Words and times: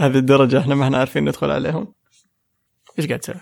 هذه 0.00 0.16
الدرجة 0.18 0.58
إحنا 0.58 0.74
ما 0.74 0.84
إحنا 0.84 0.98
عارفين 0.98 1.24
ندخل 1.24 1.50
عليهم. 1.50 1.94
إيش 2.98 3.06
قاعد 3.06 3.18
تسوي؟ 3.20 3.34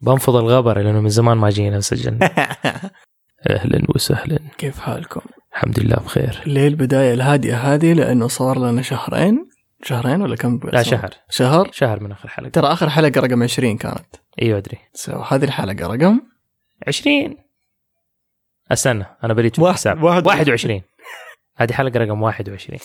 بنفض 0.00 0.36
الغبر 0.36 0.78
لأنه 0.78 1.00
من 1.00 1.08
زمان 1.08 1.36
ما 1.36 1.50
جينا 1.50 1.80
سجلنا 1.80 2.30
أهلا 3.50 3.82
وسهلا. 3.94 4.38
كيف 4.58 4.78
حالكم؟ 4.80 5.20
الحمد 5.52 5.80
لله 5.80 5.96
بخير. 5.96 6.42
ليه 6.46 6.68
البداية 6.68 7.14
الهادئة 7.14 7.56
هذه؟ 7.74 7.92
لأنه 7.92 8.28
صار 8.28 8.58
لنا 8.58 8.82
شهرين. 8.82 9.48
شهرين 9.82 10.22
ولا 10.22 10.36
كم؟ 10.36 10.60
لا 10.72 10.82
شهر. 10.82 11.10
شهر؟ 11.30 11.70
شهر 11.72 12.00
من 12.00 12.12
آخر 12.12 12.28
حلقة. 12.28 12.48
ترى 12.48 12.66
آخر 12.66 12.90
حلقة 12.90 13.20
رقم 13.20 13.42
20 13.42 13.76
كانت. 13.76 14.06
إيوه 14.42 14.58
أدري. 14.58 14.78
سو 14.94 15.12
هذه 15.20 15.44
الحلقة 15.44 15.86
رقم؟ 15.86 16.20
20 16.88 17.36
استنى 18.72 19.06
أنا 19.24 19.34
بريت 19.34 19.54
في 19.56 19.62
واحد- 19.62 19.72
الحساب 19.72 20.02
واحد- 20.02 20.26
21 20.26 20.82
هذه 21.56 21.72
حلقة 21.72 21.98
رقم 22.00 22.22
21 22.22 22.78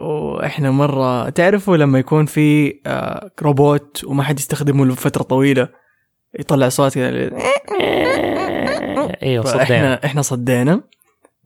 وإحنا 0.00 0.70
مرة 0.70 1.28
تعرفوا 1.28 1.76
لما 1.76 1.98
يكون 1.98 2.26
في 2.26 2.80
آه، 2.86 3.30
روبوت 3.42 4.04
وما 4.04 4.22
حد 4.22 4.38
يستخدمه 4.38 4.86
لفترة 4.86 5.22
طويلة 5.22 5.68
يطلع 6.38 6.68
صوت 6.68 6.94
كذا 6.94 7.10
إيوه 9.22 9.44
صدقنا 9.44 9.64
فاحنا 9.64 10.04
إحنا 10.04 10.22
صدينا. 10.22 10.82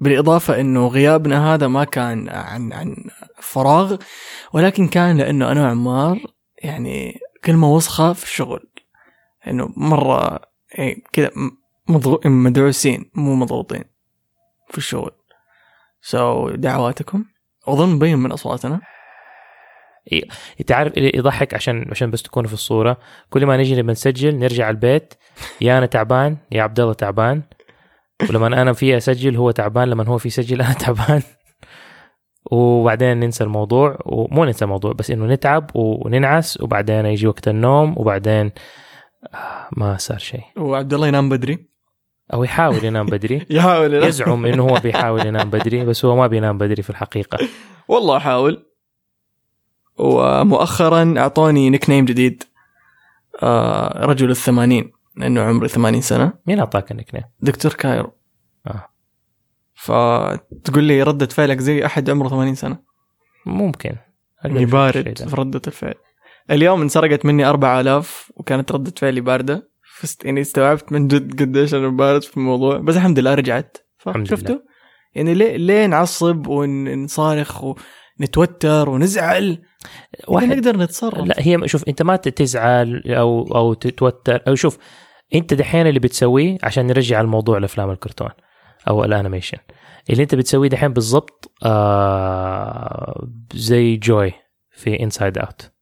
بالإضافة 0.01 0.61
إنه 0.61 0.87
غيابنا 0.87 1.55
هذا 1.55 1.67
ما 1.67 1.85
كان 1.85 2.29
عن 2.29 2.73
عن 2.73 2.97
فراغ 3.41 3.97
ولكن 4.53 4.89
كان 4.89 5.17
لأنه 5.17 5.53
أنا 5.53 5.63
وعمار 5.63 6.19
يعني 6.63 7.21
كلمة 7.45 7.75
وسخة 7.75 8.13
في 8.13 8.25
الشغل. 8.25 8.71
إنه 9.47 9.73
مرة 9.77 10.41
إيه 10.79 11.03
كذا 11.13 11.31
مدعوسين 12.25 13.11
مو 13.15 13.35
مضغوطين 13.35 13.85
في 14.71 14.79
الشغل. 14.79 15.11
سو 16.03 16.51
دعواتكم. 16.51 17.25
أظن 17.69 17.89
مبين 17.89 18.19
من 18.19 18.33
أصواتنا. 18.33 18.81
انت 20.61 20.73
عارف 20.73 20.97
اللي 20.97 21.13
يضحك 21.15 21.55
عشان 21.55 21.87
عشان 21.91 22.11
بس 22.11 22.23
تكونوا 22.23 22.49
في 22.49 22.55
الصورة. 22.55 22.97
كل 23.31 23.47
ما 23.47 23.57
نيجي 23.57 23.77
نبي 23.83 23.93
نسجل 23.93 24.39
نرجع 24.39 24.71
البيت. 24.71 25.15
يا 25.61 25.79
أنا 25.79 25.87
تعبان 25.87 26.37
يا 26.53 26.63
عبد 26.63 26.81
الله 26.81 26.93
تعبان. 26.93 27.43
ولما 28.31 28.47
أنا 28.47 28.73
في 28.73 28.97
أسجل 28.97 29.37
هو 29.37 29.51
تعبان. 29.51 29.89
لما 29.89 30.07
هو 30.07 30.19
في 30.19 30.29
يسجل 30.29 30.63
أنا 30.63 30.73
تعبان. 30.85 31.23
وبعدين 32.53 33.21
ننسى 33.21 33.45
الموضوع. 33.45 33.99
ومو 34.07 34.45
ننسى 34.45 34.65
الموضوع 34.65 34.93
بس 34.93 35.11
إنه 35.11 35.27
نتعب 35.27 35.71
وننعس 35.75 36.61
وبعدين 36.61 37.07
يجي 37.07 37.27
وقت 37.27 37.49
النوم 37.49 37.95
وبعدين 37.99 38.53
آه، 39.35 39.69
ما 39.77 39.97
صار 39.97 40.19
شيء. 40.19 40.43
وعبد 40.57 40.95
الله 40.95 41.09
ينام 41.09 41.29
بدري. 41.29 41.74
أو 42.33 42.45
يحاول 42.45 42.85
ينام 42.85 43.07
بدري. 43.07 43.47
يحاول 43.51 43.95
ينام. 43.95 44.09
يزعم 44.09 44.47
إنه 44.47 44.63
هو 44.63 44.81
بيحاول 44.81 45.27
ينام 45.27 45.51
بدري 45.51 45.85
بس 45.85 46.05
هو 46.05 46.17
ما 46.17 46.27
بينام 46.27 46.59
بدري 46.59 46.83
في 46.83 46.91
الحقيقة. 46.91 47.39
والله 47.89 48.17
احاول 48.17 48.67
ومؤخرا 49.99 51.15
أعطوني 51.19 51.71
nickname 51.71 52.05
جديد. 52.05 52.43
آه 53.43 54.05
رجل 54.07 54.31
الثمانين 54.31 54.93
لأنه 55.17 55.43
عمري 55.43 55.69
ثمانين 55.69 56.01
سنة. 56.01 56.33
مين 56.47 56.59
أعطاك 56.59 56.93
ال 56.93 57.15
nickname؟ 57.15 57.25
دكتور 57.41 57.73
كايرو. 57.73 58.13
آه. 58.67 58.89
فتقول 59.75 60.85
لي 60.85 61.03
ردة 61.03 61.27
فعلك 61.27 61.59
زي 61.59 61.87
أحد 61.87 62.11
عمره 62.11 62.29
80 62.29 62.55
سنة. 62.55 62.79
ممكن. 63.47 63.97
اني 64.45 64.65
بارد 64.65 65.19
في 65.19 65.37
ردة 65.37 65.63
الفعل. 65.67 65.95
اليوم 66.51 66.83
انسرقت 66.83 67.27
مني 67.27 67.47
4000 67.47 68.33
وكانت 68.37 68.73
ردة 68.73 68.93
فعلي 68.97 69.21
باردة. 69.21 69.71
فست 70.05 70.25
يعني 70.25 70.41
استوعبت 70.41 70.93
من 70.93 71.09
جد 71.09 71.43
قديش 71.43 71.75
أنا 71.75 71.89
بارد 71.89 72.23
في 72.23 72.37
الموضوع. 72.37 72.79
بس 72.79 72.97
الحمد 72.97 73.19
لله 73.19 73.35
رجعت. 73.35 73.77
شفتوا؟ 74.25 74.57
يعني 75.15 75.35
ليه 75.35 75.57
ليه 75.57 75.87
نعصب 75.87 76.47
ونصارخ 76.47 77.65
ونتوتر 78.21 78.89
ونزعل؟ 78.91 79.63
واحد 80.29 80.49
نقدر 80.49 80.77
نتصرف. 80.77 81.29
لا 81.29 81.35
هي 81.39 81.69
شوف 81.69 81.89
أنت 81.89 82.03
ما 82.03 82.17
تزعل 82.17 83.03
أو 83.07 83.43
أو 83.55 83.75
تتوتر. 83.75 84.43
أو 84.49 84.55
شوف 84.55 84.79
أنت 85.35 85.55
دحين 85.55 85.87
اللي 85.87 86.01
بتسويه 86.01 86.59
عشان 86.63 86.87
نرجع 86.87 87.21
الموضوع 87.21 87.59
لأفلام 87.59 87.91
الكرتون 87.91 88.31
أو 88.89 89.05
الأنيميشن. 89.05 89.59
اللي 90.11 90.23
أنت 90.23 90.35
بتسويه 90.35 90.69
دحين 90.69 90.93
بالضبط 90.93 91.53
آه 91.65 93.29
زي 93.55 93.97
Joy 93.97 94.33
في 94.71 95.03
Inside 95.03 95.39
Out 95.39 95.74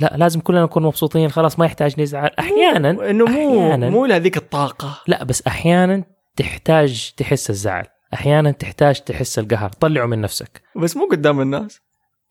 لا 0.00 0.14
لازم 0.16 0.40
كلنا 0.40 0.62
نكون 0.62 0.82
مبسوطين 0.82 1.30
خلاص 1.30 1.58
ما 1.58 1.66
يحتاج 1.66 2.00
نزعل. 2.00 2.30
أحيانا 2.38 3.10
إنه 3.10 3.24
مو 3.24 3.30
أحياناً. 3.30 3.90
مو 3.90 4.06
لهذيك 4.06 4.36
الطاقة. 4.36 5.00
لا 5.06 5.24
بس 5.24 5.46
أحيانا 5.46 6.04
تحتاج 6.36 7.12
تحس 7.16 7.50
الزعل. 7.50 7.84
أحيانا 8.14 8.50
تحتاج 8.50 9.00
تحس 9.00 9.38
القهر. 9.38 9.68
طلعه 9.68 10.06
من 10.06 10.20
نفسك. 10.20 10.62
بس 10.76 10.96
مو 10.96 11.08
قدام 11.10 11.40
الناس. 11.40 11.80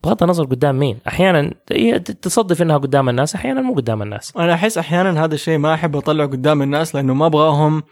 بغض 0.04 0.22
النظر 0.22 0.44
قدام 0.44 0.78
مين. 0.78 0.98
أحيانا 1.08 1.54
هي 1.72 1.98
تصدف 1.98 2.62
إنها 2.62 2.78
قدام 2.78 3.08
الناس 3.08 3.34
أحيانا 3.34 3.60
مو 3.60 3.74
قدام 3.74 4.02
الناس. 4.02 4.36
أنا 4.36 4.54
أحس 4.54 4.78
أحيانا 4.78 5.24
هذا 5.24 5.34
الشيء 5.34 5.58
ما 5.58 5.74
احب 5.74 5.96
أطلعه 5.96 6.26
قدام 6.26 6.62
الناس 6.62 6.94
لأنه 6.94 7.14
ما 7.14 7.26
أبغاهم 7.26 7.82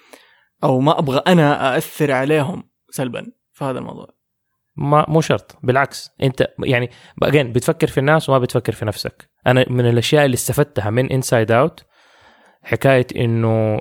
أو 0.65 0.81
ما 0.81 0.99
أبغى 0.99 1.23
أنا 1.27 1.75
أأثر 1.75 2.13
عليهم 2.13 2.63
سلبا 2.91 3.27
في 3.53 3.65
هذا 3.65 3.79
الموضوع. 3.79 4.16
ما 4.77 5.05
مو 5.09 5.21
شرط 5.21 5.59
بالعكس. 5.63 6.11
انت 6.23 6.49
يعني 6.65 6.91
again 7.25 7.47
بتفكر 7.47 7.87
في 7.87 7.99
الناس 7.99 8.29
وما 8.29 8.39
بتفكر 8.39 8.73
في 8.73 8.85
نفسك. 8.85 9.31
أنا 9.47 9.65
من 9.71 9.89
الأشياء 9.89 10.25
اللي 10.25 10.35
استفدتها 10.35 10.91
من 10.91 11.13
Inside 11.13 11.53
Out 11.53 11.85
حكاية 12.63 13.07
إنه 13.17 13.81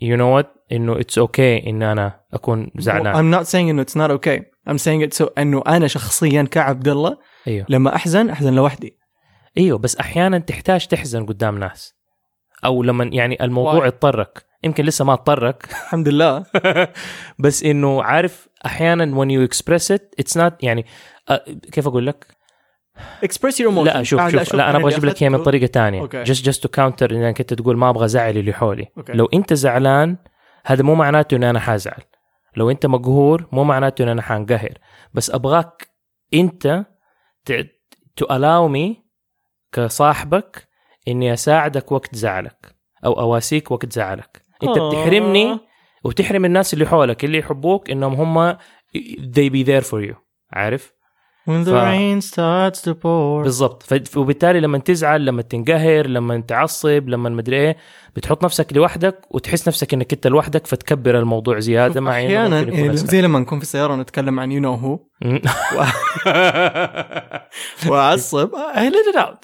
you 0.00 0.16
know 0.16 0.36
what 0.36 0.54
إنه 0.72 1.00
it's 1.00 1.18
okay 1.18 1.70
إن 1.70 1.82
أنا 1.82 2.20
أكون 2.32 2.70
زعلان. 2.78 3.14
I'm 3.14 3.40
not 3.40 3.48
saying 3.48 3.54
إنه 3.54 3.84
it's 3.84 3.96
not 3.96 4.10
okay. 4.10 4.42
I'm 4.70 4.78
saying 4.78 5.08
it 5.08 5.22
so 5.22 5.28
إنه 5.38 5.62
أنا 5.66 5.86
شخصيا 5.86 6.42
كعبد 6.42 6.88
الله 6.88 7.18
أيوه. 7.48 7.66
لما 7.68 7.94
أحزن 7.94 8.30
أحزن 8.30 8.54
لوحدي. 8.54 8.98
أيوه 9.58 9.78
بس 9.78 9.96
أحيانا 9.96 10.38
تحتاج 10.38 10.86
تحزن 10.86 11.26
قدام 11.26 11.58
ناس. 11.58 11.94
أو 12.64 12.82
لما 12.82 13.04
يعني 13.12 13.44
الموضوع. 13.44 13.86
اضطرك 13.86 14.44
يمكن 14.64 14.84
لسه 14.84 15.04
ما 15.04 15.12
اضطرك 15.12 15.64
الحمد 15.70 16.08
لله. 16.08 16.44
بس 17.44 17.62
إنه 17.62 18.02
عارف 18.02 18.47
أحيانا 18.66 19.04
when 19.24 19.28
you 19.28 19.50
express 19.52 19.96
it 19.96 20.02
it's 20.24 20.36
not 20.40 20.52
يعني 20.62 20.86
كيف 21.72 21.86
أقول 21.86 22.06
لك؟ 22.06 22.26
express 23.24 23.54
your 23.54 23.68
emotions. 23.70 23.78
لا 23.84 24.02
شوف 24.02 24.20
آه، 24.20 24.28
شوف 24.28 24.54
لا 24.54 24.70
أنا 24.70 24.78
أبغى 24.78 24.92
أجيب 24.94 25.04
لك 25.04 25.22
إياها 25.22 25.30
من 25.32 25.42
طريقة 25.42 25.66
ثانية 25.66 26.06
just 26.06 26.42
just 26.44 26.58
to 26.60 26.68
counter 26.76 27.12
إنك 27.12 27.40
أنت 27.40 27.54
تقول 27.54 27.76
ما 27.76 27.90
أبغى 27.90 28.08
زعل 28.08 28.36
اللي 28.38 28.52
حولي. 28.52 28.86
أوكي. 28.98 29.12
لو 29.12 29.26
أنت 29.34 29.52
زعلان 29.54 30.16
هذا 30.64 30.82
مو 30.82 30.94
معناته 30.94 31.34
ان 31.36 31.44
أنا 31.44 31.60
حازعل. 31.60 32.02
لو 32.56 32.70
أنت 32.70 32.86
مقهور 32.86 33.48
مو 33.52 33.64
معناته 33.64 34.02
ان 34.02 34.08
أنا 34.08 34.22
حانقهر. 34.22 34.78
بس 35.14 35.30
أبغاك 35.30 35.88
أنت 36.34 36.84
ت- 37.44 37.70
to 38.20 38.24
allow 38.24 38.68
me 38.76 38.96
كصاحبك 39.72 40.68
إني 41.08 41.32
أساعدك 41.32 41.92
وقت 41.92 42.14
زعلك 42.14 42.74
أو 43.04 43.12
أواسيك 43.20 43.70
وقت 43.70 43.92
زعلك. 43.92 44.42
أنت 44.62 44.78
آه. 44.78 44.90
بتحرمني 44.90 45.60
وتحرم 46.04 46.44
الناس 46.44 46.74
اللي 46.74 46.86
حولك 46.86 47.24
اللي 47.24 47.38
يحبوك 47.38 47.90
إنهم 47.90 48.14
هم 48.14 48.52
they 49.36 49.50
be 49.50 49.66
there 49.68 49.84
for 49.90 50.10
you. 50.10 50.14
عارف؟ 50.52 50.92
When 51.48 51.64
the 51.64 51.70
ف- 51.70 51.74
rain 51.74 52.20
starts 52.30 52.80
to 52.84 52.92
pour. 52.94 53.42
بالضبط. 53.44 53.82
ف- 53.82 54.16
وبالتالي 54.16 54.60
لما 54.60 54.78
تزعل 54.78 55.24
لما 55.24 55.42
تنقهر 55.42 56.06
لما 56.06 56.40
تعصب 56.40 57.08
لما 57.08 57.28
مدري 57.28 57.56
إيه 57.56 57.76
بتحط 58.16 58.44
نفسك 58.44 58.72
لوحدك 58.72 59.20
وتحس 59.30 59.68
نفسك 59.68 59.94
إنك 59.94 60.12
أنت 60.12 60.26
لوحدك 60.26 60.66
فتكبر 60.66 61.18
الموضوع 61.18 61.58
زيادة 61.58 62.00
مع 62.00 62.10
إنه 62.20 62.26
أحيانا 62.26 62.60
يعني. 62.60 62.96
زي 62.96 63.22
لما 63.22 63.38
نكون 63.38 63.58
في 63.58 63.62
السيارة 63.64 63.92
ونتكلم 63.92 64.40
عن 64.40 64.52
you 64.52 64.60
know 64.60 64.74
who. 64.74 64.98
وأعصب. 67.88 68.50
I 68.74 68.90
let 68.90 69.14
it 69.14 69.18
out. 69.18 69.36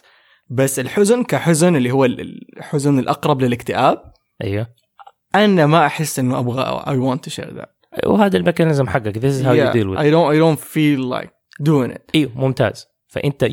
بس 0.51 0.79
الحزن 0.79 1.25
كحزن 1.25 1.77
اللي 1.77 1.91
هو 1.91 2.05
الحزن 2.05 2.99
الأقرب 2.99 3.41
للاكتئاب. 3.43 4.03
أيوه. 4.45 4.67
أنا 5.35 5.67
ما 5.67 5.87
أحس 5.87 6.19
إنه 6.19 6.39
أبغى 6.39 6.83
I 6.87 6.97
want 6.99 7.21
to 7.31 7.35
share 7.35 7.51
that. 7.61 7.69
وهذا 8.07 8.37
ال 8.37 8.42
mechanism 8.42 8.89
حقك. 8.89 9.19
This 9.19 9.23
is 9.41 9.43
how 9.43 9.53
Yeah, 9.53 9.71
you 9.71 9.73
deal 9.73 9.89
with 9.91 9.99
it 9.99 10.07
I 10.07 10.11
don't 10.11 10.35
I 10.35 10.39
don't 10.39 10.61
feel 10.61 11.01
like 11.15 11.31
doing 11.63 11.91
it. 11.97 12.11
إيوه 12.15 12.31
ممتاز. 12.35 12.87
فأنت 13.09 13.45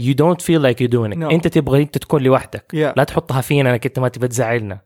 feel 0.41 0.61
like 0.61 0.79
you're 0.81 0.91
doing 0.97 1.11
it. 1.13 1.17
No. 1.17 1.31
أنت 1.31 1.47
تبغى 1.47 1.81
أنت 1.81 1.97
تكون 1.97 2.21
لوحدك. 2.23 2.71
Yeah. 2.75 2.93
لا 2.97 3.03
تحطها 3.03 3.41
فينا 3.41 3.71
إنك 3.71 3.85
أنت 3.85 3.99
ما 3.99 4.07
تبغى 4.07 4.27
تزعلنا. 4.27 4.79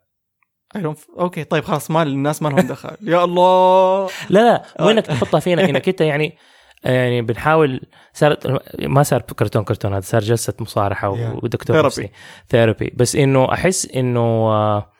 I 0.77 0.79
don't 0.81 1.19
okay 1.19 1.43
طيب 1.43 1.63
خلاص 1.63 1.91
ما 1.91 2.03
الناس 2.03 2.41
ما 2.41 2.49
لهم 2.49 2.59
دخل. 2.67 2.97
يا 3.01 3.23
الله. 3.23 4.09
لا 4.29 4.39
لا 4.39 4.63
مو 4.79 4.89
انك 4.89 5.05
تحطها 5.15 5.39
فينا؟ 5.39 5.63
إنك 5.69 5.87
أنت 5.89 6.01
يعني 6.01 6.37
يعني 6.83 7.21
بنحاول. 7.21 7.81
صار 8.13 8.37
ما 8.79 9.03
صار 9.03 9.21
كرتون 9.21 9.63
كرتون 9.63 9.93
هذا 9.93 10.01
صار 10.01 10.21
جلسة 10.21 10.53
مصارحة 10.59 11.15
Yeah. 11.15 11.43
ودكتور. 11.43 11.85
نفسي. 11.85 12.09
therapy 12.49 12.93
بس 12.95 13.15
إنه 13.15 13.53
أحس 13.53 13.85
إنه 13.85 14.19
آه، 14.21 14.91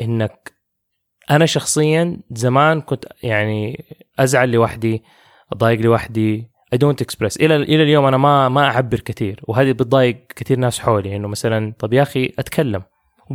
إنك 0.00 0.52
أنا 1.30 1.46
شخصيا 1.46 2.16
زمان 2.30 2.80
كنت 2.80 3.04
يعني 3.22 3.84
أزعل 4.18 4.52
لوحدي 4.52 5.02
أضايق 5.52 5.80
لوحدي 5.80 6.50
I 6.74 6.78
don't 6.78 7.04
express. 7.04 7.36
إلى 7.40 7.56
إلى 7.56 7.82
اليوم 7.82 8.04
أنا 8.04 8.16
ما 8.16 8.48
ما 8.48 8.64
أعبر 8.66 9.00
كثير 9.00 9.40
وهذه 9.48 9.72
بتضايق 9.72 10.26
كثير 10.36 10.58
ناس 10.58 10.80
حولي 10.80 11.16
إنه 11.16 11.28
مثلا 11.28 11.74
طب 11.78 11.92
يا 11.92 12.02
أخي 12.02 12.32
أتكلم 12.38 12.82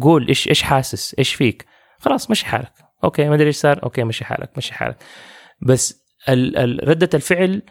قول 0.02 0.28
إيش 0.28 0.48
إيش 0.48 0.62
حاسس 0.62 1.16
إيش 1.20 1.34
فيك؟ 1.34 1.66
خلاص 2.00 2.32
مشي 2.32 2.46
حالك. 2.46 2.72
okay 3.04 3.30
ما 3.30 3.36
أدري 3.36 3.48
إيش 3.48 3.56
صار. 3.56 3.84
okay 3.84 4.04
مشي 4.04 4.26
حالك 4.26 4.58
مشي 4.58 4.74
حالك. 4.74 4.98
بس 5.62 6.04
ال 6.30 6.58
ال 6.58 6.90
ردة 6.90 7.10
الفعل 7.14 7.62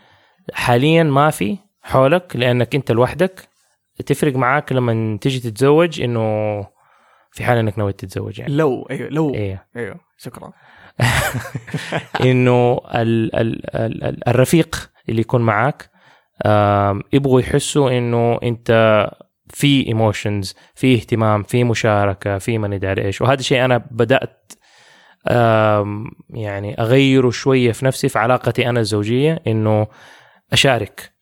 حاليا 0.52 1.02
ما 1.02 1.30
في 1.30 1.58
حولك 1.82 2.36
لأنك 2.36 2.74
أنت 2.74 2.92
لوحدك. 2.92 3.48
تفرق 4.06 4.36
معاك 4.36 4.72
لما 4.72 5.18
تيجي 5.20 5.50
تتزوج 5.50 6.00
إنه 6.00 6.58
في 7.34 7.44
حال 7.44 7.58
إنك 7.58 7.78
ناوي 7.78 7.92
تتزوج 7.92 8.38
يعني. 8.38 8.52
لو 8.52 8.82
أيوه 8.90 9.08
لو. 9.08 9.34
إيه. 9.34 9.66
أيوه 9.76 10.00
شكرا. 10.18 10.52
إنه 12.30 12.80
ال 12.94 13.36
ال 13.36 13.76
ال 13.76 14.04
ال 14.04 14.28
الرفيق 14.28 14.90
اللي 15.08 15.20
يكون 15.20 15.40
معك 15.40 15.90
يبغوا 17.12 17.40
يحسوا 17.40 17.98
إنه 17.98 18.38
أنت 18.42 18.70
في 19.50 19.86
emotions 19.86 20.54
في 20.74 20.94
اهتمام 20.94 21.42
في 21.42 21.64
مشاركة 21.64 22.38
في 22.38 22.58
ما 22.58 22.68
ندري 22.68 23.04
إيش. 23.04 23.20
وهذا 23.22 23.40
الشيء 23.40 23.64
أنا 23.64 23.78
بدأت 23.90 24.52
يعني 26.30 26.74
أغيره 26.80 27.30
شوية 27.30 27.72
في 27.72 27.84
نفسي 27.84 28.08
في 28.08 28.18
علاقتي 28.18 28.68
أنا 28.68 28.80
الزوجية 28.80 29.42
إنه 29.46 29.86
أشارك. 30.52 31.12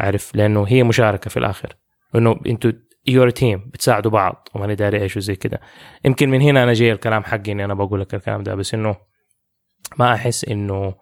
عارف؟ 0.00 0.36
لأنه 0.36 0.64
هي 0.68 0.82
مشاركة 0.82 1.30
في 1.30 1.36
الآخر. 1.36 1.76
إنه 2.14 2.40
أنتوا 2.46 2.72
you're 3.06 3.30
team 3.30 3.70
بتساعدوا 3.72 4.10
بعض. 4.10 4.48
وما 4.54 4.66
ندري 4.66 5.02
إيش 5.02 5.16
وزي 5.16 5.36
كده. 5.36 5.60
يمكن 6.04 6.28
من 6.30 6.40
هنا 6.40 6.62
أنا 6.62 6.72
جاي 6.72 6.92
الكلام 6.92 7.24
حقي 7.24 7.52
إني 7.52 7.64
أنا 7.64 7.74
بقول 7.74 8.00
لك 8.00 8.14
الكلام 8.14 8.42
ده 8.42 8.54
بس 8.54 8.74
إنه 8.74 8.96
ما 9.98 10.14
أحس 10.14 10.44
إنه 10.44 10.94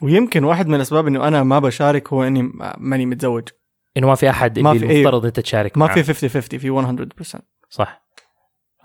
ويمكن 0.00 0.44
واحد 0.44 0.66
من 0.66 0.74
الأسباب 0.74 1.06
إنه 1.06 1.28
أنا 1.28 1.42
ما 1.42 1.58
بشارك 1.58 2.12
هو 2.12 2.22
إني 2.22 2.52
ماني 2.78 3.06
متزوج. 3.06 3.48
إنه 3.96 4.06
ما 4.06 4.14
في 4.14 4.30
أحد 4.30 4.58
ما 4.58 4.72
اللي 4.72 4.86
في-. 4.86 4.92
المفترض 4.92 5.26
أنت 5.26 5.40
تشارك 5.40 5.78
ما 5.78 5.86
معاه. 5.86 5.94
في 5.94 6.02
50 6.02 6.28
50 6.28 6.58
في 6.58 6.70
100% 6.70 7.40
صح. 7.70 8.02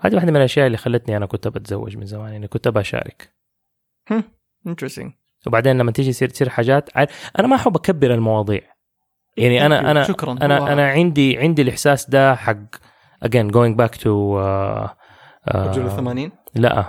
هذه 0.00 0.14
واحدة 0.14 0.30
من 0.30 0.36
الأشياء 0.36 0.66
اللي 0.66 0.78
خلتني 0.78 1.16
أنا 1.16 1.26
كنت 1.26 1.48
بتزوج 1.48 1.96
من 1.96 2.06
زمان 2.06 2.32
إني 2.32 2.48
كنت 2.48 2.68
بشارك 2.68 3.32
interesting 4.66 5.12
وبعدين 5.46 5.78
لما 5.78 5.92
تيجي 5.92 6.12
تصير 6.12 6.28
تصير 6.28 6.48
حاجات 6.48 6.90
أنا 7.38 7.46
ما 7.48 7.56
أحب 7.56 7.76
أكبر 7.76 8.14
المواضيع. 8.14 8.62
يعني 9.38 9.66
أنا 9.66 9.90
أنا 9.90 10.02
شكرا 10.04 10.32
أنا 10.42 10.58
هو- 10.58 10.66
أنا 10.66 10.88
عندي 10.90 11.38
عندي 11.38 11.62
الإحساس 11.62 12.10
ده 12.10 12.34
حق 12.34 12.56
again 13.24 13.50
going 13.50 13.74
back 13.82 13.94
to 13.98 14.04
uh, 14.04 14.88
uh, 15.50 15.56
رجل 15.56 15.84
الثمانين؟ 15.86 16.32
لا 16.54 16.84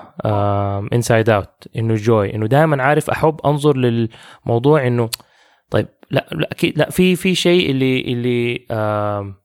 Inside 0.93 1.29
Out 1.29 1.67
إنه 1.75 1.95
Joy 1.95 2.35
إنه 2.35 2.47
دائما 2.47 2.83
عارف 2.83 3.09
أحب 3.09 3.37
أنظر 3.45 3.77
للموضوع 3.77 4.87
إنه 4.87 5.09
طيب 5.69 5.87
لا 6.11 6.25
لا 6.31 6.51
أكيد 6.51 6.77
لا 6.77 6.89
في 6.89 7.15
في 7.15 7.35
شيء 7.35 7.69
اللي 7.71 8.01
اللي 8.01 8.65
آم، 8.71 9.35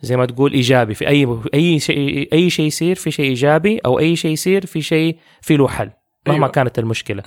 زي 0.00 0.16
ما 0.16 0.26
تقول 0.26 0.52
إيجابي. 0.52 0.94
في 0.94 1.08
أي 1.08 1.28
أي 1.54 1.78
شيء 1.78 2.28
أي 2.32 2.50
شيء 2.50 2.66
يصير 2.66 2.96
في 2.96 3.10
شيء 3.10 3.24
إيجابي 3.28 3.78
أو 3.86 3.98
أي 3.98 4.16
شيء 4.16 4.30
يصير 4.32 4.66
في 4.66 4.82
شيء 4.82 5.18
في 5.42 5.56
له 5.56 5.68
حل 5.68 5.90
مهما 6.26 6.36
أيوة. 6.38 6.48
كانت 6.48 6.78
المشكلة. 6.78 7.22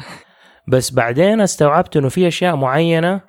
بس 0.68 0.92
بعدين 0.94 1.42
استوعبت 1.42 1.98
إنه 1.98 2.10
في 2.10 2.28
أشياء 2.28 2.56
معينة 2.56 3.22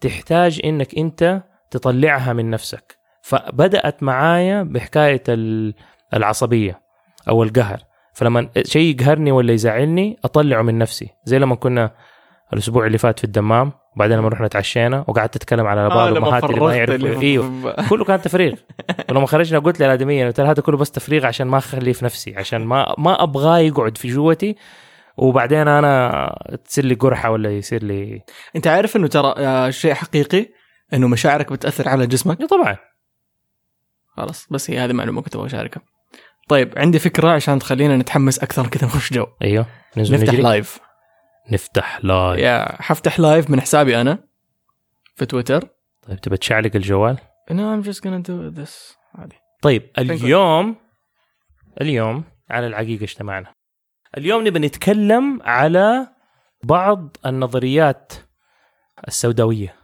تحتاج 0.00 0.60
إنك 0.64 0.98
أنت 0.98 1.42
تطلعها 1.70 2.32
من 2.32 2.50
نفسك. 2.50 2.98
فبدأت 3.22 4.02
معايا 4.02 4.62
بحكاية 4.62 5.22
ال- 5.28 5.74
العصبية 6.14 6.80
أو 7.28 7.42
القهر. 7.42 7.78
فلما 8.12 8.48
شيء 8.64 8.94
يقهرني 9.00 9.32
ولا 9.32 9.52
يزعلني 9.52 10.16
أطلعه 10.24 10.62
من 10.62 10.78
نفسي. 10.78 11.08
زي 11.24 11.38
لما 11.38 11.54
كنا 11.54 11.90
الأسبوع 12.52 12.86
اللي 12.86 12.98
فات 12.98 13.18
في 13.18 13.24
الدمام 13.24 13.72
وبعدين 13.96 14.18
لما 14.18 14.28
رحنا 14.28 14.48
تعشينا 14.48 15.04
وقعدت 15.08 15.36
أتكلم 15.36 15.66
على 15.66 15.80
آه 15.80 15.88
بعض 15.88 16.08
لما 16.08 16.28
امهات 16.28 16.44
اللي 16.44 16.60
ما 16.60 16.74
يعرفوا. 16.74 17.20
إيوه. 17.22 17.74
كله 17.88 18.04
كان 18.04 18.20
تفريغ. 18.20 18.52
ولما 19.10 19.26
خرجنا 19.26 19.58
قلت 19.58 19.82
للادميه 19.82 20.26
قلت 20.26 20.40
لها 20.40 20.50
هذا 20.50 20.62
كله 20.62 20.76
بس 20.76 20.90
تفريغ 20.90 21.26
عشان 21.26 21.46
ما 21.46 21.58
أخليه 21.58 21.92
في 21.92 22.04
نفسي 22.04 22.36
عشان 22.36 22.64
ما 22.64 22.94
ما 22.98 23.22
أبغاه 23.22 23.58
يقعد 23.58 23.98
في 23.98 24.08
جوتي. 24.08 24.56
وبعدين 25.18 25.68
أنا 25.68 26.58
تصير 26.64 26.84
لي 26.84 26.94
قرحة 26.94 27.30
ولا 27.30 27.50
يصير 27.50 27.84
لي 27.84 28.22
أنت 28.56 28.66
عارف 28.66 28.96
إنه 28.96 29.06
ترى 29.06 29.34
آه، 29.38 29.70
شيء 29.70 29.94
حقيقي 29.94 30.46
إنه 30.92 31.08
مشاعرك 31.08 31.52
بتأثر 31.52 31.88
على 31.88 32.06
جسمك؟ 32.06 32.44
طبعا. 32.44 32.76
خلاص 34.16 34.46
بس 34.50 34.70
هي 34.70 34.78
هذه 34.78 34.92
معلومة 34.92 35.22
كنت 35.22 35.36
أبغى 35.36 35.46
أشاركها. 35.46 35.82
طيب 36.48 36.78
عندي 36.78 36.98
فكرة 36.98 37.30
عشان 37.30 37.58
تخلينا 37.58 37.96
نتحمس 37.96 38.38
أكثر 38.38 38.66
كذا 38.66 38.86
نخش 38.86 39.12
جو. 39.12 39.26
أيوه 39.42 39.66
نفتح 39.96 40.14
نجري 40.14 40.42
لايف 40.42 40.78
نفتح 41.52 42.04
لايف 42.04 42.40
يا 42.40 42.82
حفتح 42.82 43.20
لايف 43.20 43.50
من 43.50 43.60
حسابي 43.60 44.00
أنا 44.00 44.18
في 45.16 45.26
تويتر. 45.26 45.68
طيب 46.08 46.20
تبى 46.20 46.36
تشعلق 46.36 46.70
الجوال؟ 46.74 47.18
No 47.50 47.54
I'm 47.54 47.86
just 47.88 48.00
gonna 48.00 48.22
do 48.22 48.58
this. 48.60 48.96
عادي. 49.14 49.36
طيب 49.62 49.90
اليوم 49.98 50.76
اليوم 51.80 52.24
على 52.50 52.66
العقيقة 52.66 53.02
اجتمعنا. 53.02 53.57
اليوم 54.16 54.46
نبي 54.46 54.58
نتكلم 54.58 55.40
على 55.42 56.08
بعض 56.64 57.16
النظريات 57.26 58.12
السوداوية. 59.08 59.74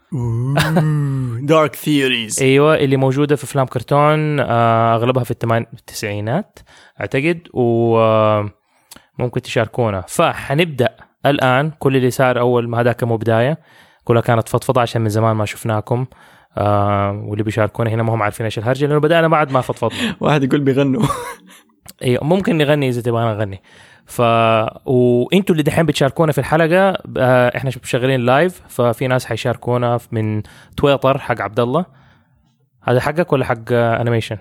dark 1.42 1.74
theories 1.74 2.42
أيوه 2.42 2.76
اللي 2.76 2.96
موجودة 2.96 3.36
في 3.36 3.44
أفلام 3.44 3.66
كرتون 3.66 4.40
آه، 4.40 4.94
أغلبها 4.94 5.24
في. 5.24 5.34
التسعينات 5.52 6.58
أعتقد 7.00 7.48
وممكن 7.52 9.42
تشاركونا. 9.42 10.00
فحنبدأ 10.08 10.88
الآن. 11.26 11.70
كل 11.70 11.96
اللي 11.96 12.10
صار 12.10 12.40
أول 12.40 12.68
ما 12.68 12.80
هذاك 12.80 13.04
مو 13.04 13.16
بداية. 13.16 13.58
كلها 14.04 14.22
كانت 14.22 14.48
فضفضة 14.48 14.80
عشان 14.80 15.02
من 15.02 15.08
زمان 15.08 15.36
ما 15.36 15.44
شفناكم. 15.44 16.06
آه 16.58 17.12
واللي 17.12 17.44
بيشاركونا 17.44 17.90
هنا 17.90 18.02
ما 18.02 18.14
هم 18.14 18.22
عارفين 18.22 18.44
إيش 18.44 18.58
الهرجة 18.58 18.86
لأنه 18.86 19.00
بدأنا 19.00 19.28
بعد 19.28 19.52
ما 19.52 19.60
فضفضنا. 19.60 20.16
واحد 20.20 20.44
يقول 20.44 20.60
بيغنوا. 20.60 21.02
أيوه 22.02 22.24
ممكن 22.24 22.58
نغني 22.58 22.88
إذا 22.88 23.00
تبغى 23.00 23.24
نغني. 23.24 23.62
ف 24.06 24.20
وانتوا 24.86 25.54
اللي 25.54 25.62
دحين 25.62 25.86
بتشاركونا 25.86 26.32
في 26.32 26.38
الحلقة 26.38 26.98
آه، 27.18 27.56
إحنا 27.56 27.70
شغالين 27.70 28.20
لايف 28.20 28.62
ففي 28.68 29.06
ناس 29.06 29.26
حيشاركونا 29.26 29.98
من 30.12 30.42
تويتر 30.76 31.18
حق 31.18 31.40
عبد 31.40 31.60
الله 31.60 31.86
هذا 32.82 33.00
حقك 33.00 33.32
ولا 33.32 33.44
حق 33.44 33.72
آه، 33.72 34.00
animation 34.00 34.36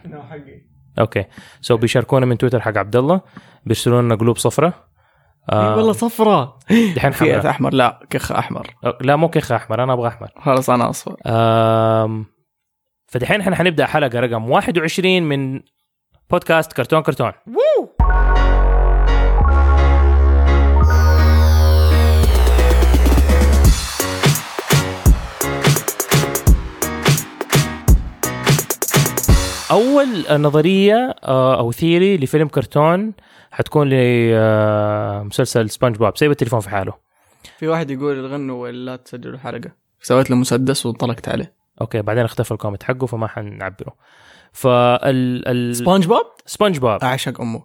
okay. 0.99 1.25
so 1.61 1.77
بيشاركونا 1.77 2.25
من 2.25 2.37
تويتر 2.37 2.61
حق 2.61 2.77
عبد 2.77 2.95
الله 2.95 3.21
بيرسلوا 3.65 4.01
لنا 4.01 4.15
قلوب 4.15 4.37
صفراء 4.37 4.73
إيه 5.51 5.75
والله 5.75 5.91
صفرة. 5.91 6.59
دحين 6.95 7.11
في 7.11 7.49
أحمر؟ 7.49 7.73
لا 7.73 7.99
كخ 8.09 8.31
أحمر. 8.31 8.67
لا 9.01 9.15
مو 9.15 9.29
كيخ 9.29 9.51
أحمر 9.51 9.83
أنا 9.83 9.93
أبغى 9.93 10.07
أحمر. 10.07 10.27
خلاص 10.37 10.69
أنا 10.69 10.89
أصفر. 10.89 11.17
آم، 11.25 12.25
فدحين 13.07 13.41
إحنا 13.41 13.55
حنبدأ 13.55 13.85
حلقة 13.85 14.19
رقم 14.19 14.49
21 14.49 15.23
من 15.23 15.61
بودكاست 16.29 16.73
كرتون 16.73 17.01
كرتون. 17.01 17.31
أول 29.73 30.41
نظرية 30.41 31.15
آه، 31.23 31.59
أو 31.59 31.71
theory 31.71 32.17
لفيلم 32.17 32.47
كرتون 32.47 33.13
حتكون 33.51 33.89
لمسلسل 33.89 35.69
سبونج 35.69 35.95
بوب 35.95 36.17
سيب 36.17 36.31
التليفون 36.31 36.59
في 36.59 36.69
حاله. 36.69 36.93
في 37.57 37.67
واحد 37.67 37.91
يقول 37.91 38.25
غنوا 38.25 38.63
ولا 38.63 38.95
تسجلوا 38.95 39.39
حلقه 39.39 39.71
سويت 40.01 40.29
له 40.29 40.35
مسدس 40.35 40.85
وانطلقت 40.85 41.29
عليه. 41.29 41.53
okay 41.81 42.01
بعدين 42.01 42.23
اختفى 42.23 42.51
ال 42.51 42.55
comment 42.55 42.83
حقه 42.83 43.05
فما 43.05 43.27
حنعبره. 43.27 43.95
فال 44.51 45.47
ال... 45.47 45.75
سبونج 45.75 46.07
بوب 46.07 46.25
سبونج 46.45 46.77
بوب 46.77 47.03
أعشق 47.03 47.41
أمه. 47.41 47.63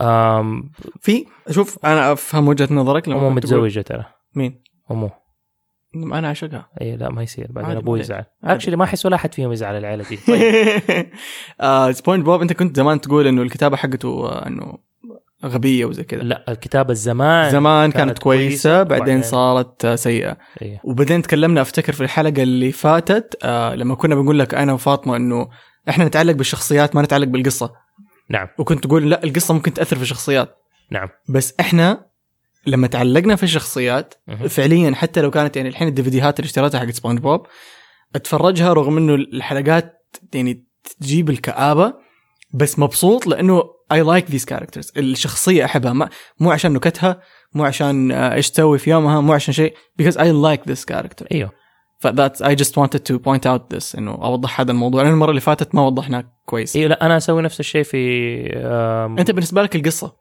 آم، 0.00 0.70
في 1.00 1.26
شوف 1.50 1.78
أنا 1.84 2.12
أفهم 2.12 2.48
وجهة 2.48 2.74
نظرك 2.74 3.08
لما 3.08 3.18
أمه 3.18 3.30
متزوجة 3.30 3.80
ترى. 3.80 4.04
مين؟ 4.34 4.62
أمه. 4.90 5.19
أنا 5.94 6.28
أعشقها. 6.28 6.68
اي 6.80 6.96
لا 6.96 7.10
ما 7.10 7.22
يصير. 7.22 7.46
بعدين 7.52 7.76
أبوي. 7.76 8.00
يزعل. 8.00 8.24
actually 8.44 8.76
ما 8.76 8.84
أحس 8.84 9.06
ولا 9.06 9.16
أحد 9.16 9.34
فيهم 9.34 9.52
يزعل 9.52 9.74
العيلة 9.74 10.04
دي. 10.08 10.16
طيب. 10.16 11.06
آه 11.60 11.90
سبونج 11.92 12.24
بوب 12.24 12.40
أنت 12.42 12.52
كنت 12.52 12.76
زمان 12.76 13.00
تقول 13.00 13.26
إنه 13.26 13.42
الكتابة 13.42 13.76
حقته 13.76 14.28
آه، 14.28 14.46
إنه 14.46 14.78
غبية 15.44 15.84
وزي 15.84 16.04
كذا. 16.04 16.22
لا 16.22 16.44
الكتابة 16.48 16.90
الزمان 16.92 17.50
زمان 17.50 17.90
كانت, 17.90 18.04
كانت 18.06 18.18
كويسة 18.18 18.48
كويسة، 18.48 18.82
بعدين 18.82 19.02
وبعدين- 19.02 19.22
صارت 19.22 19.84
آه، 19.84 19.94
سيئة. 19.96 20.36
إيه. 20.62 20.80
وبعدين 20.84 21.22
تكلمنا 21.22 21.60
أفتكر 21.60 21.92
في 21.92 22.00
الحلقة 22.00 22.42
اللي 22.42 22.72
فاتت 22.72 23.36
آه 23.44 23.74
لما 23.74 23.94
كنا 23.94 24.14
بنقول 24.14 24.38
لك 24.38 24.54
أنا 24.54 24.72
وفاطمة 24.72 25.16
إنه 25.16 25.48
إحنا 25.88 26.04
نتعلق 26.04 26.32
بالشخصيات 26.34 26.96
ما 26.96 27.02
نتعلق 27.02 27.26
بالقصة. 27.26 27.72
نعم. 28.30 28.46
وكنت 28.58 28.84
تقول 28.84 29.10
لا 29.10 29.24
القصة 29.24 29.54
ممكن 29.54 29.74
تأثر 29.74 29.96
في 29.96 30.02
الشخصيات. 30.02 30.56
نعم. 30.90 31.08
بس 31.28 31.54
إحنا 31.60 32.09
لما 32.66 32.86
تعلقنا 32.86 33.36
في 33.36 33.42
الشخصيات. 33.42 34.14
فعليا 34.48 34.94
حتى 34.94 35.20
لو 35.20 35.30
كانت 35.30 35.56
يعني 35.56 35.68
الحين 35.68 35.88
الديفيديهات 35.88 36.40
اللي 36.40 36.46
اشتريتها 36.46 36.80
حق 36.80 36.90
سبونج 36.90 37.18
بوب 37.18 37.46
اتفرجها 38.14 38.72
رغم 38.72 38.96
إنه 38.96 39.14
الحلقات 39.14 40.06
يعني 40.34 40.64
تجيب 41.00 41.30
الكآبة 41.30 41.94
بس 42.54 42.78
مبسوط 42.78 43.26
لأنه 43.26 43.62
I 43.92 44.02
like 44.02 44.30
these 44.30 44.44
characters 44.44 44.92
الشخصية 44.96 45.64
أحبها. 45.64 45.92
ما 45.92 46.08
مو 46.40 46.50
عشان 46.50 46.72
نكتها 46.72 47.20
مو 47.54 47.64
عشان 47.64 48.12
آه، 48.12 48.34
إيش 48.34 48.50
تسوي 48.50 48.78
في 48.78 48.90
يومها 48.90 49.20
مو 49.20 49.32
عشان 49.32 49.54
شيء 49.54 49.74
because 50.02 50.14
I 50.14 50.24
like 50.24 50.72
this 50.72 50.84
character. 50.94 51.26
أيوه. 51.32 51.52
فذات 51.98 52.42
I 52.42 52.56
just 52.62 52.72
wanted 52.72 53.00
to 53.12 53.18
point 53.18 53.46
out 53.46 53.76
this 53.76 53.98
إنه 53.98 54.10
أوضح 54.10 54.60
هذا 54.60 54.72
الموضوع. 54.72 55.02
لأن 55.02 55.12
المرة 55.12 55.30
اللي 55.30 55.40
فاتت 55.40 55.74
ما 55.74 55.86
وضحناه 55.86 56.24
كويس. 56.46 56.76
أيوه 56.76 56.88
لا 56.88 57.06
أنا 57.06 57.16
أسوي 57.16 57.42
نفس 57.42 57.60
الشيء 57.60 57.82
في 57.82 57.96
أنت 59.18 59.30
بالنسبة 59.30 59.62
لك 59.62 59.76
القصة؟ 59.76 60.16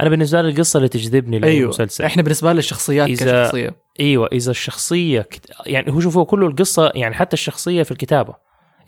أنا 0.00 0.08
بالنسبة 0.08 0.42
لي 0.42 0.48
القصة 0.48 0.76
اللي 0.76 0.88
تجذبني 0.88 1.38
للمسلسل 1.38 2.04
إحنا 2.04 2.22
بالنسبة 2.22 2.50
لنا 2.50 2.58
الشخصيات 2.58 3.08
إذا- 3.08 3.22
كشخصية. 3.24 3.76
أيوه 4.00 4.28
إذا 4.32 4.50
الشخصية 4.50 5.20
كت... 5.20 5.50
يعني 5.66 5.92
هو 5.92 6.00
شوفوا 6.00 6.24
كله 6.24 6.46
القصة 6.46 6.90
يعني 6.94 7.14
حتى 7.14 7.34
الشخصية 7.34 7.82
في 7.82 7.90
الكتابة. 7.90 8.34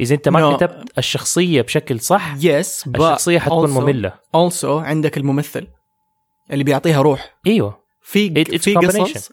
إذا 0.00 0.14
أنت 0.14 0.28
ما 0.28 0.52
No. 0.52 0.56
كتبت 0.56 0.98
الشخصية 0.98 1.62
بشكل 1.62 2.00
صح 2.00 2.34
yes 2.40 2.84
الشخصية 2.86 3.38
حتكون 3.38 3.68
also- 3.68 3.70
مملة. 3.80 4.12
also 4.36 4.64
عندك 4.64 5.16
الممثل 5.16 5.66
اللي 6.50 6.64
بيعطيها 6.64 7.02
روح. 7.02 7.36
أيوه. 7.46 7.86
في 8.02 8.44
It- 8.44 8.56
في 8.56 8.74
قصص 8.74 9.30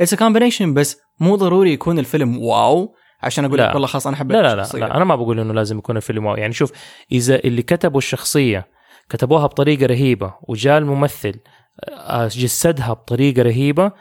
it's 0.00 0.14
combination 0.14 0.74
بس 0.74 0.96
مو 1.20 1.36
ضروري 1.36 1.72
يكون 1.72 1.98
الفيلم 1.98 2.38
wow 2.38 2.94
عشان 3.22 3.44
أقول 3.44 3.58
لا. 3.58 3.68
لك 3.68 3.74
والله 3.74 3.86
خلاص 3.86 4.06
أنا 4.06 4.16
حبيت 4.16 4.36
لا 4.36 4.42
لا 4.42 4.54
لا, 4.56 4.62
الشخصية. 4.62 4.78
لا 4.80 4.96
أنا 4.96 5.04
ما 5.04 5.16
بقول 5.16 5.40
إنه 5.40 5.54
لازم 5.54 5.78
يكون 5.78 5.96
الفيلم 5.96 6.26
wow. 6.26 6.36
يعني 6.36 6.52
شوف 6.52 6.72
إذا 7.12 7.36
اللي 7.44 7.62
كتبوا 7.62 7.98
الشخصية 7.98 8.66
كتبوها 9.10 9.46
بطريقة 9.46 9.86
رهيبة 9.86 10.34
وجاء 10.42 10.78
الممثل 10.78 11.34
آه، 11.90 12.26
جسدها 12.26 12.92
بطريقة 12.92 13.42
رهيبة. 13.42 13.92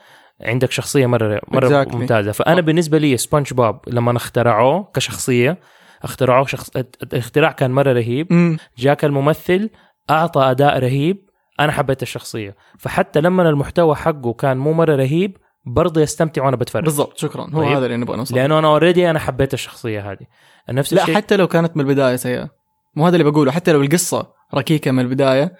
عندك 0.41 0.71
شخصية 0.71 1.05
مرة 1.05 1.41
مرة 1.47 1.83
Exactly. 1.83 1.95
ممتازة. 1.95 2.31
فأنا 2.31 2.61
بالنسبة 2.61 2.97
لي 2.97 3.17
سبونج 3.17 3.53
بوب 3.53 3.75
لما 3.87 4.17
اخترعوه 4.17 4.91
كشخصية 4.93 5.57
اخترعوه 6.03 6.45
شخص 6.45 6.69
الاختراع 7.03 7.51
كان 7.51 7.71
مرة 7.71 7.93
رهيب. 7.93 8.57
جاك 8.77 9.05
الممثل 9.05 9.69
أعطى 10.09 10.41
أداء 10.41 10.79
رهيب. 10.79 11.25
أنا 11.59 11.71
حبيت 11.71 12.01
الشخصية. 12.01 12.55
فحتى 12.79 13.21
لما 13.21 13.49
المحتوى 13.49 13.95
حقه 13.95 14.33
كان 14.33 14.57
مو 14.57 14.73
مرة 14.73 14.95
رهيب 14.95 15.37
برضه 15.65 16.01
يستمتع 16.01 16.45
وأنا 16.45 16.55
بتفرج. 16.55 16.83
بالضبط 16.83 17.17
شكرا. 17.17 17.41
هو 17.53 17.63
طيب. 17.63 17.71
هذا 17.77 17.85
اللي 17.85 17.97
نبغى 17.97 18.17
نوصل. 18.17 18.35
لأنه 18.35 18.59
أنا 18.59 18.67
already 18.67 19.09
أنا 19.09 19.19
حبيت 19.19 19.53
الشخصية 19.53 20.11
هذه. 20.11 20.25
نفس 20.69 20.93
لا 20.93 21.01
الشيء 21.01 21.15
حتى 21.15 21.37
لو 21.37 21.47
كانت 21.47 21.77
من 21.77 21.83
البداية 21.83 22.15
سيئة. 22.15 22.49
مو 22.95 23.07
هذا 23.07 23.15
اللي 23.15 23.31
بقوله 23.31 23.51
حتى 23.51 23.71
لو 23.71 23.81
القصة 23.81 24.34
ركيكة 24.53 24.91
من 24.91 24.99
البداية. 24.99 25.53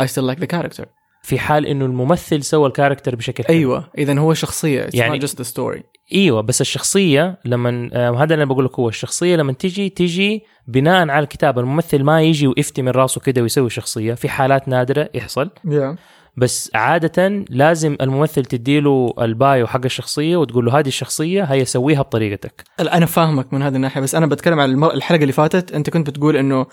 I 0.00 0.04
still 0.04 0.34
like 0.34 0.38
the 0.40 0.46
character. 0.56 0.84
في 1.22 1.38
حال 1.38 1.66
إنه 1.66 1.84
الممثل 1.84 2.42
سوى 2.42 2.66
ال 2.68 2.73
character 2.73 3.16
بشكل 3.16 3.44
حلو. 3.44 3.56
أيوه 3.56 3.90
اذا 3.98 4.18
هو 4.18 4.34
شخصية. 4.34 4.86
It's 4.86 4.94
يعني- 4.94 5.20
not 5.20 5.22
just 5.22 5.34
the 5.34 5.44
story. 5.54 5.82
أيوه 6.14 6.40
بس 6.40 6.60
الشخصية 6.60 7.38
لما 7.44 7.90
آه، 7.92 8.10
هذا 8.10 8.22
اللي 8.34 8.34
أنا 8.34 8.44
بقول 8.44 8.64
لك 8.64 8.78
هو 8.78 8.88
الشخصية 8.88 9.36
لما 9.36 9.52
تيجي 9.52 9.88
تيجي 9.88 10.42
بناء 10.68 11.08
على 11.08 11.22
الكتاب 11.22 11.58
الممثل 11.58 12.02
ما 12.02 12.22
يجي 12.22 12.46
ويفتي 12.46 12.82
من 12.82 12.88
راسه 12.88 13.20
كده 13.20 13.42
ويسوي 13.42 13.70
شخصية. 13.70 14.14
في 14.14 14.28
حالات 14.28 14.68
نادرة 14.68 15.08
يحصل. 15.14 15.50
Yeah. 15.66 15.96
بس 16.36 16.70
عادة 16.74 17.44
لازم 17.50 17.96
الممثل 18.00 18.44
تديله 18.44 19.14
ال 19.20 19.32
bio 19.32 19.66
حق 19.66 19.84
الشخصية 19.84 20.36
وتقول 20.36 20.64
له 20.64 20.78
هذه 20.78 20.88
الشخصية 20.88 21.42
هي 21.44 21.64
سويها 21.64 22.02
بطريقتك. 22.02 22.64
أنا 22.80 23.06
فاهمك 23.06 23.52
من 23.52 23.62
هذه 23.62 23.76
الناحية 23.76 24.00
بس 24.00 24.14
أنا 24.14 24.26
بتكلم 24.26 24.60
عن 24.60 24.70
المر... 24.70 24.94
الحلقة 24.94 25.22
اللي 25.22 25.32
فاتت. 25.32 25.72
أنت 25.72 25.90
كنت 25.90 26.10
بتقول. 26.10 26.36
ال- 26.36 26.66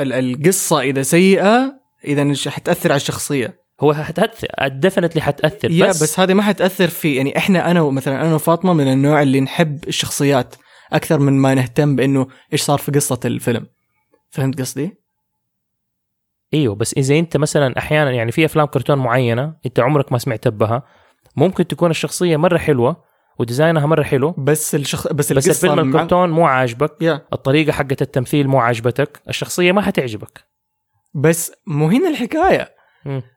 القصة 0.00 0.80
إذا 0.80 1.02
سيئة 1.02 1.80
إذا 2.04 2.50
حتأثر 2.50 2.92
على 2.92 2.96
الشخصية 2.96 3.60
هو 3.80 3.94
حتأثر 3.94 4.48
ديفنتلي 4.68 5.22
حتأثر 5.22 5.70
يا 5.70 5.86
بس, 5.86 6.02
بس 6.02 6.20
هذه 6.20 6.34
ما 6.34 6.42
حتأثر 6.42 6.88
في 6.88 7.14
يعني 7.14 7.36
إحنا 7.36 7.70
أنا 7.70 7.82
مثلا 7.82 8.20
أنا 8.20 8.34
وفاطمة 8.34 8.72
من 8.72 8.92
النوع 8.92 9.22
اللي 9.22 9.40
نحب 9.40 9.88
الشخصيات 9.88 10.54
أكثر 10.92 11.18
من 11.18 11.32
ما 11.32 11.54
نهتم 11.54 11.96
بإنه 11.96 12.26
إيش 12.52 12.62
صار 12.62 12.78
في 12.78 12.92
قصة 12.92 13.20
الفيلم 13.24 13.66
فهمت 14.30 14.60
قصدي؟ 14.60 14.98
إيوه 16.54 16.74
بس 16.74 16.94
إذا 16.94 17.18
أنت 17.18 17.36
مثلا 17.36 17.78
أحيانا 17.78 18.10
يعني 18.10 18.32
في 18.32 18.44
أفلام 18.44 18.66
كرتون 18.66 18.98
معينة 18.98 19.54
أنت 19.66 19.80
عمرك 19.80 20.12
ما 20.12 20.18
سمعت 20.18 20.48
بها 20.48 20.82
ممكن 21.36 21.66
تكون 21.66 21.90
الشخصية 21.90 22.36
مرة 22.36 22.58
حلوة 22.58 23.07
و 23.38 23.44
design 23.44 23.80
ها 23.80 23.86
مرة 23.86 24.02
حلو. 24.02 24.34
بس 24.38 24.74
الشخص 24.74 25.06
بس, 25.06 25.32
بس 25.32 25.48
الفيلم 25.48 25.78
الكرتون 25.78 26.30
مو 26.30 26.46
عاجبك. 26.46 26.92
يا 27.00 27.26
الطريقة 27.32 27.72
حقت 27.72 28.02
التمثيل 28.02 28.48
مو 28.48 28.58
عاجبتك. 28.58 29.22
الشخصية 29.28 29.72
ما 29.72 29.82
حتعجبك. 29.82 30.44
بس 31.14 31.52
مو 31.66 31.88
هنا 31.88 32.08
الحكاية. 32.08 32.78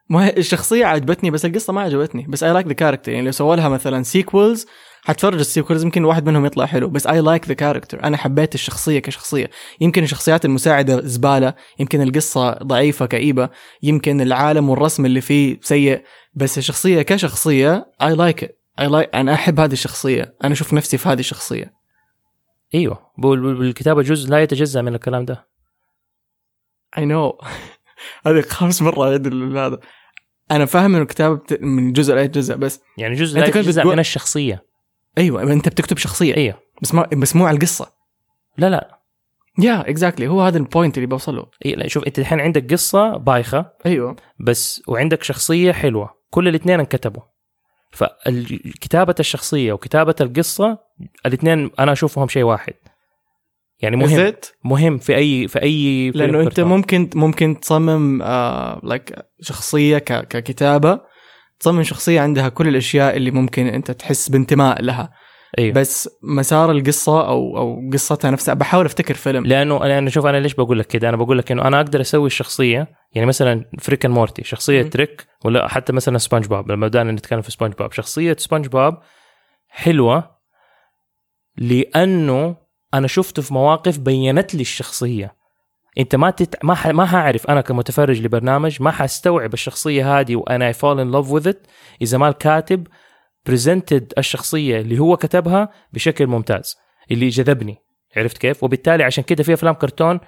ما 0.10 0.38
الشخصية 0.38 0.86
عجبتني 0.86 1.32
بس 1.32 1.46
القصة 1.46 1.74
ما 1.74 1.82
عجبتني. 1.82 2.26
بس 2.30 2.44
I 2.44 2.54
like 2.54 2.68
the 2.68 2.74
character 2.74 3.12
يعني 3.12 3.26
لو 3.26 3.32
سووا 3.32 3.56
لها 3.56 3.70
مثلا 3.70 4.04
sequels 4.04 4.66
حتفرج 5.04 5.40
ال 5.40 5.45
sequels 5.45 5.84
يمكن 5.84 6.06
واحد 6.06 6.26
منهم 6.26 6.46
يطلع 6.46 6.66
حلو. 6.66 6.90
بس 6.90 7.08
I 7.08 7.22
like 7.22 7.48
the 7.48 7.54
character 7.54 8.04
أنا 8.04 8.18
حبيت 8.18 8.56
الشخصية 8.56 9.00
كشخصية. 9.00 9.50
يمكن 9.82 10.04
الشخصيات 10.04 10.46
المساعدة 10.46 11.02
زبالة. 11.02 11.54
يمكن 11.80 12.02
القصة 12.02 12.52
ضعيفة 12.52 13.06
كئيبة. 13.06 13.50
يمكن 13.84 14.22
العالم 14.22 14.70
والرسم 14.70 15.06
اللي 15.06 15.22
فيه 15.22 15.60
سيء. 15.62 16.04
بس 16.34 16.58
الشخصية 16.58 17.02
كشخصية 17.02 17.86
I 18.02 18.16
like 18.16 18.61
I 18.80 18.88
like 18.88 19.16
أنا 19.16 19.34
أحب 19.34 19.60
هذه 19.60 19.72
الشخصية. 19.74 20.36
أنا 20.44 20.54
أشوف 20.54 20.74
نفسي 20.74 20.98
في 20.98 21.10
هذه 21.10 21.20
الشخصية. 21.20 21.74
أيوه. 22.76 23.12
بال- 23.18 23.56
بالكتابة 23.56 24.02
جزء 24.02 24.30
لا 24.30 24.42
يتجزأ 24.44 24.82
من 24.82 24.96
الكلام 24.96 25.26
ده. 25.26 25.48
I 26.98 27.06
know 27.06 27.38
هذه 28.26 28.42
خامس 28.42 28.82
مرة 28.82 29.04
اعيد 29.10 29.28
ال- 29.28 29.58
هذا. 29.58 29.80
أنا 30.52 30.66
فاهم 30.66 30.96
إنه 30.96 31.06
كتابه 31.06 31.36
بت- 31.36 31.62
من 31.62 31.94
جزء 31.94 32.14
لاي 32.16 32.28
جزء 32.28 32.56
بس 32.56 32.82
يعني 32.98 33.16
جزء 33.16 33.40
لا 33.40 33.46
يتجزأ 33.46 33.82
بتقول- 33.82 33.94
من 33.94 34.00
الشخصية. 34.00 34.66
أيوه 35.18 35.42
أنت 35.54 35.70
بتكتب 35.70 35.98
شخصية. 35.98 36.36
أيوه. 36.38 36.60
بس 36.82 36.94
ما 36.94 37.04
بس 37.04 37.36
مو 37.36 37.46
على 37.48 37.56
القصة. 37.58 37.92
لا 38.58 38.70
لا. 38.70 39.02
yeah 39.60 39.90
exactly 39.90 40.28
هو 40.28 40.42
هذا 40.42 40.58
ال 40.58 40.64
point 40.64 40.98
اللي 40.98 41.08
بوصل 41.08 41.36
له 41.36 41.46
إيه 41.66 41.76
لا 41.76 41.88
شوف 41.88 42.04
أنت 42.04 42.20
الحين 42.20 42.40
عندك 42.40 42.72
قصة 42.74 43.18
بايخة. 43.18 43.74
أيوه. 43.86 44.16
بس 44.40 44.82
وعندك 44.88 45.24
شخصية 45.24 45.72
حلوة. 45.72 46.10
كل 46.30 46.48
الاثنين 46.48 46.80
انكتبوا. 46.80 47.22
فكتابه 47.92 49.16
الشخصية 49.20 49.74
وكتابة 49.74 50.16
القصة 50.22 50.78
الاثنين 51.26 51.72
أنا 51.80 51.92
أشوفهم 51.92 52.28
شيء 52.28 52.44
واحد. 52.44 52.74
يعني 53.82 53.96
مهم. 53.96 54.08
مهم 54.66 54.98
في 54.98 55.16
أي 55.16 55.48
في 55.48 55.62
أي 55.62 56.12
لأنه 56.12 56.42
أنت. 56.42 56.60
ممكن 56.60 57.10
ممكن 57.16 57.60
تصمم 57.60 58.22
آه 58.22 58.80
like 58.84 59.16
شخصية 59.42 59.98
ك- 59.98 60.28
ككتابة 60.28 61.00
تصمم 61.60 61.84
شخصية 61.84 62.22
عندها 62.22 62.50
كل 62.50 62.68
الأشياء 62.68 63.18
اللي 63.18 63.32
ممكن 63.32 63.68
أنت 63.68 63.92
تحس 63.92 64.30
بانتماء 64.30 64.82
لها. 64.82 65.12
إيوه. 65.60 65.74
بس 65.74 66.10
مسار 66.24 66.72
القصة 66.72 67.28
أو 67.28 67.58
أو 67.58 67.90
قصتها 67.94 68.32
نفسها 68.32 68.54
بحاول 68.54 68.86
أفتكر 68.86 69.14
فيلم. 69.14 69.46
لأنه 69.46 69.80
لأنه 69.80 70.10
شوف 70.10 70.26
أنا 70.26 70.38
ليش 70.38 70.54
بقول 70.54 70.80
لك 70.80 70.88
كده؟ 70.88 71.10
أنا 71.10 71.18
بقول 71.18 71.38
لك 71.38 71.52
إنه 71.52 71.68
أنا 71.68 71.78
أقدر 71.78 72.02
أسوي 72.02 72.28
الشخصية 72.28 72.88
يعني 73.14 73.28
مثلا 73.28 73.66
ف 73.80 73.85
Rick 73.85 74.06
and 74.06 74.20
Morty 74.20 74.44
شخصية 74.44 74.84
مم. 74.84 74.90
Rick 74.90 75.28
ولا 75.46 75.68
حتى 75.68 75.94
مثلا 75.94 76.18
سبونج 76.18 76.46
بوب 76.48 76.72
لما 76.72 76.88
بدانا 76.88 77.12
نتكلم 77.12 77.42
في 77.42 77.52
سبونج 77.52 77.74
بوب 77.74 77.92
شخصية 77.92 78.36
سبونج 78.40 78.68
بوب 78.68 78.98
حلوة 79.68 80.38
لأنه 81.58 82.56
أنا 82.94 83.08
شفته 83.08 83.42
في 83.42 83.54
مواقف 83.54 83.98
بينت 83.98 84.56
لي 84.56 84.62
الشخصية. 84.62 85.42
أنت 85.98 86.16
ما 86.16 86.30
تت... 86.30 86.66
ما 86.66 86.76
ح... 86.76 86.88
ما 86.88 87.16
هعرف 87.16 87.50
أنا 87.50 87.62
كمتفرج 87.62 88.22
لبرنامج 88.22 88.82
ما 88.82 88.92
حستوعب 88.92 89.54
الشخصية 89.54 90.20
هذه 90.20 90.36
وأنا 90.36 90.68
I 90.68 90.74
fall 90.74 91.00
in 91.00 91.12
love 91.12 91.32
with 91.32 91.48
it 91.48 91.68
إذا 92.02 92.18
ما 92.18 92.28
الكاتب 92.28 92.88
presented 93.46 94.14
الشخصية 94.18 94.80
اللي 94.80 95.00
هو 95.00 95.18
كتبها 95.18 95.70
بشكل 95.94 96.28
ممتاز 96.28 96.76
اللي 97.12 97.30
جذبني 97.30 97.78
عرفت 98.18 98.38
كيف 98.38 98.64
وبالتالي 98.64 99.04
عشان 99.04 99.24
كده 99.24 99.44
في 99.44 99.54
أفلام 99.54 99.74
كرتون 99.74 100.20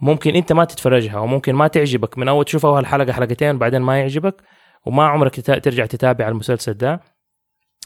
ممكن 0.00 0.34
أنت 0.34 0.52
ما 0.52 0.64
تتفرجها 0.64 1.18
وممكن 1.18 1.54
ما 1.54 1.68
تعجبك 1.68 2.18
من 2.18 2.28
أول 2.28 2.44
تشوف 2.44 2.66
اول 2.66 2.86
حلقة 2.86 3.12
حلقتين 3.12 3.58
بعدين 3.58 3.82
ما 3.82 4.00
يعجبك 4.00 4.42
وما 4.86 5.06
عمرك 5.06 5.40
ترجع 5.40 5.86
تتابع 5.86 6.28
المسلسل 6.28 6.74
ده 6.74 7.00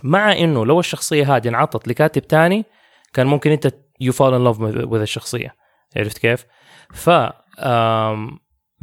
مع 0.03 0.33
إنه 0.33 0.67
لو 0.67 0.81
الشخصية 0.81 1.37
هذه 1.37 1.49
انعطت 1.49 1.89
لكاتب 1.89 2.23
تاني 2.23 2.65
كان 3.13 3.27
ممكن 3.27 3.51
أنت 3.51 3.75
you 4.01 4.13
fall 4.13 4.35
in 4.35 4.47
love 4.85 4.93
with 4.93 5.01
الشخصية 5.01 5.55
عرفت 5.97 6.19
كيف؟ 6.19 6.47
ف 6.95 7.11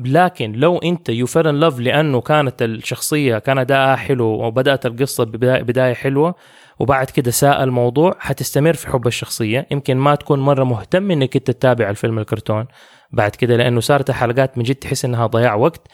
لكن 0.05 0.51
لو 0.51 0.77
انت 0.77 1.09
you 1.09 1.25
fell 1.25 1.47
in 1.47 1.59
love 1.59 1.79
لأنه 1.79 2.21
كانت 2.21 2.61
الشخصية 2.61 3.37
كان 3.37 3.57
اداءها 3.57 3.95
حلو 3.95 4.25
وبدأت 4.25 4.85
القصة 4.85 5.23
ببدا- 5.23 5.61
بداية 5.61 5.93
حلوة 5.93 6.35
وبعد 6.79 7.09
كده 7.09 7.31
ساء 7.31 7.63
الموضوع 7.63 8.15
حتستمر 8.19 8.73
في 8.73 8.87
حب 8.87 9.07
الشخصية 9.07 9.67
يمكن 9.71 9.97
ما 9.97 10.15
تكون 10.15 10.39
مرة 10.39 10.63
مهتم 10.63 11.11
إنك 11.11 11.35
أنت 11.35 11.51
تتابع 11.51 11.89
الفيلم 11.89 12.19
الكرتون 12.19 12.65
بعد 13.11 13.31
كده 13.35 13.55
لأنه 13.57 13.79
صارت 13.79 14.09
الحلقات 14.09 14.57
من 14.57 14.63
جد 14.63 14.75
تحس 14.75 15.05
إنها 15.05 15.25
ضياع 15.27 15.55
وقت 15.55 15.87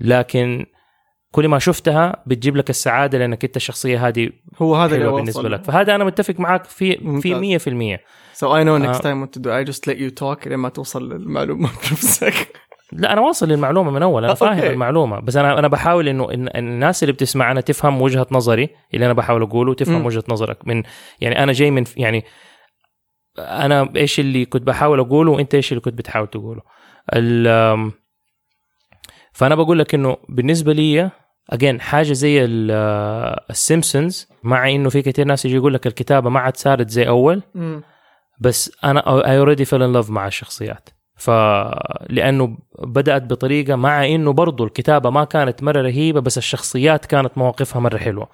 لكن 0.00 0.66
كل 1.32 1.48
ما 1.48 1.58
شفتها 1.58 2.22
بتجيب 2.26 2.56
لك 2.56 2.70
السعادة 2.70 3.18
لأنك 3.18 3.44
أنت 3.44 3.56
الشخصية 3.56 4.08
هذه 4.08 4.30
هو 4.62 4.74
هذا 4.76 4.96
اللي 4.96 5.10
بالنسبة. 5.12 5.48
لك 5.48 5.64
فهذا 5.64 5.94
أنا 5.94 6.04
متفق 6.04 6.40
معك 6.40 6.64
في. 6.64 7.20
في 7.20 7.58
100% 7.58 8.00
So 8.38 8.46
I 8.46 8.62
know 8.64 8.78
next 8.86 9.06
آه. 9.06 9.24
time 9.24 9.26
what 9.26 9.30
to 9.38 9.42
do. 9.42 9.48
I 9.50 9.70
just 9.72 9.80
let 9.90 9.96
you 9.98 10.10
talk 10.24 10.48
لما 10.48 10.68
توصل 10.68 11.12
للمعلومة 11.12 11.68
بنفسك. 11.68 12.34
لا 12.92 13.12
أنا 13.12 13.20
واصل 13.20 13.48
للمعلومة 13.48 13.90
من 13.90 14.02
أول 14.02 14.22
أنا 14.24 14.32
آه، 14.32 14.34
فاهم 14.36 14.52
okay. 14.58 14.70
المعلومة. 14.70 15.20
بس 15.20 15.36
أنا 15.36 15.58
أنا 15.58 15.68
بحاول 15.68 16.08
إنه 16.08 16.28
الناس 16.30 17.02
اللي 17.02 17.12
بتسمعنا 17.12 17.60
تفهم 17.60 18.02
وجهة 18.02 18.26
نظري 18.30 18.68
اللي 18.94 19.04
أنا 19.06 19.12
بحاول 19.14 19.42
أقوله 19.42 19.70
وتفهم 19.70 19.98
مم. 20.00 20.06
وجهة 20.06 20.24
نظرك. 20.28 20.68
من 20.68 20.82
يعني 21.20 21.42
أنا 21.42 21.52
جاي 21.52 21.70
من 21.70 21.84
يعني 21.96 22.24
أنا 23.38 23.92
إيش 23.96 24.20
اللي 24.20 24.44
كنت 24.44 24.62
بحاول 24.62 25.00
أقوله 25.00 25.30
وأنت 25.32 25.54
إيش 25.54 25.72
اللي 25.72 25.80
كنت 25.80 25.94
بتحاول 25.94 26.26
تقوله. 26.26 26.60
ال- 27.14 27.92
فأنا 29.32 29.54
بقول 29.54 29.78
لك 29.78 29.94
إنه 29.94 30.16
بالنسبة 30.28 30.72
لي 30.72 31.10
again 31.50 31.80
حاجة 31.80 32.12
زي 32.12 32.44
ال- 32.44 32.70
السيمبسونز 33.50 34.28
مع 34.42 34.70
إنه 34.70 34.88
في 34.90 35.02
كثير 35.02 35.24
ناس 35.26 35.44
يجي 35.44 35.56
يقول 35.56 35.74
لك 35.74 35.86
الكتابة 35.86 36.30
ما 36.30 36.40
عاد 36.40 36.56
صارت 36.56 36.90
زي 36.90 37.08
أول 37.08 37.42
بس 38.40 38.72
أنا 38.84 39.26
I 39.30 39.38
already 39.38 39.64
fell 39.64 39.82
in 39.82 39.92
love 39.92 40.10
مع 40.10 40.26
الشخصيات. 40.26 40.88
ف 41.18 41.30
لأنه 42.10 42.58
بدأت 42.78 43.22
بطريقة 43.22 43.76
مع 43.76 44.06
إنه 44.06 44.32
برضو 44.32 44.64
الكتابة 44.64 45.10
ما 45.10 45.24
كانت 45.24 45.62
مرة 45.62 45.82
رهيبة 45.82 46.20
بس 46.20 46.38
الشخصيات 46.38 47.06
كانت 47.06 47.38
مواقفها 47.38 47.80
مرة 47.80 47.98
حلوة. 47.98 48.28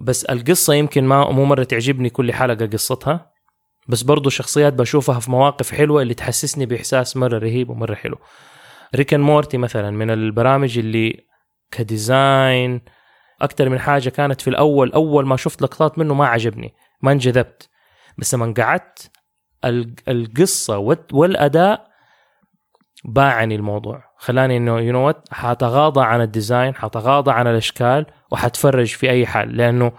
بس 0.00 0.24
القصة 0.24 0.74
يمكن 0.74 1.04
ما 1.04 1.30
مو 1.30 1.44
مرة 1.44 1.64
تعجبني 1.64 2.10
كل 2.10 2.32
حلقة 2.32 2.66
قصتها 2.66 3.32
بس 3.88 4.02
برضو 4.02 4.30
شخصيات 4.30 4.72
بشوفها 4.72 5.20
في 5.20 5.30
مواقف 5.30 5.74
حلوة 5.74 6.02
اللي 6.02 6.14
تحسسني 6.14 6.66
بإحساس 6.66 7.16
مرة 7.16 7.38
رهيب 7.38 7.70
ومرة 7.70 7.94
حلو. 7.94 8.18
Rick 8.94 9.09
and 9.09 9.20
Morty 9.20 9.58
مثلا 9.58 9.90
من 9.90 10.10
البرامج 10.10 10.78
اللي 10.78 11.26
ك 11.70 11.86
design 11.86 12.80
أكثر 13.40 13.68
من 13.68 13.78
حاجة 13.78 14.08
كانت 14.08 14.40
في 14.40 14.50
الأول 14.50 14.92
أول 14.92 15.26
ما 15.26 15.36
شفت 15.36 15.62
لقطات 15.62 15.98
منه 15.98 16.14
ما 16.14 16.26
عجبني 16.26 16.74
ما 17.02 17.12
انجذبت. 17.12 17.68
بس 18.18 18.34
لما 18.34 18.54
قعدت 18.58 19.10
القصة 20.08 20.78
والأداء 21.12 21.86
باعني 23.04 23.54
الموضوع. 23.54 24.02
خلاني 24.18 24.56
إنه 24.56 24.80
you 24.80 24.92
know 24.92 25.06
what 25.06 25.28
حاتغاضى 25.30 26.00
عن 26.00 26.20
ال 26.20 26.28
design 26.28 26.74
حاتغاضى 26.74 27.30
عن 27.30 27.46
الأشكال 27.46 28.06
وحتفرج 28.30 28.86
في 28.86 29.10
أي 29.10 29.26
حال 29.26 29.56
لأنه 29.56 29.92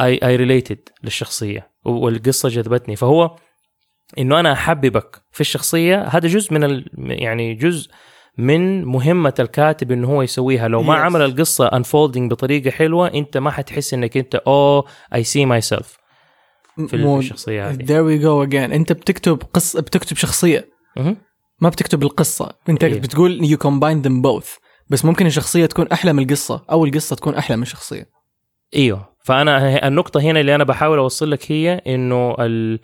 I 0.00 0.18
I 0.22 0.36
related 0.36 0.88
للشخصية 1.04 1.70
والقصة 1.84 2.48
جذبتني. 2.48 2.96
فهو 2.96 3.36
إنه 4.18 4.40
أنا 4.40 4.52
أحببك 4.52 5.22
في 5.32 5.40
الشخصية 5.40 6.02
هذا 6.02 6.28
جزء 6.28 6.54
من 6.54 6.64
ال... 6.64 6.86
يعني 6.98 7.54
جزء 7.54 7.90
من 8.38 8.84
مهمة 8.84 9.34
الكاتب 9.40 9.92
إنه 9.92 10.08
هو 10.08 10.22
يسويها. 10.22 10.68
لو 10.68 10.82
ما 10.82 10.94
Yes. 10.94 10.98
عمل 10.98 11.22
القصة 11.22 11.66
unfolding 11.66 12.30
بطريقة 12.30 12.70
حلوة 12.70 13.08
أنت 13.14 13.36
ما 13.36 13.50
حتحس 13.50 13.94
إنك 13.94 14.16
أنت 14.16 14.34
oh 14.34 14.84
I 15.14 15.24
see 15.24 15.44
myself 15.46 15.98
في 16.86 16.96
مو- 16.96 17.18
الشخصية 17.18 17.70
هذه. 17.70 17.76
There 17.82 18.04
we 18.18 18.22
go 18.24 18.50
again. 18.50 18.72
أنت 18.72 18.92
بتكتب 18.92 19.42
قصه 19.52 19.80
بتكتب 19.80 20.16
شخصية. 20.16 20.68
ما 21.60 21.68
بتكتب 21.68 22.02
القصة. 22.02 22.52
أنت 22.68 22.84
إيه. 22.84 23.00
بتقول 23.00 23.40
you 23.40 23.66
combine 23.66 24.06
them 24.08 24.22
both. 24.30 24.58
بس 24.90 25.04
ممكن 25.04 25.26
الشخصية 25.26 25.66
تكون 25.66 25.88
أحلى 25.88 26.12
من 26.12 26.22
القصة 26.22 26.64
أو 26.70 26.84
القصة 26.84 27.16
تكون 27.16 27.34
أحلى 27.34 27.56
من 27.56 27.62
الشخصية. 27.62 28.06
إيوه. 28.76 29.08
فأنا 29.24 29.86
النقطة 29.88 30.20
هنا 30.20 30.40
اللي 30.40 30.54
أنا 30.54 30.64
بحاول 30.64 30.98
أوصل 30.98 31.30
لك 31.30 31.52
هي 31.52 31.82
إنه 31.86 32.34
ال... 32.38 32.80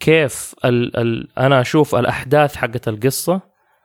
كيف 0.00 0.54
ال... 0.64 0.96
ال... 0.96 1.28
أنا 1.38 1.60
أشوف 1.60 1.94
الأحداث 1.94 2.56
حقت 2.56 2.88
القصة 2.88 3.40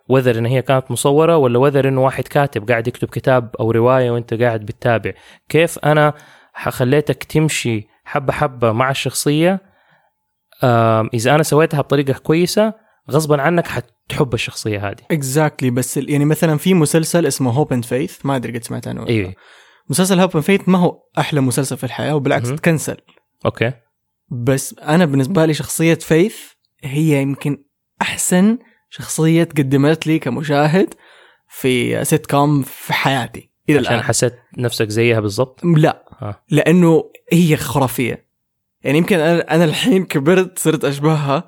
whether 0.10 0.38
إن 0.38 0.46
هي 0.46 0.62
كانت 0.62 0.92
مصورة 0.92 1.38
ولا 1.38 1.60
whether 1.60 1.88
إنه 1.88 2.01
واحد 2.04 2.24
كاتب 2.27 2.70
قاعد 2.70 2.88
يكتب 2.88 3.08
كتاب 3.08 3.56
أو 3.60 3.72
رواية 3.72 4.12
وأنت 4.12 4.34
قاعد 4.34 4.60
بتتابع. 4.66 5.12
كيف 5.50 5.80
أنا 5.80 6.13
خليتك 6.70 7.24
تمشي 7.24 7.88
حبة 8.08 8.34
حبة 8.34 8.72
مع 8.72 8.92
الشخصية 8.92 9.62
إذا 11.14 11.36
أنا 11.36 11.44
سويتها 11.44 11.82
بطريقة 11.82 12.14
كويسة 12.14 12.74
غصبا 13.12 13.42
عنك 13.42 13.68
حتحب 13.68 14.34
الشخصية 14.34 14.90
هذه 14.90 14.96
exactly 15.12 15.70
exactly. 15.70 15.74
بس 15.74 15.98
يعني 15.98 16.26
مثلا 16.26 16.58
في 16.58 16.74
مسلسل 16.74 17.26
اسمه 17.26 17.52
Hope 17.51 17.74
and 17.74 17.86
Faith 17.86 18.25
ما 18.26 18.36
أدري 18.36 18.58
قد 18.58 18.64
سمعت 18.64 18.88
عنه. 18.88 19.08
أيوه 19.08 19.34
مسلسل 19.90 20.20
Hope 20.20 20.32
and 20.36 20.44
Faith 20.44 20.70
ما 20.70 20.78
هو 20.78 21.04
أحلى 21.18 21.42
مسلسل 21.42 21.78
في 21.78 21.84
الحياة 21.84 22.16
وبالعكس. 22.16 22.50
تكنسل 22.50 22.98
okay 23.46 23.72
بس 24.30 24.76
أنا 24.80 25.06
بالنسبة 25.06 25.46
لي 25.46 25.54
شخصية 25.54 25.94
Faith 25.94 26.38
هي 26.84 27.22
يمكن 27.22 27.64
أحسن 28.02 28.58
شخصية 28.90 29.44
قدمت 29.44 30.08
لي 30.08 30.20
كمشاهد 30.20 30.94
في 31.50 32.06
سيت 32.06 32.26
كوم 32.26 32.62
في 32.62 32.94
حياتي 32.94 33.52
إلى 33.70 33.80
عشان 33.80 33.94
الآن 33.94 34.04
حسيت 34.04 34.34
نفسك 34.58 34.90
زيها 34.90 35.20
بالضبط 35.20 35.64
لا 35.64 36.06
آه. 36.22 36.44
لأنه 36.50 37.04
هي 37.31 37.57
خرافية. 37.57 38.27
يعني 38.81 38.98
يمكن 38.98 39.19
أنا 39.19 39.55
أنا 39.55 39.63
الحين 39.63 40.05
كبرت 40.05 40.60
صرت 40.60 40.86
أشبهها. 40.86 41.43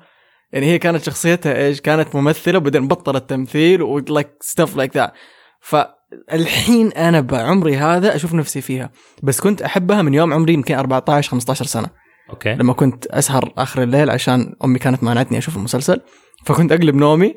يعني 0.52 0.66
هي 0.66 0.78
كانت 0.78 1.02
شخصيتها 1.02 1.56
إيش؟ 1.56 1.80
كانت 1.80 2.16
ممثلة 2.16 2.58
وبعدين 2.58 2.88
بطلت 2.88 3.30
تمثيل 3.30 3.82
و 3.82 3.91
like 3.91 4.28
stuff 4.40 4.76
like 4.76 4.96
that 4.96 5.12
فالحين 5.60 6.92
أنا 6.92 7.20
بعمري 7.20 7.76
هذا 7.76 8.16
أشوف 8.16 8.34
نفسي 8.34 8.60
فيها. 8.60 8.90
بس 9.22 9.40
كنت 9.40 9.62
أحبها 9.62 10.02
من 10.02 10.14
يوم 10.14 10.32
عمري 10.32 10.52
يمكن 10.52 10.74
14 10.74 11.30
15 11.30 11.64
سنة. 11.64 11.88
okay. 12.30 12.54
لما 12.54 12.72
كنت 12.72 13.06
أسهر 13.06 13.52
آخر 13.58 13.82
الليل 13.82 14.10
عشان 14.10 14.54
أمي 14.64 14.78
كانت 14.78 15.02
مانعتني 15.02 15.38
أشوف 15.38 15.56
المسلسل. 15.56 16.00
فكنت 16.46 16.72
أقلب 16.72 16.94
نومي 16.94 17.34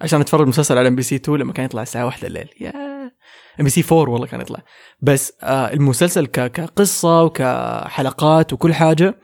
عشان 0.00 0.20
أتفرج 0.20 0.40
المسلسل 0.40 0.78
على 0.78 0.88
MBC 0.88 1.16
2 1.16 1.38
لما 1.38 1.52
كان 1.52 1.64
يطلع 1.64 1.82
الساعة 1.82 2.06
1 2.06 2.24
الليل. 2.24 2.48
يا 2.60 2.91
MBC 3.60 3.84
4 3.92 4.12
والله 4.12 4.26
كان 4.26 4.40
يطلع. 4.40 4.58
بس 5.00 5.32
آه 5.42 5.72
المسلسل 5.72 6.26
ك... 6.26 6.52
كقصة 6.52 7.22
وكحلقات 7.22 8.52
وكل 8.52 8.74
حاجة 8.74 9.14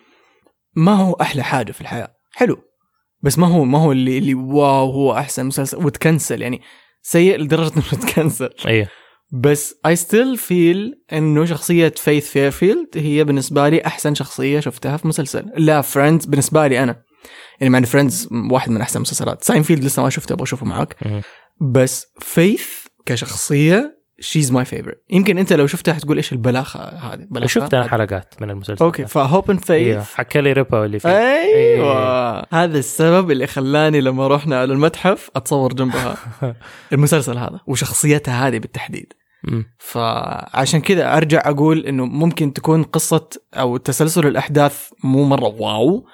ما 0.76 0.92
هو 0.94 1.12
أحلى 1.12 1.42
حاجة 1.42 1.72
في 1.72 1.80
الحياة. 1.80 2.08
حلو. 2.32 2.56
بس 3.22 3.38
ما 3.38 3.46
هو 3.46 3.64
ما 3.64 3.78
هو 3.78 3.92
اللي 3.92 4.18
اللي 4.18 4.34
wow 4.34 4.90
هو 4.90 5.12
أحسن 5.12 5.46
مسلسل 5.46 5.76
وتكنسل 5.76 6.42
يعني 6.42 6.60
سيء 7.02 7.38
لدرجة 7.38 7.72
إنه 7.76 8.02
تكنسل. 8.06 8.50
أيوه 8.66 8.88
بس 9.32 9.74
I 9.86 9.96
still 9.96 10.36
feel 10.36 10.94
إنه 11.12 11.44
شخصية 11.44 11.94
Faith 11.96 12.30
Fairfield 12.30 12.88
هي 12.96 13.24
بالنسبة 13.24 13.68
لي 13.68 13.86
أحسن 13.86 14.14
شخصية 14.14 14.60
شفتها 14.60 14.96
في 14.96 15.08
مسلسل. 15.08 15.46
لا 15.56 15.80
Friends 15.80 16.26
بالنسبة 16.26 16.66
لي 16.66 16.82
أنا. 16.82 17.02
يعني 17.60 17.70
مع 17.72 17.80
Friends 17.80 18.28
واحد 18.50 18.70
من 18.70 18.80
أحسن 18.80 18.96
المسلسلات. 18.96 19.44
ساينفيلد 19.44 19.84
لسه 19.84 20.02
ما 20.02 20.10
شفته 20.10 20.32
أبغى 20.32 20.42
أشوفه 20.42 20.66
معاك. 20.66 20.96
مهم. 21.06 21.22
بس 21.60 22.06
Faith 22.20 22.68
كشخصية 23.06 23.97
she's 24.20 24.52
my 24.52 24.64
favorite 24.64 25.02
يمكن 25.10 25.38
أنت 25.38 25.52
لو 25.52 25.66
شفتها 25.66 25.94
حتقول 25.94 26.16
إيش 26.16 26.32
البلاخه 26.32 26.80
هذه؟ 26.80 27.26
بلاخه 27.30 27.46
شفت 27.46 27.74
أنا 27.74 27.88
حلقات 27.88 28.34
من 28.40 28.50
المسلسل 28.50 28.84
okay. 28.84 29.06
ف 29.06 29.15
Hope 29.15 29.50
and 29.50 29.70
أيوه 29.70 30.00
Faith 30.00 30.14
Kelly 30.14 30.52
Ripa 30.52 30.84
اللي 30.84 30.98
فيه. 30.98 31.08
أيوه. 31.08 32.46
هذا 32.52 32.78
السبب 32.78 33.30
اللي 33.30 33.46
خلاني 33.46 34.00
لما 34.00 34.28
رحنا 34.28 34.60
على 34.60 34.72
المتحف 34.72 35.30
أتصور 35.36 35.72
جنبها. 35.72 36.16
المسلسل 36.92 37.38
هذا 37.38 37.60
وشخصيتها 37.66 38.48
هذه 38.48 38.58
بالتحديد. 38.58 39.12
فعشان 39.78 40.80
كذا 40.80 41.16
أرجع 41.16 41.42
أقول 41.44 41.86
إنه 41.86 42.04
ممكن 42.04 42.52
تكون 42.52 42.82
قصة 42.82 43.28
أو 43.54 43.76
تسلسل 43.76 44.26
الأحداث 44.26 44.90
مو 45.04 45.24
مرة 45.24 45.54
wow 45.58 46.06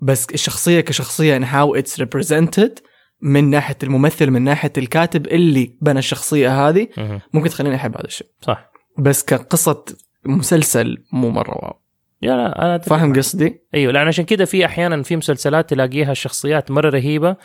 بس 0.00 0.26
الشخصية 0.34 0.80
كشخصية 0.80 1.36
and 1.36 1.44
how 1.44 1.74
it's 1.74 2.00
represented 2.00 2.78
من 3.20 3.50
ناحية 3.50 3.76
الممثل 3.82 4.30
من 4.30 4.42
ناحية 4.42 4.72
الكاتب 4.78 5.26
اللي 5.26 5.76
بنى 5.80 5.98
الشخصية 5.98 6.68
هذه. 6.68 6.88
ممكن 7.32 7.48
تخليني 7.48 7.76
أحب 7.76 7.96
هذا 7.96 8.04
الشيء 8.04 8.26
صح 8.40 8.70
بس 8.98 9.24
كقصة 9.24 9.84
مسلسل 10.26 10.96
مو 11.12 11.30
مرة 11.30 11.50
wow 11.50 11.80
yeah 12.22 12.36
لا 12.36 12.64
أنا 12.64 12.78
فاهم. 12.78 13.12
قصدي؟ 13.16 13.60
أيوه 13.74 13.92
لأن 13.92 14.06
عشان 14.06 14.24
كده 14.24 14.44
في 14.44 14.66
أحيانا 14.66 15.02
في 15.02 15.16
مسلسلات 15.16 15.70
تلاقيها 15.70 16.12
الشخصيات 16.12 16.70
مرة 16.70 16.90
رهيبة 16.90 17.36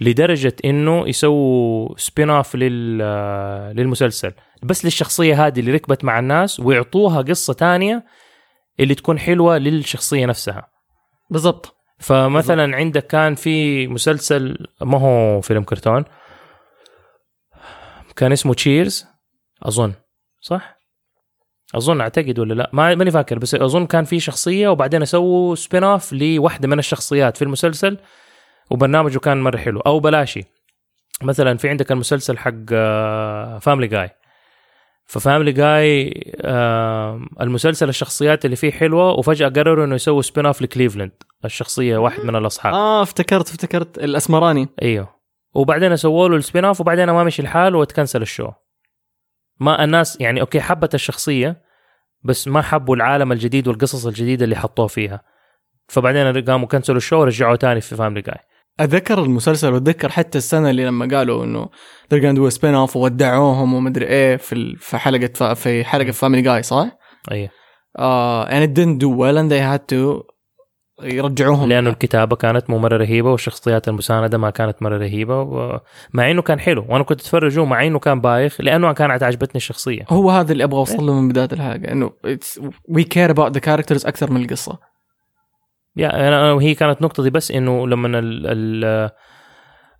لدرجة 0.00 0.56
إنه 0.64 1.08
يسووا 1.08 1.98
spin 1.98 2.30
off 2.30 2.56
لل 2.56 2.98
للمسلسل 3.76 4.32
بس 4.62 4.84
للشخصية 4.84 5.46
هذه 5.46 5.60
اللي 5.60 5.72
ركبت 5.72 6.04
مع 6.04 6.18
الناس 6.18 6.60
ويعطوها 6.60 7.22
قصة 7.22 7.52
تانية 7.52 8.04
اللي 8.80 8.94
تكون 8.94 9.18
حلوة 9.18 9.58
للشخصية 9.58 10.26
نفسها 10.26 10.68
بالضبط 11.30 11.76
فمثلا 12.04 12.76
عندك 12.76 13.06
كان 13.06 13.34
في 13.34 13.86
مسلسل 13.86 14.66
ما 14.80 14.98
هو 14.98 15.40
فيلم 15.40 15.64
كرتون؟ 15.64 16.04
كان 18.16 18.32
اسمه 18.32 18.54
Cheers 18.54 19.06
أظن 19.62 19.92
صح؟ 20.40 20.78
أظن 21.74 22.00
أعتقد 22.00 22.38
ولا 22.38 22.54
لا؟ 22.54 22.70
ما 22.72 22.94
ماني 22.94 23.10
فاكر 23.10 23.38
بس 23.38 23.54
أظن 23.54 23.86
كان 23.86 24.04
في 24.04 24.20
شخصية 24.20 24.68
وبعدين 24.68 25.04
سووا 25.04 25.54
spin 25.54 25.84
off 25.84 26.12
لواحدة 26.12 26.68
من 26.68 26.78
الشخصيات 26.78 27.36
في 27.36 27.42
المسلسل 27.42 27.98
وبرنامجه 28.70 29.18
كان 29.18 29.40
مرة 29.42 29.56
حلو 29.56 29.80
أو 29.80 30.00
بلاشي. 30.00 30.44
مثلا 31.22 31.56
في 31.56 31.68
عندك 31.68 31.92
المسلسل 31.92 32.38
حق 32.38 32.66
Family 33.58 33.86
Guy 33.86 34.10
ف 35.06 35.13
Family 35.13 35.52
Guy 35.52 36.12
المسلسل 37.40 37.88
الشخصيات 37.88 38.44
اللي 38.44 38.56
فيه 38.56 38.70
حلوة 38.70 39.12
وفجأة 39.12 39.48
قرروا 39.48 39.84
إنه 39.84 39.94
يسووا 39.94 40.22
spin 40.22 40.46
off 40.46 40.62
لكليفلاند 40.62 41.12
الشخصية 41.44 41.96
واحد 41.96 42.24
من 42.24 42.36
الأصحاب. 42.36 42.74
آه 42.74 43.02
افتكرت 43.02 43.48
افتكرت 43.48 43.98
الأسمراني. 43.98 44.68
إيوه. 44.82 45.14
وبعدين 45.54 45.96
سووا 45.96 46.28
له 46.28 46.36
ال 46.36 46.42
spin 46.42 46.64
off 46.64 46.80
وبعدين 46.80 47.10
ما 47.10 47.24
مشي 47.24 47.42
الحال 47.42 47.74
وتcancel 47.74 48.22
ال 48.22 48.27
show. 48.27 48.50
ما 49.60 49.84
الناس 49.84 50.20
يعني 50.20 50.40
okay 50.40 50.60
حبت 50.60 50.94
الشخصية 50.94 51.62
بس 52.22 52.48
ما 52.48 52.62
حبوا 52.62 52.96
العالم 52.96 53.32
الجديد 53.32 53.68
والقصص 53.68 54.06
الجديدة 54.06 54.44
اللي 54.44 54.56
حطوه 54.56 54.86
فيها. 54.86 55.20
فبعدين 55.88 56.44
قاموا 56.44 56.68
cancelوا 56.68 56.96
ال 56.96 57.00
show 57.00 57.16
ورجعوه 57.16 57.56
تاني 57.56 57.80
في 57.80 57.96
Family 57.96 58.22
Guy 58.22 58.38
اتذكر 58.80 59.22
المسلسل 59.22 59.72
وأتذكر 59.72 60.08
حتى 60.08 60.38
السنة 60.38 60.70
اللي 60.70 60.84
لما 60.84 61.16
قالوا 61.16 61.44
إنه 61.44 61.68
they're 62.14 62.20
gonna 62.20 62.36
do 62.36 62.54
a 62.54 62.56
spin 62.58 62.90
off 62.90 62.96
وودعوهم 62.96 63.74
ومدري 63.74 64.06
إيه 64.06 64.36
في 64.36 64.76
في 64.78 64.98
حلقة 64.98 65.54
في 65.54 65.84
حلقة 65.84 66.10
Family 66.10 66.42
Guy 66.42 66.62
صح؟ 66.62 66.88
أيوه. 67.30 67.48
آه 67.98 68.46
and 68.46 68.68
it 68.68 68.72
didn't 68.72 68.98
do 68.98 69.08
well 69.08 69.36
and 69.38 69.50
they 69.50 69.60
had 69.60 69.94
to 69.94 70.34
يرجعوهم. 71.02 71.68
لأنه 71.68 71.90
الكتابة 71.90 72.36
كانت 72.36 72.70
مو 72.70 72.78
مرة 72.78 72.96
رهيبة 72.96 73.30
والشخصيات 73.30 73.88
المساندة 73.88 74.38
ما 74.38 74.50
كانت 74.50 74.82
مرة 74.82 74.96
رهيبة 74.96 75.40
و... 75.40 75.80
مع 76.12 76.30
إنه 76.30 76.42
كان 76.42 76.60
حلو. 76.60 76.84
وأنا 76.88 77.04
كنت 77.04 77.20
أتفرجه 77.20 77.64
مع 77.64 77.86
إنه 77.86 77.98
كان 77.98 78.20
بايخ 78.20 78.60
لأنه 78.60 78.92
كانت 78.92 79.22
عجبتني 79.22 79.56
الشخصية. 79.56 80.04
هو 80.10 80.30
هذا 80.30 80.52
اللي 80.52 80.64
أبغى 80.64 80.78
اوصل 80.78 81.06
له 81.06 81.20
من 81.20 81.28
بداية 81.28 81.48
الحلقة 81.52 81.92
إنه 81.92 82.10
we 82.92 83.02
care 83.02 83.30
about 83.34 83.52
the 83.52 83.60
characters 83.60 84.06
أكثر 84.06 84.30
من 84.30 84.42
القصة. 84.42 84.78
yeah 85.96 86.28
أنا 86.28 86.52
وهي 86.52 86.74
كانت 86.74 87.02
نقطتي 87.02 87.30
بس 87.30 87.50
إنه 87.50 87.88
لما 87.88 88.18
ال 88.18 88.46
ال 88.46 89.10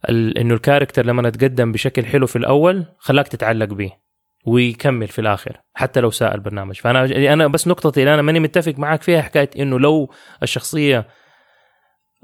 ال 0.08 0.38
إنه 0.38 0.54
ال 0.54 0.59
character 0.59 1.06
لما 1.06 1.28
اتقدم 1.28 1.72
بشكل 1.72 2.04
حلو 2.04 2.26
في 2.26 2.36
الأول 2.36 2.86
خلاك 2.98 3.28
تتعلق 3.28 3.72
به 3.72 3.92
ويكمل 4.46 5.08
في 5.08 5.20
الآخر 5.20 5.60
حتى 5.74 6.00
لو 6.00 6.10
ساء 6.10 6.34
البرنامج. 6.34 6.80
فأنا 6.80 7.04
أنا 7.32 7.46
بس 7.46 7.68
نقطتي 7.68 8.00
اللي 8.00 8.14
أنا 8.14 8.22
ماني 8.22 8.40
متفق 8.40 8.74
معك 8.78 9.02
فيها 9.02 9.22
حكاية 9.22 9.50
إنه 9.58 9.78
لو 9.78 10.10
الشخصية 10.42 11.06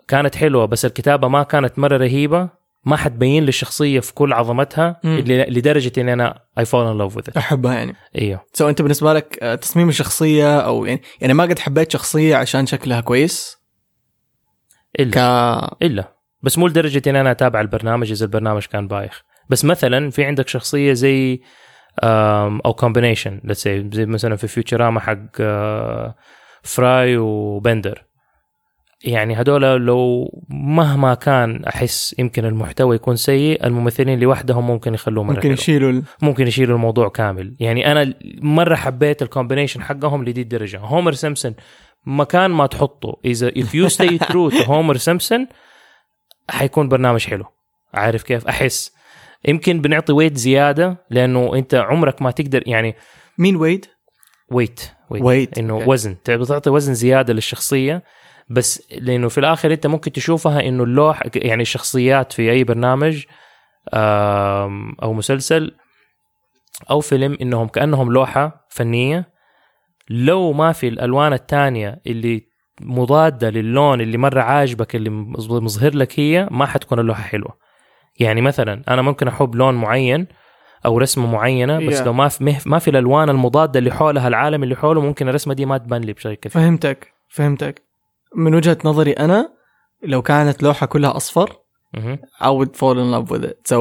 كانت 0.08 0.36
حلوة 0.36 0.66
بس 0.66 0.84
الكتابة 0.84 1.28
ما 1.28 1.42
كانت 1.42 1.78
مرة 1.78 1.96
رهيبة 1.96 2.48
ما 2.84 2.96
حتبين 2.96 3.42
لي 3.42 3.48
الشخصيه 3.48 4.00
في 4.00 4.14
كل 4.14 4.32
عظمتها 4.32 5.00
مم. 5.04 5.18
اللي 5.18 5.44
لدرجة 5.44 5.92
إني 6.00 6.12
أنا 6.12 6.38
I 6.58 6.64
fall 6.64 6.86
in 6.86 6.98
love 6.98 7.16
with 7.16 7.24
أحبها 7.36 7.74
يعني. 7.74 7.94
أيوه 8.18 8.40
so 8.52 8.68
أنت 8.68 8.82
بالنسبة 8.82 9.12
لك 9.14 9.38
آه، 9.42 9.54
تصميم 9.54 9.88
الشخصية 9.88 10.60
أو 10.60 10.84
يعني 10.84 11.02
يعني 11.20 11.34
ما 11.34 11.44
قد 11.44 11.58
حبيت 11.58 11.92
شخصية 11.92 12.36
عشان 12.36 12.66
شكلها 12.66 13.00
كويس؟ 13.00 13.59
إلا. 15.00 15.10
ك 15.10 15.18
إلا. 15.82 16.14
بس 16.42 16.58
مو 16.58 16.66
لدرجة 16.66 17.10
ان 17.10 17.16
أنا 17.16 17.30
أتابع 17.30 17.60
البرنامج 17.60 18.10
إذا 18.10 18.24
البرنامج 18.24 18.66
كان 18.66 18.88
بايخ. 18.88 19.22
بس 19.50 19.64
مثلا 19.64 20.10
في 20.10 20.24
عندك 20.24 20.48
شخصية 20.48 20.92
زي 20.92 21.40
أو 22.02 22.72
combination 22.72 23.40
زي 23.92 24.06
مثلا 24.06 24.36
في 24.36 24.46
Futurama 24.46 25.00
حق 25.00 25.18
آه، 25.40 26.14
فراي 26.62 27.16
وبندر 27.16 28.04
يعني 29.04 29.40
هدول 29.40 29.62
لو 29.62 30.28
مهما 30.48 31.14
كان 31.14 31.64
أحس 31.64 32.14
يمكن 32.18 32.44
المحتوى 32.44 32.96
يكون 32.96 33.16
سيء 33.16 33.66
الممثلين 33.66 34.20
لوحدهم 34.20 34.66
ممكن 34.66 34.94
يخلوه 34.94 35.24
مره 35.24 35.34
ممكن. 35.34 35.52
يشيلوا 35.52 35.90
ال... 35.90 36.02
ممكن 36.22 36.46
يشيلوا 36.46 36.76
الموضوع 36.76 37.08
كامل. 37.08 37.56
يعني 37.60 37.92
أنا 37.92 38.14
مرة 38.42 38.74
حبيت 38.74 39.22
ال 39.22 39.27
combination 39.27 39.82
حقهم 39.82 40.24
لدي 40.24 40.42
الدرجة. 40.42 40.78
هومر 40.78 41.12
سيمبسون 41.12 41.54
مكان 42.06 42.50
ما 42.50 42.66
تحطه. 42.66 43.16
اذا 43.24 43.50
if 43.50 43.66
you 43.66 43.88
stay 43.94 44.18
true 44.32 44.50
to 44.54 44.68
هومر 44.68 44.96
سيمبسون 44.96 45.46
حيكون 46.50 46.88
برنامج 46.88 47.26
حلو. 47.26 47.44
عارف 47.94 48.22
كيف؟ 48.22 48.48
أحس. 48.48 48.92
يمكن 49.48 49.80
بنعطي 49.80 50.12
weight 50.12 50.36
زيادة 50.36 50.96
لأنه 51.10 51.54
أنت 51.54 51.74
عمرك 51.74 52.22
ما 52.22 52.30
تقدر 52.30 52.62
يعني 52.66 52.96
مين 53.38 53.56
weight؟ 53.56 53.86
weight 54.50 54.80
weight 55.10 55.58
إنه 55.58 55.74
okay. 55.74 55.90
وزن. 55.90 56.16
تعطي 56.22 56.70
وزن 56.70 56.94
زيادة 56.94 57.32
للشخصية 57.32 58.02
بس 58.50 58.82
لأنه 58.92 59.28
في 59.28 59.38
الآخر 59.38 59.72
أنت 59.72 59.86
ممكن 59.86 60.12
تشوفها 60.12 60.60
إنه 60.60 60.84
اللوح 60.84 61.22
يعني 61.34 61.62
الشخصيات 61.62 62.32
في 62.32 62.50
أي 62.50 62.64
برنامج 62.64 63.24
أو 65.02 65.12
مسلسل 65.12 65.76
أو 66.90 67.00
فيلم 67.00 67.38
إنهم 67.42 67.68
كأنهم 67.68 68.12
لوحة 68.12 68.66
فنية 68.70 69.28
لو 70.10 70.52
ما 70.52 70.72
في 70.72 70.88
الألوان 70.88 71.32
الثانية 71.32 72.00
اللي 72.06 72.46
مضادة 72.80 73.50
للون 73.50 74.00
اللي 74.00 74.18
مرة 74.18 74.40
عاجبك 74.40 74.96
اللي 74.96 75.10
مظهر 75.10 75.94
لك 75.96 76.20
هي 76.20 76.48
ما 76.50 76.66
حتكون 76.66 76.98
اللوحة 76.98 77.22
حلوة. 77.22 77.56
يعني 78.20 78.40
مثلا 78.40 78.82
أنا 78.88 79.02
ممكن 79.02 79.28
أحب 79.28 79.54
لون 79.54 79.74
معين 79.74 80.26
أو 80.86 80.98
رسمة 80.98 81.26
معينة 81.32 81.86
بس 81.86 82.00
Yeah. 82.00 82.04
لو 82.04 82.12
ما 82.12 82.28
في 82.28 82.56
ما 82.66 82.78
في 82.78 82.90
الألوان 82.90 83.30
المضادة 83.30 83.78
اللي 83.78 83.90
حولها 83.90 84.28
العالم 84.28 84.62
اللي 84.62 84.76
حوله 84.76 85.00
ممكن 85.00 85.28
الرسمة 85.28 85.54
دي 85.54 85.66
ما 85.66 85.78
تبان 85.78 86.02
لي 86.02 86.12
بشكل 86.12 86.34
كثير. 86.34 86.52
فهمتك 86.62 87.12
فهمتك. 87.28 87.82
من 88.36 88.54
وجهة 88.54 88.78
نظري 88.84 89.12
أنا 89.12 89.52
لو 90.02 90.22
كانت 90.22 90.62
لوحة 90.62 90.86
كلها 90.86 91.16
أصفر. 91.16 91.50
I 92.42 92.46
would 92.58 92.68
fall 92.76 92.94
in 92.96 93.10
love 93.14 93.30
with 93.34 93.44
it. 93.44 93.74
So 93.74 93.76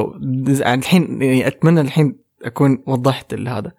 this- 0.46 0.66
الحين 0.66 1.22
يعني 1.22 1.46
أتمنى 1.46 1.80
الحين 1.80 2.18
أكون 2.44 2.84
وضحت 2.86 3.34
هذا 3.34 3.72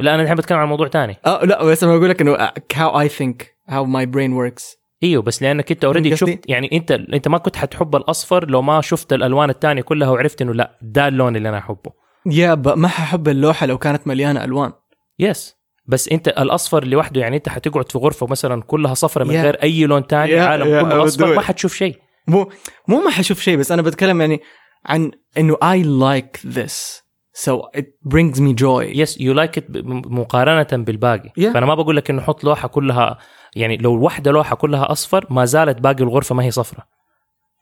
لا 0.00 0.14
أنا 0.14 0.22
الحين 0.22 0.36
بتكلم 0.36 0.58
عن 0.58 0.68
موضوع 0.68 0.88
تاني 0.88 1.16
آه 1.26 1.44
لا 1.44 1.64
بس 1.64 1.84
أنا 1.84 1.96
بقول 1.96 2.10
لك 2.10 2.20
إنه 2.20 2.36
how 2.74 3.08
I 3.08 3.12
think 3.12 3.44
how 3.70 3.84
my 3.84 4.06
brain 4.14 4.30
works. 4.40 4.76
إيوه 5.02 5.22
بس 5.22 5.42
لأنك 5.42 5.70
أنت 5.72 5.84
already؟ 5.84 6.16
شفت 6.16 6.38
يعني 6.48 6.70
أنت 6.72 6.90
أنت 6.92 7.28
ما 7.28 7.38
كنت 7.38 7.56
حتحب 7.56 7.96
الأصفر 7.96 8.50
لو 8.50 8.62
ما 8.62 8.80
شفت 8.80 9.12
الألوان 9.12 9.50
الثانية 9.50 9.82
كلها 9.82 10.08
وعرفت 10.10 10.42
إنه 10.42 10.54
لا 10.54 10.78
ده 10.82 11.08
اللون 11.08 11.36
اللي 11.36 11.48
أنا 11.48 11.58
أحبه. 11.58 11.92
yeah 12.26 12.54
ما 12.54 12.88
ححب 12.88 13.28
اللوحة 13.28 13.66
لو 13.66 13.78
كانت 13.78 14.06
مليانة 14.06 14.44
ألوان. 14.44 14.72
yes 15.18 15.56
بس 15.86 16.08
أنت 16.08 16.28
الأصفر 16.28 16.84
لوحده 16.84 17.20
يعني 17.20 17.36
أنت 17.36 17.48
حتقعد 17.48 17.92
في 17.92 17.98
غرفة 17.98 18.26
مثلا 18.26 18.62
كلها 18.62 18.94
صفرة 18.94 19.24
من 19.24 19.30
Yeah. 19.30 19.44
غير 19.44 19.62
أي 19.62 19.84
لون 19.86 20.02
ثاني 20.02 20.36
Yeah, 20.36 20.40
عالم 20.42 20.64
yeah, 20.64 20.82
كله 20.82 21.04
أصفر 21.04 21.34
ما. 21.34 21.40
حتشوف 21.40 21.74
شيء. 21.74 21.96
مو 22.28 22.50
مو 22.88 23.00
ما 23.00 23.10
حشوف 23.10 23.40
شيء 23.40 23.56
بس 23.56 23.72
أنا 23.72 23.82
بتكلم 23.82 24.20
يعني 24.20 24.40
عن 24.86 25.10
إنه 25.38 25.54
I 25.54 25.84
like 25.84 26.40
this. 26.56 27.02
So 27.44 27.52
it 27.80 27.84
brings 28.14 28.40
me 28.40 28.54
joy. 28.62 28.82
yes 28.96 29.20
you 29.20 29.32
like 29.32 29.58
it 29.58 29.66
مقارنة 30.06 30.84
بالباقي. 30.84 31.28
Yeah. 31.40 31.52
فأنا 31.54 31.66
ما 31.66 31.74
بقول 31.74 31.96
لك 31.96 32.10
إنه 32.10 32.22
حط 32.22 32.44
لوحة 32.44 32.68
كلها 32.68 33.18
يعني 33.56 33.76
لو 33.76 34.00
واحدة 34.04 34.30
لوحة 34.30 34.56
كلها 34.56 34.92
أصفر 34.92 35.26
ما 35.30 35.44
زالت 35.44 35.80
باقي 35.80 36.04
الغرفة 36.04 36.34
ما 36.34 36.44
هي 36.44 36.50
صفرة. 36.50 36.84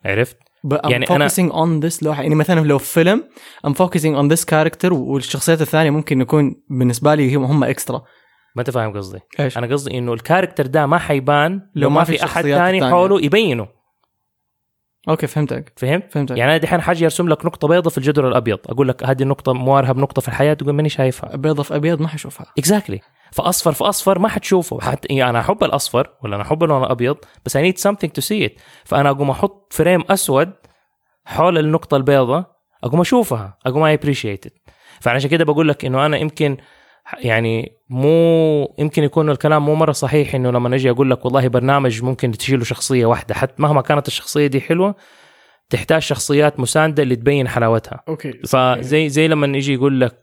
عرفت؟ 0.05 0.37
But 0.67 0.79
I'm 0.87 0.91
يعني 0.91 1.07
أنا- 1.07 1.11
focusing 1.11 1.53
on 1.53 1.85
this 1.91 2.03
لوحة. 2.03 2.23
يعني 2.23 2.35
مثلا 2.35 2.61
لو 2.61 2.79
فيلم 2.79 3.25
I'm 3.67 3.71
focusing 3.71 4.15
on 4.17 4.37
this 4.37 4.45
character 4.45 4.93
والشخصيات 4.93 5.61
الثانية 5.61 5.91
ممكن 5.91 6.21
يكون 6.21 6.55
بالنسبة 6.71 7.15
لي 7.15 7.35
هم 7.35 7.45
هم 7.45 7.65
extra 7.65 8.03
ما 8.57 8.61
أنت 8.61 8.71
فاهم 8.71 8.93
قصدي. 8.97 9.19
إيش؟ 9.41 9.59
أنا 9.59 9.67
قصدي 9.67 9.99
إنه 9.99 10.13
ال 10.13 10.18
character 10.18 10.67
ده 10.67 10.87
ما 10.87 10.99
حيبان 10.99 11.61
لو, 11.75 11.91
ما 11.91 12.05
في 12.05 12.15
الشخصيات 12.15 12.59
ثاني. 12.59 12.91
حوله 12.91 13.21
يبينه. 13.25 13.67
okay 15.09 15.27
فهمتك. 15.27 15.73
فهمت؟ 15.77 16.13
فهمتك. 16.13 16.37
يعني 16.37 16.51
أنا 16.51 16.59
دحين 16.59 16.81
حاجي 16.81 17.05
ارسم 17.05 17.29
لك 17.29 17.47
نقطة 17.47 17.69
بيضاء 17.69 17.91
في 17.91 17.99
الجدول 17.99 18.27
الأبيض. 18.27 18.59
أقول 18.67 18.89
لك 18.89 19.05
هذه 19.05 19.23
النقطة 19.23 19.53
موارها 19.53 19.93
بنقطة 19.93 20.23
في 20.23 20.29
الحياة 20.29 20.55
تقول 20.55 20.73
ماني 20.73 20.89
شايفها. 20.89 21.37
بيضة 21.37 21.63
في 21.63 21.77
أبيض 21.77 22.01
ما 22.01 22.09
حشوفها. 22.09 22.47
exactly 22.59 23.01
فأصفر 23.33 23.73
في 23.73 23.85
أصفر 23.85 24.19
ما 24.19 24.29
حتشوفه. 24.29 24.81
حت... 24.81 25.11
يعني 25.11 25.31
أنا 25.31 25.41
أحب 25.41 25.65
الأصفر 25.65 26.11
ولا 26.23 26.37
أنا 26.37 26.43
أحب 26.45 26.65
اللون 26.65 26.85
الأبيض 26.85 27.17
بس 27.45 27.57
I 27.57 27.61
need 27.61 27.91
something 27.91 28.09
to 28.09 28.25
see 28.25 28.49
it. 28.49 28.53
فأنا 28.85 29.11
أقوم 29.11 29.31
أحط 29.31 29.73
frame 29.73 30.05
أسود 30.11 30.53
حول 31.25 31.59
النقطة 31.59 31.97
البيضاء 31.97 32.55
أقوم 32.85 33.01
أشوفها 33.01 33.59
أقوم 33.67 33.83
I 33.83 33.95
appreciate 33.95 34.45
فعشان 35.01 35.31
كده 35.31 35.45
بقول 35.45 35.69
لك 35.69 35.85
إنه 35.85 36.07
أنا 36.07 36.17
يمكن 36.17 36.57
يعني 37.19 37.73
مو 37.91 38.75
يمكن 38.79 39.03
يكون 39.03 39.31
الكلام 39.31 39.65
مو 39.65 39.75
مرة 39.75 39.93
صحيح 39.93 40.35
إنه 40.35 40.51
لما 40.51 40.75
أجي 40.75 40.91
أقول 40.91 41.11
لك 41.11 41.25
والله 41.25 41.49
برنامج 41.49 42.03
ممكن 42.03 42.33
تشيله 42.33 42.65
شخصية 42.65 43.07
واحدة. 43.07 43.35
حتى 43.35 43.55
مهما 43.59 43.81
كانت 43.83 44.07
الشخصية 44.09 44.47
دي 44.47 44.61
حلوة 44.61 44.95
تحتاج 45.71 46.03
شخصيات 46.03 46.61
مساندة 46.61 47.03
اللي 47.03 47.17
تبين 47.17 47.49
حلاوتها. 47.49 48.03
okay. 48.09 48.33
فزي 48.33 49.09
زي 49.09 49.29
لما 49.29 49.57
يجي 49.57 49.75
يقول 49.75 50.01
لك 50.01 50.21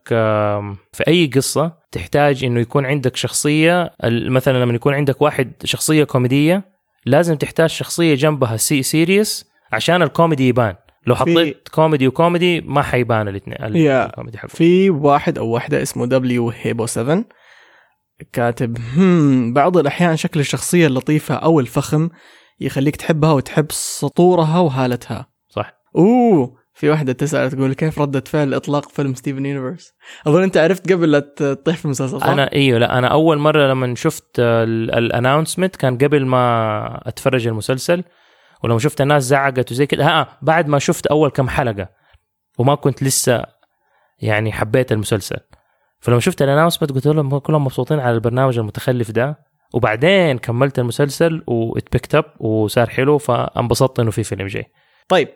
في 0.93 1.07
أي 1.07 1.27
قصة 1.35 1.73
تحتاج 1.91 2.43
إنه 2.43 2.59
يكون 2.59 2.85
عندك 2.85 3.15
شخصية 3.15 3.93
مثلا 4.03 4.57
لما 4.63 4.73
يكون 4.73 4.93
عندك 4.93 5.21
واحد 5.21 5.51
شخصية 5.63 6.03
كوميدية 6.03 6.71
لازم 7.05 7.35
تحتاج 7.35 7.69
شخصية 7.69 8.15
جنبها 8.15 8.57
سي 8.57 8.83
serious 8.83 9.51
عشان 9.71 10.01
الكوميدي 10.01 10.47
يبان. 10.47 10.75
لو 11.07 11.15
حطيت 11.15 11.67
comedy 11.67 12.07
و 12.07 12.15
comedy 12.15 12.61
ما 12.61 12.81
حيبان 12.81 13.27
الاثنين. 13.27 13.57
الكوميدي 13.61 14.37
حقه 14.37 14.47
في 14.47 14.89
واحد 14.89 15.37
أو 15.37 15.47
واحدة 15.47 15.81
اسمه 15.81 16.05
دبليو 16.05 16.49
هيبو 16.49 16.85
7 16.85 17.25
كاتب 18.33 18.77
هم 18.97 19.53
بعض 19.53 19.77
الأحيان 19.77 20.17
شكل 20.17 20.39
الشخصية 20.39 20.87
اللطيفة 20.87 21.35
أو 21.35 21.59
الفخم 21.59 22.09
يخليك 22.59 22.95
تحبها 22.95 23.31
وتحب 23.31 23.65
سطورها 23.69 24.59
وهالتها 24.59 25.29
صح 25.49 25.73
أوه 25.95 26.61
في 26.73 26.89
واحدة 26.89 27.13
تسأل 27.13 27.51
تقول 27.51 27.73
كيف 27.73 27.99
ردة 27.99 28.23
فعل 28.27 28.53
إطلاق 28.53 28.89
فيلم 28.89 29.15
Steven 29.15 29.45
Universe؟ 29.45 29.93
أظن 30.27 30.43
أنت 30.43 30.57
عرفت 30.57 30.91
قبل 30.91 31.11
لا 31.11 31.19
تطيح 31.19 31.77
في 31.77 31.85
المسلسل 31.85 32.19
صح؟ 32.19 32.27
أنا 32.27 32.51
إيوه 32.53 32.79
لا 32.79 32.97
أنا 32.97 33.07
أول 33.07 33.37
مرة 33.37 33.67
لما 33.67 33.95
شفت 33.95 34.39
ال 34.39 34.50
announcement 34.50 35.75
كان 35.75 35.97
قبل 35.97 36.25
ما 36.25 37.01
أتفرج 37.07 37.47
المسلسل 37.47 38.03
ولما 38.63 38.79
شفت 38.79 39.01
الناس 39.01 39.23
زعقت 39.23 39.71
وزي 39.71 39.85
كده 39.85 40.05
ها 40.05 40.37
بعد 40.41 40.67
ما 40.67 40.79
شفت 40.79 41.07
أول 41.07 41.29
كم 41.29 41.49
حلقة 41.49 41.89
وما 42.57 42.75
كنت 42.75 43.03
لسه 43.03 43.43
يعني 44.19 44.51
حبيت 44.51 44.91
المسلسل. 44.91 45.37
فلما 45.99 46.19
شفت 46.19 46.41
ال 46.41 46.45
announcement 46.45 46.91
قلت 46.91 47.07
لهم 47.07 47.37
كلهم 47.37 47.63
مبسوطين 47.63 47.99
على 47.99 48.15
البرنامج 48.15 48.59
المتخلف 48.59 49.11
ده. 49.11 49.51
وبعدين 49.73 50.37
كملت 50.37 50.79
المسلسل 50.79 51.43
و 51.47 51.55
it 51.55 51.70
picked 51.70 52.15
up 52.15 52.25
وصار 52.39 52.89
حلو 52.89 53.17
فانبسطت 53.17 53.99
إنه 53.99 54.11
في 54.11 54.23
فيلم 54.23 54.47
جاي. 54.47 54.65
طيب 55.07 55.27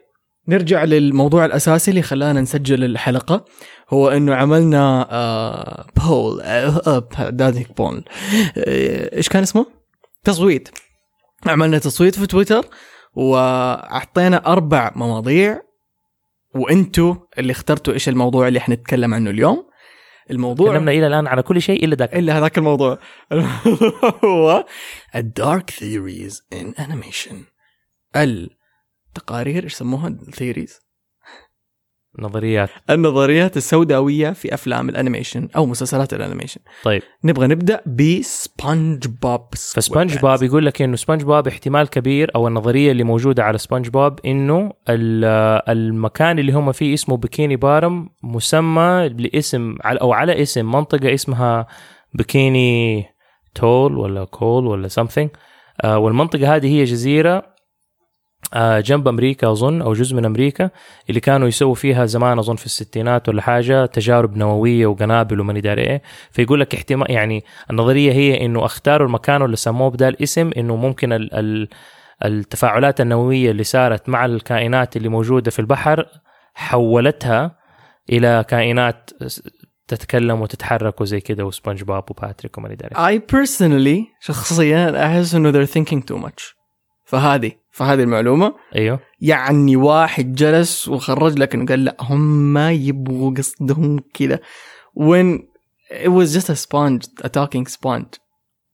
نرجع 0.48 0.84
للموضوع 0.84 1.46
الأساسي 1.46 1.92
اللي 1.92 2.02
خلانا 2.02 2.42
نسجل 2.42 2.84
الحلقة. 2.84 3.46
هو 3.90 4.10
إنه 4.10 4.36
عملنا 4.36 5.08
آه 5.12 5.86
بول 5.96 6.42
آه 6.42 7.10
بول 7.78 8.04
آه 8.58 9.16
إيش 9.18 9.30
كان 9.30 9.44
اسمه؟ 9.44 9.66
تصويت. 10.24 10.70
عملنا 11.48 11.78
تصويت 11.78 12.20
في 12.20 12.28
تويتر. 12.28 12.66
وأعطينا 13.16 14.48
أربع 14.48 14.92
مواضيع 14.96 15.62
وأنتوا 16.56 17.16
اللي 17.38 17.52
اخترتوا 17.52 17.94
إيش 17.94 18.10
الموضوع 18.10 18.48
اللي 18.48 18.60
حنتكلم 18.60 19.14
عنه 19.14 19.30
اليوم. 19.30 19.70
الموضوع 20.32 20.72
تكلمنا 20.72 20.92
إلى 20.92 21.08
الآن 21.08 21.28
على 21.28 21.44
كل 21.44 21.62
شيء 21.62 21.86
إلا 21.86 21.96
ذاك. 21.96 22.16
إلا 22.16 22.38
هذاك 22.38 22.58
الموضوع. 22.58 23.00
هو 24.26 24.66
ال 25.16 25.27
dark 25.27 25.70
theories 25.70 26.48
in 26.54 26.74
animation 26.80 27.44
التقارير 28.16 29.64
إيش 29.64 29.74
يسموها؟ 29.74 30.08
ال 30.08 30.16
theories 30.16 30.85
نظريات. 32.20 32.70
النظريات 32.90 33.58
السوداوية 33.58 34.32
في 34.32 34.54
أفلام 34.54 34.90
ال 34.90 34.96
animation 34.96 35.50
أو 35.56 35.66
مسلسلات 35.66 36.14
ال 36.14 36.18
animation. 36.18 36.62
طيب. 36.84 37.02
نبغى 37.24 37.48
نبدأ 37.48 37.82
بسبونج 37.86 39.08
بوب 39.22 39.42
فسبونج 39.56 40.18
بوب 40.18 40.44
يقول 40.44 40.66
لك 40.66 40.82
إنه 40.82 40.96
سبونج 40.96 41.24
بوب 41.24 41.48
احتمال 41.48 41.88
كبير 41.90 42.32
أو 42.36 42.48
النظرية 42.48 42.92
اللي 42.92 43.04
موجودة 43.04 43.44
على 43.44 43.58
سبونج 43.58 43.90
بوب 43.90 44.20
إنه 44.26 44.72
ال- 44.90 45.62
المكان 45.70 46.40
اللي 46.40 46.52
هم 46.52 46.72
فيه 46.72 46.94
اسمه 46.94 47.18
Bikini 47.18 47.56
Bottom 47.56 48.10
مسمى 48.24 49.10
لاسم 49.18 49.76
أو 49.86 50.14
على 50.14 50.42
اسم 50.42 50.72
منطقة 50.72 51.14
اسمها 51.14 51.68
بكيني 52.14 53.06
تول 53.56 53.98
ولا 53.98 54.26
كول 54.26 54.68
ولا 54.68 54.88
something. 54.90 55.28
آه 55.84 55.98
والمنطقة 55.98 56.56
هذه 56.56 56.68
هي 56.68 56.84
جزيرة 56.84 57.55
جنب 58.56 59.08
أمريكا 59.08 59.52
أظن 59.52 59.82
أو 59.82 59.94
جزء 59.94 60.16
من 60.16 60.26
أمريكا 60.26 60.70
اللي 61.10 61.20
كانوا 61.20 61.48
يسووا 61.48 61.76
فيها 61.76 62.06
زمان 62.06 62.40
أظن 62.40 62.56
في 62.56 62.66
الستينات 62.66 63.30
ولا 63.30 63.42
حاجة 63.42 63.86
تجارب 63.86 64.38
نووية 64.38 64.88
وقنابل 64.88 65.40
وماني 65.40 65.62
داري 65.62 65.82
إيه. 65.82 66.02
فيقول 66.32 66.60
لك 66.60 66.76
احتمال 66.76 67.12
يعني 67.12 67.44
النظرية 67.70 68.12
هي 68.12 68.46
إنه 68.46 68.66
أختاروا 68.66 69.08
المكان 69.08 69.42
اللي 69.42 69.56
سموه 69.56 69.90
بدا 69.90 70.08
الاسم 70.08 70.52
إنه 70.58 70.76
ممكن 70.76 71.14
ال 71.14 71.34
ال 71.34 71.68
التفاعلات 72.26 73.02
النووية 73.02 73.52
اللي 73.52 73.64
صارت 73.64 74.10
مع 74.10 74.26
الكائنات 74.26 74.98
اللي 74.98 75.10
موجودة 75.10 75.52
في 75.52 75.60
البحر 75.60 76.06
حولتها 76.54 77.56
إلى 78.10 78.46
كائنات 78.48 79.10
تتكلم 79.88 80.42
وتتحرك 80.42 81.02
وزي 81.02 81.20
كذا 81.20 81.44
وسبونج 81.44 81.84
بوب 81.84 82.12
وباتريك 82.12 82.58
وماني 82.58 82.76
داري 82.76 83.18
I 83.18 83.22
personally 83.22 84.26
شخصيا 84.26 85.06
أحس 85.06 85.36
إنه 85.36 85.52
they're 85.52 85.70
thinking 85.70 86.02
too 86.12 86.18
much. 86.26 86.56
فهذه. 87.06 87.52
فهذه 87.76 88.04
المعلومة. 88.04 88.56
أيوه. 88.76 89.00
يعني 89.22 89.76
واحد 89.76 90.36
جلس 90.36 90.88
وخرج 90.88 91.40
لك 91.40 91.56
انه 91.56 91.66
قال 91.66 91.86
لا 91.86 91.98
هم 92.00 92.58
يبغوا 92.58 93.34
قصدهم 93.34 94.00
كذا. 94.14 94.40
When 95.00 95.40
it 95.92 96.10
was 96.10 96.34
just 96.34 96.50
a 96.50 96.56
sponge 96.56 97.08
a 97.24 97.30
talking 97.30 97.68
sponge. 97.68 98.20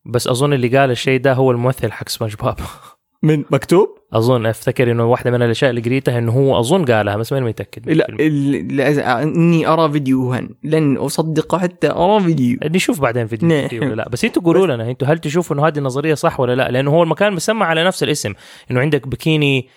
بس 0.05 0.27
أظن 0.27 0.53
اللي 0.53 0.77
قال 0.77 0.91
الشيء 0.91 1.19
ده 1.19 1.33
هو 1.33 1.51
الممثل 1.51 1.91
حق 1.91 2.09
سبونج 2.09 2.35
بوب 2.35 2.55
من 3.23 3.43
مكتوب؟ 3.49 3.97
أظن 4.13 4.45
أفتكر 4.45 4.91
إنه 4.91 5.05
واحدة 5.05 5.31
من 5.31 5.41
الأشياء 5.41 5.69
اللي 5.69 5.81
قريتها 5.81 6.17
إنه 6.17 6.31
هو 6.31 6.59
أظن 6.59 6.85
قالها 6.85 7.17
بس 7.17 7.33
ماني 7.33 7.45
متأكد. 7.45 7.89
لا 7.89 9.23
إني 9.23 9.67
أرى 9.67 9.91
فيديوها 9.91 10.49
لن 10.63 10.97
أصدق 10.97 11.55
حتى 11.55 11.91
أرى 11.91 12.23
فيديو. 12.23 12.59
نشوف 12.63 13.01
بعدين 13.01 13.27
فيديو 13.27 13.49
نعم. 13.49 13.67
فيديو 13.67 13.87
ولا 13.87 13.95
لا. 13.95 14.09
بس 14.09 14.25
أنتوا 14.25 14.43
قولوا 14.43 14.67
لنا 14.67 14.89
أنتوا 14.89 15.07
هل 15.07 15.19
تشوفوا 15.19 15.55
إنه 15.55 15.67
هذه 15.67 15.77
النظرية 15.77 16.13
صح 16.13 16.39
ولا 16.39 16.55
لا؟ 16.55 16.71
لأنه 16.71 16.91
هو 16.91 17.03
المكان 17.03 17.33
مسمى 17.33 17.63
على 17.63 17.83
نفس 17.83 18.03
الاسم 18.03 18.33
إنه 18.71 18.79
عندك 18.79 19.07
بكيني 19.07 19.69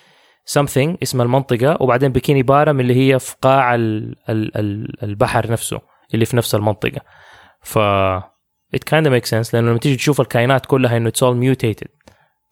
something 0.58 0.96
اسم 1.02 1.20
المنطقة 1.20 1.76
وبعدين 1.80 2.12
بكيني 2.12 2.42
bottom 2.42 2.80
اللي 2.80 2.94
هي 2.94 3.18
في 3.18 3.34
قاع 3.42 3.74
ال 3.74 4.16
ال 4.28 4.56
ال 4.56 5.02
البحر 5.02 5.50
نفسه 5.50 5.80
اللي 6.14 6.24
في 6.24 6.36
نفس 6.36 6.54
المنطقة. 6.54 7.00
ف 7.62 7.78
it 8.76 8.80
kind 8.90 9.06
of 9.06 9.10
makes 9.10 9.30
sense 9.30 9.54
لأنه 9.54 9.70
لما 9.70 9.78
تيجي 9.78 9.96
تشوف 9.96 10.20
الكائنات 10.20 10.66
كلها 10.66 10.96
إنه 10.96 11.10
it's 11.10 11.20
all 11.20 11.34
mutated. 11.34 11.88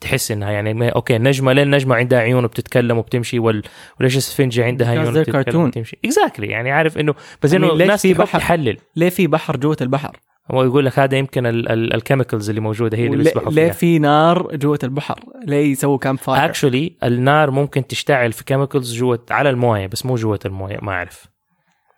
تحس 0.03 0.31
إنها 0.31 0.51
يعني 0.51 0.75
ما 0.75 0.88
أوكي 0.88 1.19
نجمة 1.19 1.53
ليه 1.53 1.62
النجمه 1.62 1.95
عندها 1.95 2.19
عيون 2.19 2.45
وبتتكلم 2.45 2.99
وبتمشي 2.99 3.38
وال... 3.38 3.62
وليش 4.01 4.17
السفنجة 4.17 4.65
عندها 4.65 4.91
عيون 4.91 5.19
وبتتكلم. 5.19 5.61
وبتمشي. 5.61 5.99
exactly 6.05 6.47
يعني 6.47 6.71
عارف 6.71 6.99
إنه 6.99 7.15
بس 7.43 7.55
إنه 7.55 7.73
ليش 7.73 7.83
الناس 7.83 8.03
في 8.03 8.15
بحر؟ 8.15 8.38
تحلل. 8.38 8.79
ليه 8.97 9.09
في 9.09 9.27
بحر 9.27 9.57
جوة 9.57 9.77
البحر؟ 9.81 10.17
هو 10.51 10.65
يقول 10.65 10.87
لك 10.87 10.99
هذا 10.99 11.19
يمكن 11.19 11.43
ال 11.67 11.75
chemicals 11.75 12.49
اللي 12.49 12.61
موجودة 12.61 12.99
هي 12.99 13.07
اللي 13.07 13.17
بيسبحوا 13.17 13.53
ليه 13.53 13.65
فيها. 13.65 13.73
في 13.73 13.99
نار 13.99 14.57
جوة 14.57 14.79
البحر؟ 14.85 15.21
ليه 15.47 15.73
يسووا 15.73 15.99
campfire 15.99 16.45
actually 16.45 16.97
النار 17.03 17.51
ممكن 17.51 17.87
تشتعل 17.87 18.33
في 18.33 18.45
chemicals 18.45 18.95
جوه 18.95 19.27
على 19.31 19.51
الموية 19.51 19.87
بس 19.87 20.07
مو 20.07 20.15
جوة 20.15 20.41
الموية 20.47 20.79
ما 20.83 20.93
أعرف. 20.93 21.27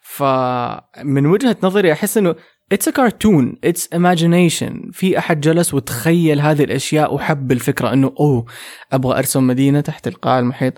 فمن 0.02 1.26
وجهة 1.26 1.56
نظري 1.62 1.92
أحس 1.92 2.18
إنه 2.18 2.34
it's 2.74 2.88
a 2.88 2.92
cartoon. 2.92 3.56
it's 3.64 3.88
imagination. 3.94 4.72
في 4.92 5.18
أحد 5.18 5.40
جلس 5.40 5.74
وتخيل 5.74 6.40
هذه 6.40 6.64
الأشياء 6.64 7.14
وحب 7.14 7.52
الفكرة 7.52 7.92
إنه 7.92 8.12
أوه 8.20 8.44
أبغى 8.92 9.18
أرسم 9.18 9.46
مدينة 9.46 9.80
تحت 9.80 10.06
القاع 10.08 10.38
المحيط. 10.38 10.74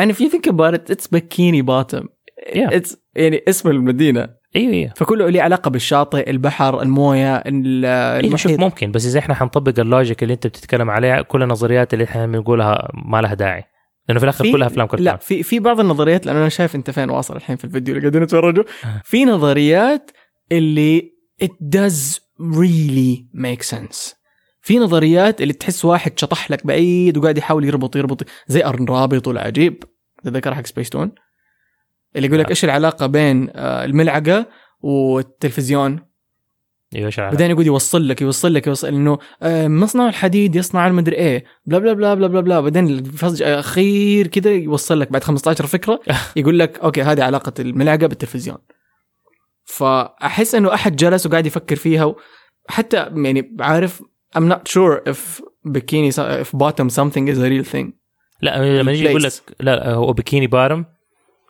And 0.00 0.04
if 0.04 0.16
you 0.20 0.28
think 0.30 0.50
about 0.52 0.74
it 0.74 0.94
it's 0.94 1.06
bikini 1.16 1.62
bottom. 1.62 2.04
Yeah. 2.54 2.70
it's 2.78 2.96
يعني 3.16 3.42
اسم 3.48 3.68
المدينة. 3.68 4.28
أيوه 4.56 4.72
أيوه. 4.72 4.92
فكله 4.96 5.28
له 5.30 5.42
علاقة 5.42 5.70
بالشاطئ 5.70 6.30
البحر 6.30 6.82
الموية 6.82 7.36
ال- 7.36 7.84
إيه 7.84 8.30
شوف 8.36 8.46
المحيط. 8.46 8.60
ممكن 8.60 8.90
بس 8.92 9.06
إذا 9.06 9.18
إحنا 9.18 9.34
حنطبق 9.34 9.80
اللوجيك 9.80 10.22
اللي 10.22 10.34
أنت 10.34 10.46
بتتكلم 10.46 10.90
عليها 10.90 11.22
كل 11.22 11.42
النظريات 11.42 11.94
اللي 11.94 12.04
إحنا 12.04 12.26
بنقولها 12.26 12.88
ما 13.06 13.20
لها 13.20 13.34
داعي. 13.34 13.64
لأنه 14.08 14.18
في 14.18 14.24
الآخر 14.24 14.44
في- 14.44 14.52
كلها 14.52 14.66
أفلام 14.66 14.86
كرتون. 14.86 15.04
لا 15.06 15.16
في 15.16 15.42
في 15.42 15.58
بعض 15.58 15.80
النظريات 15.80 16.26
لأن 16.26 16.36
أنا 16.36 16.48
شايف 16.48 16.74
أنت 16.74 16.90
فين 16.90 17.10
واصل 17.10 17.36
الحين 17.36 17.56
في 17.56 17.64
الفيديو 17.64 17.94
اللي 17.94 18.02
قاعدين 18.06 18.22
نتفرجه 18.22 18.60
آه. 18.84 19.02
في 19.04 19.24
نظريات 19.24 20.10
اللي 20.52 21.19
it 21.44 21.52
does 21.76 22.20
really 22.38 23.24
make 23.34 23.62
sense 23.62 24.20
في 24.62 24.78
نظريات 24.78 25.40
اللي 25.40 25.52
تحس 25.52 25.84
واحد 25.84 26.18
شطح 26.18 26.50
لك 26.50 26.66
بعيد 26.66 27.18
وقاعد 27.18 27.38
يحاول 27.38 27.64
يربط 27.64 27.96
يربط 27.96 28.24
زي 28.46 28.66
الرابط 28.66 29.28
العجيب 29.28 29.84
تذكر 30.24 30.54
حق 30.54 30.66
سبيس 30.66 30.90
تون 30.90 31.12
اللي 32.16 32.26
يقول 32.26 32.38
لك 32.38 32.46
آه. 32.46 32.50
إيش 32.50 32.64
العلاقة 32.64 33.06
بين 33.06 33.50
آه، 33.54 33.84
الملعقة 33.84 34.46
والتلفزيون 34.80 36.00
أيوه 36.96 37.08
العلاقة؟ 37.08 37.30
بعدين 37.30 37.50
يقعد 37.50 37.66
يوصل 37.66 38.08
لك 38.08 38.22
يوصل 38.22 38.54
لك 38.54 38.66
يوصل 38.66 38.88
إنه 38.88 39.18
آه، 39.42 39.68
مصنع 39.68 40.08
الحديد 40.08 40.56
يصنع 40.56 40.86
المدري 40.86 41.16
إيه 41.16 41.44
blah 41.66 41.78
blah 41.78 41.92
blah 41.92 42.14
blah 42.14 42.26
blah, 42.26 42.40
blah. 42.40 42.60
بعدين 42.60 43.04
فجاه 43.04 43.60
اخير 43.60 44.26
كذا 44.26 44.50
يوصل 44.50 45.00
لك 45.00 45.12
بعد 45.12 45.24
15 45.24 45.66
فكرة 45.66 46.00
يقول 46.36 46.58
لك 46.58 46.78
okay 46.78 47.02
هذه 47.02 47.24
علاقة 47.24 47.52
الملعقة 47.58 48.06
بالتلفزيون 48.06 48.58
فأحس 49.70 50.54
إنه 50.54 50.74
أحد 50.74 50.96
جلس 50.96 51.26
وقاعد 51.26 51.46
يفكر 51.46 51.76
فيها 51.76 52.14
حتى 52.68 52.96
يعني 52.96 53.56
عارف 53.60 54.02
I'm 54.36 54.48
not 54.52 54.68
sure 54.68 55.10
if 55.12 55.40
bikini 55.68 56.10
if 56.44 56.50
bottom 56.62 56.88
something 56.98 57.28
is 57.28 57.38
a 57.38 57.48
real 57.50 57.64
thing 57.74 57.92
لا 58.42 58.80
لما 58.80 58.92
يجي 58.92 59.04
يقول 59.04 59.22
لك. 59.22 59.32
لا 59.60 59.92
هو 59.94 60.12
bikini 60.12 60.46
bottom 60.46 60.86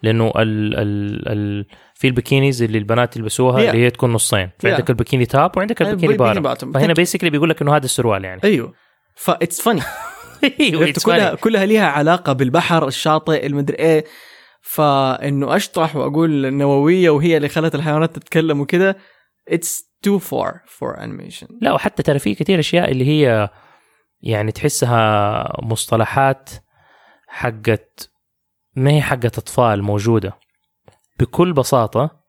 لأنه 0.02 0.32
ال 0.36 0.74
ال 0.78 1.28
ال 1.28 1.66
في 1.94 2.06
البكينيز 2.08 2.62
اللي 2.62 2.78
البنات 2.78 3.16
يلبسوها 3.16 3.56
Yeah. 3.56 3.68
اللي 3.68 3.84
هي 3.84 3.90
تكون 3.90 4.12
نصين 4.12 4.50
فعندك 4.58 4.90
ال 4.90 4.95
bikini 4.95 5.26
top 5.26 5.56
وعندك 5.56 5.82
ال 5.82 5.87
bikini 5.87 6.16
bottom 6.16 6.54
bottom. 6.54 6.74
فهنا 6.74 6.92
basically 6.92 7.30
بيقول 7.30 7.50
لك 7.50 7.62
إنه 7.62 7.76
هذا 7.76 7.84
السروال 7.84 8.24
يعني 8.24 8.40
أيوه 8.44 8.74
ف 9.16 9.23
that's 9.23 9.60
funny 9.60 9.80
أيوه 10.60 10.92
it's 10.92 11.04
كلها. 11.04 11.34
كلها 11.34 11.66
ليها 11.66 11.86
علاقة 11.86 12.32
بالبحر 12.32 12.88
الشاطئ 12.88 13.46
المدري 13.46 13.76
إيه 13.78 14.04
فإنه 14.60 15.56
أشطح 15.56 15.96
وأقول 15.96 16.54
نووية 16.54 17.10
وهي 17.10 17.36
اللي 17.36 17.48
خلت 17.48 17.74
الحيوانات 17.74 18.14
تتكلم 18.16 18.60
وكذا 18.60 18.94
it's 19.50 19.82
too 20.06 20.18
far 20.18 20.52
for 20.78 20.96
animation. 20.96 21.46
لا 21.60 21.72
وحتى 21.72 22.02
ترى 22.02 22.18
في 22.18 22.34
كثير 22.34 22.58
أشياء 22.58 22.90
اللي 22.90 23.06
هي 23.06 23.50
يعني 24.20 24.52
تحسها 24.52 25.52
مصطلحات 25.62 26.50
حقت 27.28 28.10
ما 28.76 28.90
هي 28.90 29.02
حقت 29.02 29.38
أطفال 29.38 29.82
موجودة. 29.82 30.38
بكل 31.20 31.52
بساطة 31.52 32.20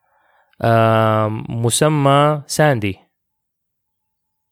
مسمى 1.50 2.44
ساندي. 2.48 2.98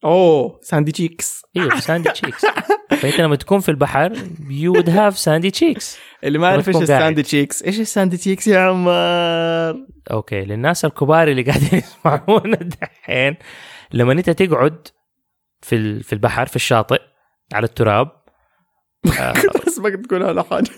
أوه 0.04 0.58
Sandy 0.62 0.92
Cheeks. 0.92 1.42
أيوه 1.56 1.80
Sandy 1.80 2.10
Cheeks. 2.12 2.44
فانت 3.00 3.20
لما 3.20 3.36
تكون 3.36 3.60
في 3.60 3.68
البحر 3.68 4.12
you 4.50 4.74
would 4.74 4.88
have 4.88 5.18
sandy 5.18 5.50
cheeks 5.50 5.98
اللي 6.24 6.38
ما 6.38 6.50
يعرف 6.50 6.68
إيش. 6.68 6.76
ال 6.76 6.84
sandy 6.84 7.22
cheeks. 7.22 7.62
إيش 7.62 7.80
ال 7.80 7.86
sandy 7.86 8.16
cheeks 8.16 8.48
يا 8.48 8.60
عمر 8.60 9.86
okay 10.10 10.40
للناس 10.40 10.84
الكبار 10.84 11.28
اللي 11.28 11.42
قاعدين 11.42 11.78
يسمعونا 11.78 12.56
دحين 12.56 13.36
لما 13.92 14.12
أنت 14.12 14.30
تقعد 14.30 14.88
في 15.62 16.02
في 16.02 16.12
البحر 16.12 16.46
في 16.46 16.56
الشاطئ 16.56 17.00
على 17.52 17.64
التراب 17.64 18.19
اسمك 19.68 20.06
تقول 20.06 20.22
على 20.22 20.44
حاجة. 20.44 20.70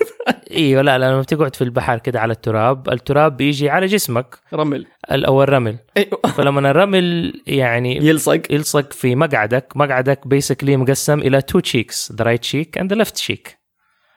إيوه 0.50 0.82
لا 0.82 0.98
لما 0.98 1.20
بتقعد 1.20 1.56
في 1.56 1.64
البحر 1.64 1.98
كده 1.98 2.20
على 2.20 2.32
التراب 2.32 2.88
التراب 2.88 3.36
بيجي 3.36 3.70
على 3.70 3.86
جسمك. 3.86 4.38
رمل. 4.54 4.86
أو 5.10 5.42
الرمل. 5.42 5.76
أيوه. 5.96 6.20
فلما 6.36 6.70
الرمل 6.70 7.32
يعني 7.46 7.96
يلصق. 7.96 8.42
يلصق 8.50 8.92
في 8.92 9.14
مقعدك 9.14 9.72
مقعدك 9.76 10.26
basically 10.26 10.76
مقسم 10.76 11.18
إلى 11.18 11.42
two 11.42 11.58
cheeks 11.60 12.12
the 12.12 12.24
right 12.24 12.44
cheek 12.44 12.78
and 12.78 12.90
the 12.92 12.98
left 12.98 13.16
cheek 13.16 13.58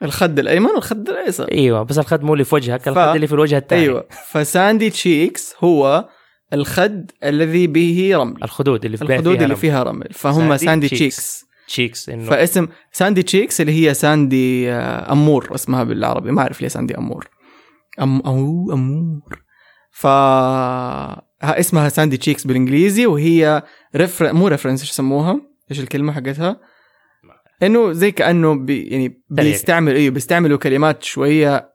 الخد 0.02 0.38
الأيمن 0.38 0.70
والخد 0.70 1.08
الأيسر. 1.08 1.52
إيوه 1.52 1.82
بس 1.82 1.98
الخد 1.98 2.22
مو 2.22 2.32
اللي 2.32 2.44
في 2.44 2.54
وجهك 2.54 2.82
ف- 2.82 2.88
الخد 2.88 3.14
اللي 3.14 3.26
في 3.26 3.32
الوجه 3.32 3.58
الثاني 3.58 3.82
أيوه. 3.82 4.06
ف 4.30 4.40
sandy 4.40 4.90
cheeks 4.90 5.54
هو 5.60 6.08
الخد 6.52 7.10
الذي 7.24 7.66
به 7.66 8.10
رمل. 8.14 8.44
الخدود 8.44 8.84
اللي 8.84 8.96
في 8.96 9.02
الخدود 9.02 9.42
اللي 9.42 9.56
فيها 9.56 9.70
فيها 9.70 9.82
رمل. 9.82 10.08
فهم 10.12 10.34
sandy 10.56 10.58
sandy 10.66 10.88
cheeks. 10.88 11.45
cheeks 11.66 12.08
انه 12.08 12.24
فاسم 12.30 12.68
Sandy 12.92 13.22
Cheeks 13.22 13.60
اللي 13.60 13.72
هي 13.88 13.94
ساندي 13.94 14.72
آه، 14.72 15.12
أمور 15.12 15.54
اسمها 15.54 15.84
بالعربي 15.84 16.30
ما 16.30 16.42
أعرف 16.42 16.60
ليه 16.62 16.68
ساندي 16.68 16.98
أمور 16.98 17.28
أم 18.00 18.20
أو 18.20 18.70
أمور 18.72 19.42
ف 19.90 20.06
ها 20.06 21.60
اسمها 21.60 21.88
Sandy 21.88 22.16
Cheeks 22.16 22.46
بالإنجليزي 22.46 23.06
وهي 23.06 23.62
refer... 23.96 24.32
مو 24.32 24.48
reference 24.48 24.80
إيش 24.80 24.90
يسموها؟ 24.90 25.40
إيش 25.70 25.80
الكلمة 25.80 26.12
حقتها؟ 26.12 26.60
إنه 27.62 27.92
زي 27.92 28.10
كأنه 28.10 28.54
بي 28.54 28.82
يعني. 28.82 29.22
بيستعمل 29.30 29.94
أيوه 29.94 30.14
بيستعملوا 30.14 30.58
كلمات 30.58 31.02
شوية 31.02 31.72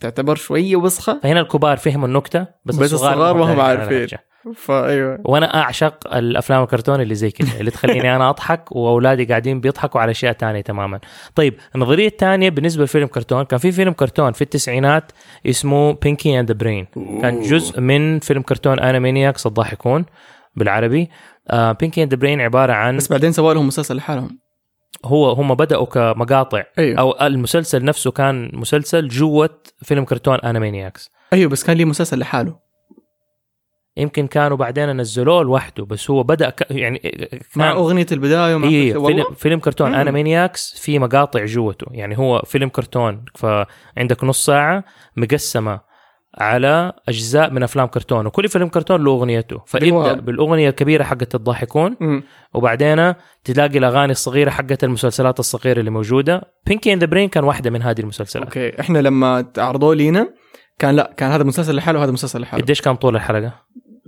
تعتبر 0.00 0.36
شوية 0.36 0.76
وسخة 0.76 1.20
فهنا 1.22 1.40
الكبار 1.40 1.76
فهموا 1.76 2.08
النكتة 2.08 2.46
بس, 2.64 2.76
بس 2.76 2.92
الصغار 2.92 3.36
ما 3.36 3.54
هم 3.54 3.60
عارفين. 3.60 4.18
فايوه 4.56 5.18
وأنا 5.24 5.62
أعشق 5.62 6.14
الأفلام 6.16 6.62
الكرتون 6.62 7.00
اللي 7.00 7.14
زي 7.14 7.30
كذا 7.30 7.60
اللي 7.60 7.70
تخليني 7.70 8.16
أنا 8.16 8.30
أضحك 8.30 8.76
وأولادي 8.76 9.24
قاعدين 9.24 9.60
بيضحكوا 9.60 10.00
على 10.00 10.10
أشياء 10.10 10.32
تانية 10.32 10.60
تماما. 10.60 11.00
طيب 11.34 11.54
النظرية 11.74 12.06
الثانية 12.06 12.50
بالنسبة 12.50 12.84
لفيلم 12.84 13.06
كرتون 13.06 13.44
كان 13.44 13.58
في 13.58 13.72
فيلم 13.72 13.92
كرتون 13.92 14.32
في 14.32 14.42
التسعينات 14.42 15.12
اسمه 15.46 15.92
Pinky 15.92 16.40
and 16.40 16.48
the 16.48 16.58
Brain 16.58 16.86
كان 17.22 17.42
جزء 17.42 17.80
من 17.80 18.18
فيلم 18.18 18.42
كرتون 18.42 18.80
Animaniacs 18.80 19.46
الضاحكون 19.46 20.04
بالعربي. 20.56 21.10
Pinky 21.52 22.02
and 22.02 22.14
the 22.14 22.20
Brain 22.20 22.40
عبارة 22.40 22.72
عن 22.72 22.96
بس 22.96 23.08
بعدين 23.08 23.32
سووا 23.32 23.54
لهم 23.54 23.66
مسلسل 23.66 23.96
لحالهم. 23.96 24.38
هو 25.04 25.30
هم 25.30 25.54
بدأوا 25.54 25.86
كمقاطع. 25.86 26.62
أيوه. 26.78 26.98
أو 26.98 27.26
المسلسل 27.26 27.84
نفسه 27.84 28.10
كان 28.10 28.50
مسلسل 28.52 29.08
جوة 29.08 29.62
فيلم 29.82 30.04
كرتون 30.04 30.34
Animaniacs 30.34 31.10
أيوه 31.32 31.50
بس 31.50 31.64
كان 31.64 31.76
ليه 31.76 31.84
مسلسل 31.84 32.18
لحاله. 32.18 32.71
يمكن 33.96 34.26
كانوا 34.26 34.56
بعدين 34.56 34.96
نزلوه 34.96 35.42
لوحده 35.42 35.84
بس 35.84 36.10
هو 36.10 36.22
بدأ 36.22 36.50
ك... 36.50 36.70
يعني 36.70 36.98
كان 36.98 37.40
مع 37.56 37.72
أغنية 37.72 38.06
البداية 38.12 38.54
ومع 38.54 38.68
إيه 38.68 38.92
فيلم 38.92 39.24
فيلم 39.36 39.60
كرتون 39.60 39.88
مم. 39.88 39.94
Animaniacs 39.94 40.74
في 40.80 40.98
مقاطع 40.98 41.44
جوته 41.44 41.86
يعني 41.90 42.18
هو 42.18 42.42
فيلم 42.46 42.68
كرتون 42.68 43.24
فعندك 43.34 44.24
نص 44.24 44.46
ساعة 44.46 44.84
مقسمة 45.16 45.80
على 46.38 46.92
أجزاء 47.08 47.50
من 47.50 47.62
أفلام 47.62 47.86
كرتون 47.86 48.26
وكل 48.26 48.48
فيلم 48.48 48.68
كرتون 48.68 49.04
له 49.04 49.10
أغنيته 49.10 49.62
فابدا 49.66 50.12
بالأغنية 50.12 50.68
الكبيرة 50.68 51.04
حقت 51.04 51.34
الضاحكون 51.34 51.96
مم. 52.00 52.22
وبعدين 52.54 53.14
تلاقي 53.44 53.78
الأغاني 53.78 54.12
الصغيرة 54.12 54.50
حقت 54.50 54.84
المسلسلات 54.84 55.40
الصغيرة 55.40 55.80
اللي 55.80 55.90
موجودة. 55.90 56.42
Pinky 56.66 56.92
and 56.92 56.98
the 56.98 57.06
Brain 57.06 57.28
كان 57.28 57.44
واحدة 57.44 57.70
من 57.70 57.82
هذه 57.82 58.00
المسلسلات. 58.00 58.46
okay 58.46 58.80
إحنا 58.80 58.98
لما 58.98 59.46
عرضوه 59.58 59.94
لينا 59.94 60.28
كان 60.78 60.96
لا 60.96 61.14
كان 61.16 61.30
هذا 61.30 61.44
مسلسل 61.44 61.76
لحاله 61.76 61.98
وهذا 61.98 62.12
مسلسل 62.12 62.40
لحاله 62.40 62.62
قديش 62.62 62.80
كان 62.80 62.96
طول 62.96 63.16
الحلقة؟ 63.16 63.52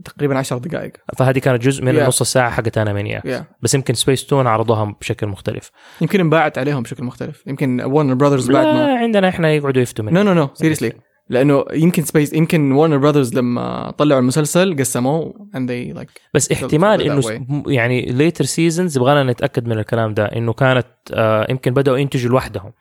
تقريبا 0.04 0.38
10 0.38 0.58
دقائق. 0.58 0.92
فهذه 1.16 1.38
كانت 1.38 1.62
جزء 1.62 1.84
من 1.84 1.94
Yeah. 1.94 1.98
النص 1.98 2.20
الساعة 2.20 2.50
حقت 2.50 2.78
Animaniacs 2.78 3.22
yeah. 3.26 3.42
بس 3.62 3.74
يمكن 3.74 3.94
سبيس 3.94 4.26
تون 4.26 4.46
عرضوها 4.46 4.96
بشكل 5.00 5.26
مختلف. 5.26 5.70
يمكن 6.00 6.20
انباعت 6.20 6.58
عليهم 6.58 6.82
بشكل 6.82 7.04
مختلف. 7.04 7.46
يمكن 7.46 7.80
ورنر 7.80 8.14
براذرز 8.14 8.50
بعد 8.50 8.66
ما 8.66 8.98
عندنا 8.98 9.28
إحنا 9.28 9.52
يقعدوا 9.52 9.82
يفتوا 9.82 10.04
منه. 10.04 10.22
no 10.22 10.32
no 10.32 10.40
no 10.40 10.48
seriously 10.54 10.92
لأنه 11.28 11.64
يمكن 11.72 12.02
سبيس 12.02 12.32
يمكن 12.32 12.72
ورنر 12.72 12.96
براذرز 12.96 13.34
لما 13.34 13.90
طلعوا 13.90 14.20
المسلسل 14.20 14.76
قسموه 14.78 15.34
they 15.54 15.98
like 15.98 16.20
بس 16.34 16.52
احتمال 16.52 17.02
إنه 17.02 17.46
يعني 17.66 18.02
later 18.02 18.44
seasons 18.44 18.96
يبغانا 18.96 19.32
نتأكد 19.32 19.66
من 19.66 19.78
الكلام 19.78 20.14
ده 20.14 20.24
إنه 20.24 20.52
كانت 20.52 20.86
آه 21.12 21.46
يمكن 21.50 21.74
بدأوا 21.74 21.98
ينتجوا 21.98 22.30
لوحدهم. 22.30 22.72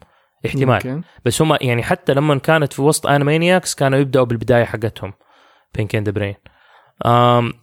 احتمال. 0.46 0.88
يمكن. 0.88 1.02
بس 1.26 1.42
هم 1.42 1.58
يعني 1.62 1.84
حتى 1.84 2.14
لما 2.14 2.38
كانت 2.38 2.74
في 2.74 2.82
وسط 2.82 3.08
Animaniacs 3.08 3.76
كانوا 3.76 4.00
يبدأوا 4.00 4.26
بالبداية 4.26 4.64
حقتهم. 4.64 5.14
Pinky 5.76 5.96
and 5.96 6.10
Brain 6.10 6.36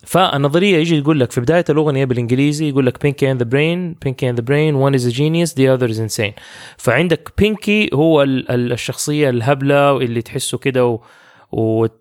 فالنظرية 0.07 0.77
يجي 0.77 0.99
يقول 0.99 1.21
لك 1.21 1.33
في 1.33 1.41
بداية 1.41 1.65
الأغنية 1.71 2.05
بالإنجليزي 2.05 2.69
يقول 2.69 2.87
لك 2.87 3.03
Pinky 3.03 3.31
and 3.31 3.43
the 3.43 3.49
Brain 3.49 3.93
Pinky 4.05 4.31
and 4.31 4.41
the 4.41 4.45
Brain 4.45 4.91
one 4.91 4.95
is 5.01 5.05
a 5.05 5.11
genius 5.17 5.55
the 5.55 5.67
other 5.79 5.93
is 5.95 5.99
insane. 6.01 6.33
فعندك 6.79 7.33
بينكي 7.39 7.91
هو 7.95 8.23
ال- 8.23 8.51
ال- 8.51 8.73
الشخصية 8.73 9.31
الهبلة 9.31 9.93
واللي 9.93 10.23
تحسه 10.23 10.59
كده 10.59 10.87
و 10.87 10.99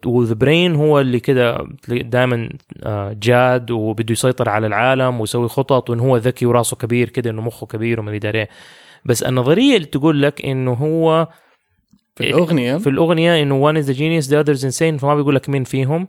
وذا 0.06 0.34
برين 0.34 0.76
هو 0.76 1.00
اللي 1.00 1.20
كده 1.20 1.68
دائما 1.88 2.50
جاد 3.14 3.72
وبده 3.72 4.12
يسيطر 4.12 4.50
على 4.50 4.68
العالم 4.68 5.20
ويسوي 5.22 5.48
خطط 5.48 5.90
وانه 5.90 6.04
هو 6.04 6.18
ذكي 6.18 6.46
وراسه 6.46 6.76
كبير 6.78 7.10
كده 7.10 7.30
إنه 7.30 7.42
مخه 7.42 7.68
كبير 7.68 8.00
وما 8.00 8.16
أدري 8.16 8.40
إيه. 8.40 8.50
بس 9.06 9.24
النظرية 9.24 9.76
اللي 9.76 9.88
تقول 9.88 10.22
لك 10.22 10.46
إنه 10.46 10.74
هو 10.74 11.28
في 12.16 12.30
الأغنية؟ 12.30 12.78
في 12.78 12.90
الأغنية 12.90 13.42
إنه 13.42 13.82
the 13.82 13.96
genius 13.96 14.28
the 14.30 14.36
other 14.44 14.60
is 14.60 14.64
insane 14.64 15.00
فما 15.00 15.16
بيقول 15.16 15.36
لك 15.36 15.50
مين 15.50 15.64
فيهم. 15.64 16.08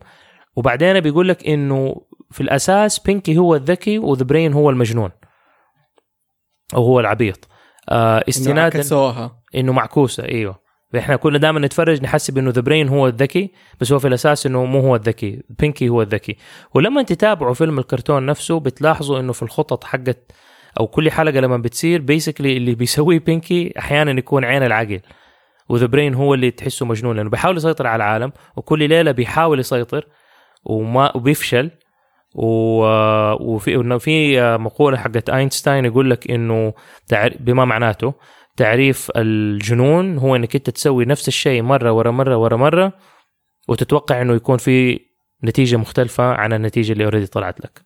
وبعدين 0.57 1.01
بيقول 1.01 1.29
لك 1.29 1.49
إنه 1.49 2.07
في 2.31 2.41
الأساس 2.41 2.99
بينكي 2.99 3.39
هو 3.39 3.55
الذكي 3.55 3.99
وذا 3.99 4.25
برين 4.25 4.53
هو 4.53 4.71
المجنون. 4.71 5.11
أو 6.75 6.83
هو 6.83 7.01
العبيط. 7.01 7.49
آه 7.89 8.25
استنادا 8.29 8.83
إنه 9.55 9.73
معكوسة 9.73 10.25
إيوه. 10.25 10.61
إحنا 10.99 11.17
كنا 11.17 11.39
دائما 11.39 11.61
نتفرج 11.61 12.03
نحسب 12.03 12.39
إنه 12.39 12.51
the 12.51 12.61
Brain 12.61 12.89
هو 12.89 13.09
الذكي 13.09 13.51
بس 13.81 13.93
هو 13.93 13.99
في 13.99 14.09
الأساس 14.09 14.47
إنه 14.47 14.65
مو 14.65 14.81
هو 14.81 14.97
الذكي. 14.97 15.43
بينكي 15.59 15.89
هو 15.89 16.03
الذكي. 16.03 16.37
ولما 16.75 17.03
تتابعوا 17.03 17.55
فيلم 17.55 17.79
الكرتون 17.79 18.27
نفسه 18.27 18.61
بتلاحظوا 18.61 19.21
إنه 19.21 19.33
في 19.33 19.43
الخطط 19.43 19.85
حقت 19.85 20.33
أو 20.81 20.87
كل 20.87 21.11
حلقة 21.11 21.41
لما 21.41 21.57
بتصير 21.57 22.01
basically 22.01 22.57
اللي 22.57 22.75
بيسويه 22.75 23.19
بينكي 23.19 23.73
أحيانا 23.79 24.11
يكون 24.11 24.45
عين 24.45 24.63
العقل. 24.63 25.01
و 25.69 25.73
the 25.73 25.87
Brain 25.87 26.15
هو 26.15 26.35
اللي 26.35 26.51
تحسه 26.51 26.87
مجنون 26.87 27.17
لأنه 27.17 27.31
بيحاول 27.31 27.57
يسيطر 27.57 27.87
على 27.87 28.05
العالم 28.05 28.33
وكل 28.57 28.89
ليلة 28.89 29.11
بيحاول 29.11 29.61
يسيطر. 29.61 30.07
وما 30.65 31.17
وبيفشل. 31.17 31.71
و... 32.35 32.45
وفي 33.41 33.75
إنه 33.75 33.99
في 33.99 34.41
مقولة 34.57 34.97
حقت 34.97 35.31
أينشتاين 35.31 35.85
يقول 35.85 36.11
لك 36.11 36.31
إنه 36.31 36.73
تعر... 37.09 37.35
بما 37.41 37.65
معناته 37.65 38.15
تعريف 38.57 39.11
الجنون 39.17 40.19
هو 40.19 40.37
إنك 40.37 40.57
أنت 40.57 40.71
تسوي 40.71 41.05
نفس 41.05 41.29
الشيء 41.29 41.63
مرة 41.63 41.93
ورا 41.93 42.11
مرة 42.11 42.37
ورا 42.37 42.57
مرة 42.57 42.93
وتتوقع 43.69 44.23
إنه 44.23 44.35
يكون 44.35 44.59
في 44.59 45.01
نتيجة 45.45 45.77
مختلفة 45.77 46.25
عن 46.25 46.53
النتيجة 46.53 46.93
اللي 46.93 47.05
already 47.05 47.27
طلعت 47.27 47.61
لك. 47.61 47.83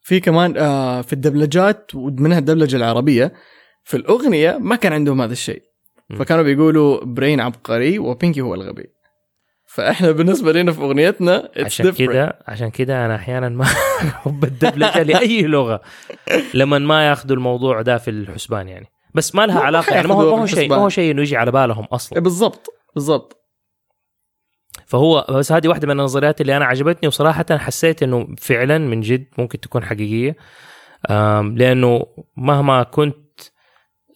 في 0.00 0.20
كمان 0.20 0.54
آه 0.56 1.00
في 1.00 1.12
الدبلجات 1.12 1.94
ومنها 1.94 2.38
الدبلجة 2.38 2.76
العربية 2.76 3.32
في 3.84 3.96
الأغنية 3.96 4.58
ما 4.60 4.76
كان 4.76 4.92
عندهم 4.92 5.20
هذا 5.22 5.32
الشيء. 5.32 5.62
فكانوا 6.18 6.42
بيقولوا 6.42 7.04
برين 7.04 7.40
عبقري 7.40 7.98
وبينكي 7.98 8.40
هو 8.40 8.54
الغبي. 8.54 8.86
فاحنا 9.72 10.10
بالنسبة 10.10 10.52
لنا 10.52 10.72
في 10.72 10.80
أغنيتنا 10.80 11.50
عشان. 11.56 11.90
كده 11.90 12.38
عشان 12.48 12.70
كده 12.70 13.06
أنا 13.06 13.14
أحيانا 13.14 13.48
ما 13.48 13.64
أحب 14.16 14.44
الدبلجه 14.44 15.02
لأي 15.02 15.42
لغة 15.42 15.80
لما 16.54 16.78
ما 16.78 17.08
ياخذوا 17.08 17.36
الموضوع 17.36 17.82
ده 17.82 17.98
في 17.98 18.10
الحسبان 18.10 18.68
يعني. 18.68 18.86
بس 19.14 19.34
ما 19.34 19.46
لها 19.46 19.60
علاقة 19.60 19.94
يعني 19.94 20.08
ما 20.08 20.14
هو 20.14 20.36
ما 20.36 20.42
هو 20.42 20.46
شيء 20.46 20.68
ما. 20.68 20.76
هو 20.76 20.88
شيء 20.88 21.10
إنه 21.10 21.22
يجي 21.22 21.36
على 21.36 21.50
بالهم 21.50 21.84
إيه 21.84 21.94
أصلا 21.94 22.20
بالضبط 22.20 22.66
بالضبط. 22.94 23.36
فهو 24.86 25.26
بس 25.28 25.52
هذه 25.52 25.68
واحدة 25.68 25.86
من 25.86 26.00
النظريات 26.00 26.40
اللي 26.40 26.56
أنا 26.56 26.64
عجبتني 26.64 27.08
وصراحة 27.08 27.44
حسيت 27.50 28.02
إنه 28.02 28.28
فعلا 28.38 28.78
من 28.78 29.00
جد 29.00 29.26
ممكن 29.38 29.60
تكون 29.60 29.84
حقيقية. 29.84 30.36
لأنه 31.54 32.06
مهما 32.36 32.82
كنت 32.82 33.40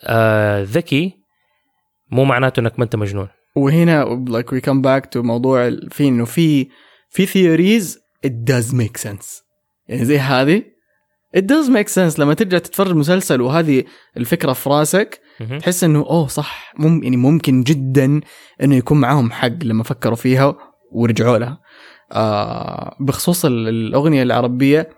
آه، 0.04 0.62
ذكي 0.62 1.12
مو 2.10 2.24
معناته 2.24 2.60
إنك 2.60 2.78
ما 2.78 2.84
أنت 2.84 2.96
مجنون. 2.96 3.28
وهنا 3.56 4.24
like 4.28 4.54
we 4.54 4.60
come 4.60 4.80
back 4.82 5.10
to 5.10 5.16
موضوع 5.16 5.70
في 5.90 6.08
إنه 6.08 6.24
في 6.24 6.68
في 7.10 7.26
theories 7.26 7.84
it 8.26 8.32
does 8.52 8.72
make 8.74 9.08
sense. 9.08 9.42
يعني 9.88 10.04
زي 10.04 10.18
هذه. 10.18 10.62
It 11.36 11.40
does 11.40 11.68
make 11.70 11.88
sense 11.94 12.18
لما 12.18 12.34
ترجع 12.34 12.58
تتفرج 12.58 12.94
مسلسل 12.96 13.40
وهذه 13.40 13.84
الفكرة 14.16 14.52
في 14.52 14.68
راسك. 14.70 15.20
تحس 15.58 15.84
إنه 15.84 15.98
أوه 15.98 16.26
صح 16.26 16.74
مم 16.78 17.02
يعني 17.02 17.16
ممكن 17.16 17.62
جدا 17.62 18.20
إنه 18.62 18.76
يكون 18.76 19.00
معاهم 19.00 19.30
حق 19.30 19.64
لما 19.64 19.82
فكروا 19.82 20.16
فيها 20.16 20.56
ورجعوا 20.92 21.38
لها. 21.38 21.60
آه 22.12 22.96
بخصوص 23.00 23.44
ال- 23.44 23.68
الأغنية 23.68 24.22
العربية 24.22 24.88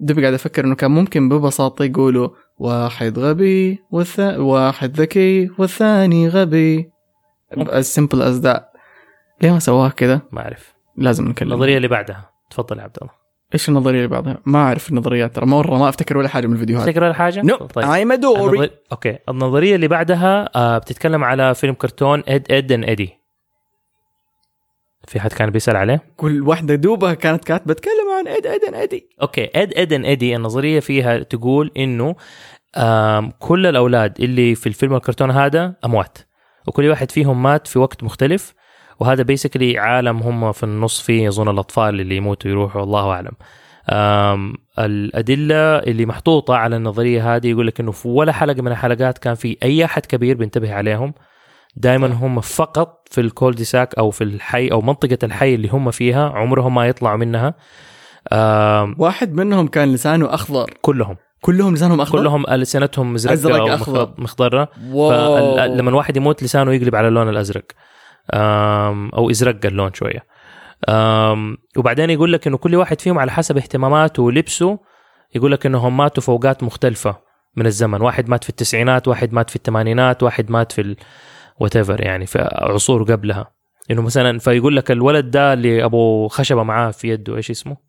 ده 0.00 0.20
قاعد 0.22 0.34
أفكر 0.34 0.64
إنه 0.64 0.74
كان 0.74 0.90
ممكن 0.90 1.28
ببساطة 1.28 1.84
يقولوا 1.84 2.28
واحد 2.58 3.18
غبي 3.18 3.78
والث... 3.90 4.20
واحد 4.36 5.00
ذكي 5.00 5.48
والثاني 5.58 6.28
غبي. 6.28 6.90
As 7.54 7.86
simple 7.98 8.20
as 8.20 8.44
that. 8.44 8.60
ليه 9.42 9.50
ما 9.50 9.58
سواها 9.58 9.88
كذا 9.88 10.20
ما 10.32 10.40
أعرف. 10.40 10.74
لازم 10.96 11.28
نكلم 11.28 11.52
النظرية 11.52 11.76
اللي 11.76 11.88
بعدها. 11.88 12.30
تفضل 12.50 12.78
يا 12.78 12.82
عبد 12.82 12.96
الله. 13.02 13.12
إيش 13.54 13.68
النظرية 13.68 13.96
اللي 13.96 14.08
بعدها؟ 14.08 14.38
ما 14.46 14.58
أعرف 14.58 14.90
النظريات 14.90 15.36
ترى. 15.36 15.46
مرة 15.46 15.78
ما 15.78 15.88
أفتكر 15.88 16.18
ولا 16.18 16.28
حاجة 16.28 16.46
من 16.46 16.52
الفيديوهات. 16.52 16.86
تفتكر 16.86 17.04
ولا 17.04 17.14
حاجة؟ 17.14 17.42
No 17.42 17.56
طيب. 17.56 17.90
ايم 17.90 18.12
ادوري 18.12 18.58
النظر... 18.58 18.70
أوكي. 18.92 19.18
النظرية 19.28 19.74
اللي 19.74 19.88
بعدها 19.88 20.50
آه 20.56 20.78
بتتكلم 20.78 21.24
على 21.24 21.54
فيلم 21.54 21.74
كرتون 21.74 22.22
Ed, 22.28 22.52
Edd 22.52 22.72
n 22.72 22.84
Eddy. 22.84 23.10
في 25.08 25.20
حد 25.20 25.32
كان 25.32 25.50
بيسأل 25.50 25.76
عليه؟ 25.76 26.02
كل 26.16 26.42
واحدة 26.42 26.74
دوبها 26.74 27.14
كانت 27.14 27.44
كاتبة 27.44 27.74
تكلم 27.74 28.10
عن 28.18 28.28
Ed 28.28 28.46
Edd 28.46 28.74
Eddy. 28.74 29.08
أوكي. 29.22 29.50
Ed, 29.54 29.74
Edd 29.74 29.92
n 29.92 30.04
Eddy 30.04 30.36
النظرية 30.36 30.80
فيها 30.80 31.18
تقول 31.18 31.70
إنه 31.76 32.14
كل 33.38 33.66
الأولاد 33.66 34.20
اللي 34.20 34.54
في 34.54 34.66
الفيلم 34.66 34.94
الكرتون 34.94 35.30
هذا 35.30 35.74
أموات. 35.84 36.18
وكل 36.66 36.88
واحد 36.88 37.10
فيهم 37.10 37.42
مات 37.42 37.66
في 37.66 37.78
وقت 37.78 38.04
مختلف. 38.04 38.54
وهذا 39.00 39.22
basically 39.22 39.78
عالم 39.78 40.18
هم 40.18 40.52
في 40.52 40.62
النص 40.62 41.00
فيه 41.00 41.24
يظن 41.24 41.48
الأطفال 41.48 42.00
اللي 42.00 42.16
يموتوا 42.16 42.50
يروحوا 42.50 42.82
الله 42.82 43.10
أعلم. 43.10 43.32
الأدلة 44.78 45.78
اللي 45.78 46.06
محطوطة 46.06 46.56
على 46.56 46.76
النظرية 46.76 47.36
هذه 47.36 47.48
يقول 47.48 47.66
لك 47.66 47.80
إنه 47.80 47.92
في 47.92 48.08
ولا 48.08 48.32
حلقة 48.32 48.62
من 48.62 48.72
الحلقات 48.72 49.18
كان 49.18 49.34
في 49.34 49.56
أي 49.62 49.84
أحد 49.84 50.06
كبير 50.06 50.36
بينتبه 50.36 50.74
عليهم. 50.74 51.14
دائما 51.76 52.06
هم 52.06 52.40
فقط 52.40 53.08
في 53.10 53.20
ال 53.20 53.27
cul-de-sac 53.27 53.94
أو 53.94 54.10
في 54.10 54.24
الحي 54.24 54.68
أو 54.68 54.80
منطقة 54.80 55.18
الحي 55.22 55.54
اللي 55.54 55.68
هم 55.68 55.90
فيها 55.90 56.28
عمرهم 56.28 56.74
ما 56.74 56.86
يطلعوا 56.88 57.16
منها. 57.16 57.54
واحد 58.98 59.34
منهم 59.34 59.68
كان 59.68 59.92
لسانه 59.92 60.34
أخضر. 60.34 60.74
كلهم. 60.82 61.16
كلهم 61.46 61.74
لسانهم 61.74 62.00
أخضر؟ 62.00 62.18
كلهم 62.18 62.46
السنتهم 62.50 63.12
مزرقه 63.12 63.74
أخضر. 63.74 64.02
مخض- 64.02 64.20
مخضره 64.20 64.68
لما 65.66 65.90
الواحد 65.90 66.16
يموت 66.16 66.42
لسانه 66.42 66.72
يقلب 66.72 66.94
على 66.94 67.08
اللون 67.08 67.28
الأزرق. 67.28 67.64
أو 69.14 69.30
ازرق 69.30 69.66
اللون 69.66 69.94
شوية. 69.94 70.24
وبعدين 71.76 72.10
يقول 72.10 72.32
لك 72.32 72.46
إنه 72.46 72.56
كل 72.56 72.76
واحد 72.76 73.00
فيهم 73.00 73.18
على 73.18 73.30
حسب 73.30 73.56
اهتماماته 73.56 74.22
ولبسه 74.22 74.78
يقول 75.34 75.52
لك 75.52 75.66
إنهم 75.66 75.96
ماتوا 75.96 76.22
في 76.22 76.28
أوقات 76.28 76.62
مختلفة 76.62 77.16
من 77.56 77.66
الزمن. 77.66 78.02
واحد 78.02 78.28
مات 78.28 78.44
في 78.44 78.50
التسعينات 78.50 79.08
واحد 79.08 79.32
مات 79.32 79.50
في 79.50 79.56
الثمانينات 79.56 80.22
واحد 80.22 80.50
مات 80.50 80.72
في 80.72 80.80
ال... 80.80 80.96
whatever 81.64 82.00
يعني 82.00 82.26
في 82.26 82.48
عصور 82.52 83.02
قبلها. 83.02 83.50
إنه 83.90 84.02
مثلا 84.02 84.38
فيقول 84.38 84.76
لك 84.76 84.90
الولد 84.90 85.30
ده 85.30 85.52
اللي 85.52 85.84
أبو 85.84 86.28
خشبة 86.28 86.62
معاه 86.62 86.90
في 86.90 87.08
يده 87.08 87.36
إيش 87.36 87.50
اسمه؟ 87.50 87.85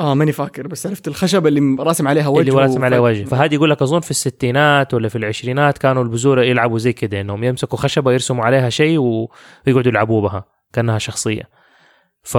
آه 0.00 0.14
ماني 0.14 0.32
فاكر 0.32 0.66
بس 0.66 0.86
عرفت 0.86 1.08
الخشبه 1.08 1.48
اللي 1.48 1.82
راسم 1.82 2.08
عليها 2.08 2.28
وجه 2.28 2.40
اللي 2.40 2.62
راسم 2.62 2.84
عليها 2.84 2.98
وجه. 2.98 3.24
فهذه 3.24 3.54
يقول 3.54 3.70
لك 3.70 3.82
أظن 3.82 4.00
في 4.00 4.10
الستينات 4.10 4.94
ولا 4.94 5.08
في 5.08 5.18
العشرينات 5.18 5.78
كانوا 5.78 6.02
البذور 6.02 6.42
يلعبوا 6.42 6.78
زي 6.78 6.92
كده 6.92 7.20
إنهم 7.20 7.44
يمسكوا 7.44 7.78
خشبة 7.78 8.12
يرسموا 8.12 8.44
عليها 8.44 8.70
شيء 8.70 8.98
ويقعدوا 8.98 9.90
يلعبوا 9.90 10.22
بها 10.22 10.44
كأنها 10.72 10.98
شخصية. 10.98 11.42
ف... 12.22 12.38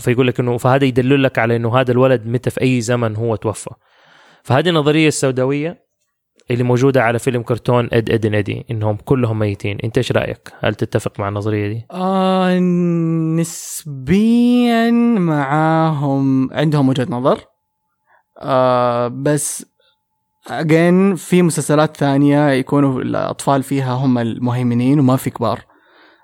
فيقول 0.00 0.26
لك 0.26 0.40
انه 0.40 0.56
فهذا 0.58 0.84
يدل 0.84 1.22
لك 1.22 1.38
على 1.38 1.56
إنه 1.56 1.80
هذا 1.80 1.92
الولد 1.92 2.26
متى 2.26 2.50
في 2.50 2.60
أي 2.60 2.80
زمن 2.80 3.16
هو 3.16 3.36
توفى. 3.36 3.70
فهذه 4.42 4.68
النظرية 4.68 5.08
السوداوية 5.08 5.91
اللي 6.50 6.64
موجودة 6.64 7.02
على 7.02 7.18
فيلم 7.18 7.42
كرتون 7.42 7.88
إد 7.92 8.10
إد 8.10 8.34
ادي 8.34 8.66
إنهم 8.70 8.96
كلهم 8.96 9.38
ميتين. 9.38 9.78
أنت 9.84 9.98
إيش 9.98 10.12
رأيك؟ 10.12 10.52
هل 10.60 10.74
تتفق 10.74 11.20
مع 11.20 11.28
النظرية 11.28 11.68
دي؟ 11.68 11.86
آه 11.90 12.58
نسبيا 13.38 14.90
معاهم 15.18 16.52
عندهم 16.52 16.88
وجهة 16.88 17.06
نظر. 17.10 17.40
آه 18.38 19.08
بس 19.08 19.66
again 20.48 21.14
في 21.16 21.42
مسلسلات 21.42 21.96
ثانية 21.96 22.50
يكونوا 22.50 23.00
الأطفال 23.00 23.62
فيها 23.62 23.92
هم 23.92 24.18
المهيمنين 24.18 25.00
وما 25.00 25.16
في 25.16 25.30
كبار. 25.30 25.60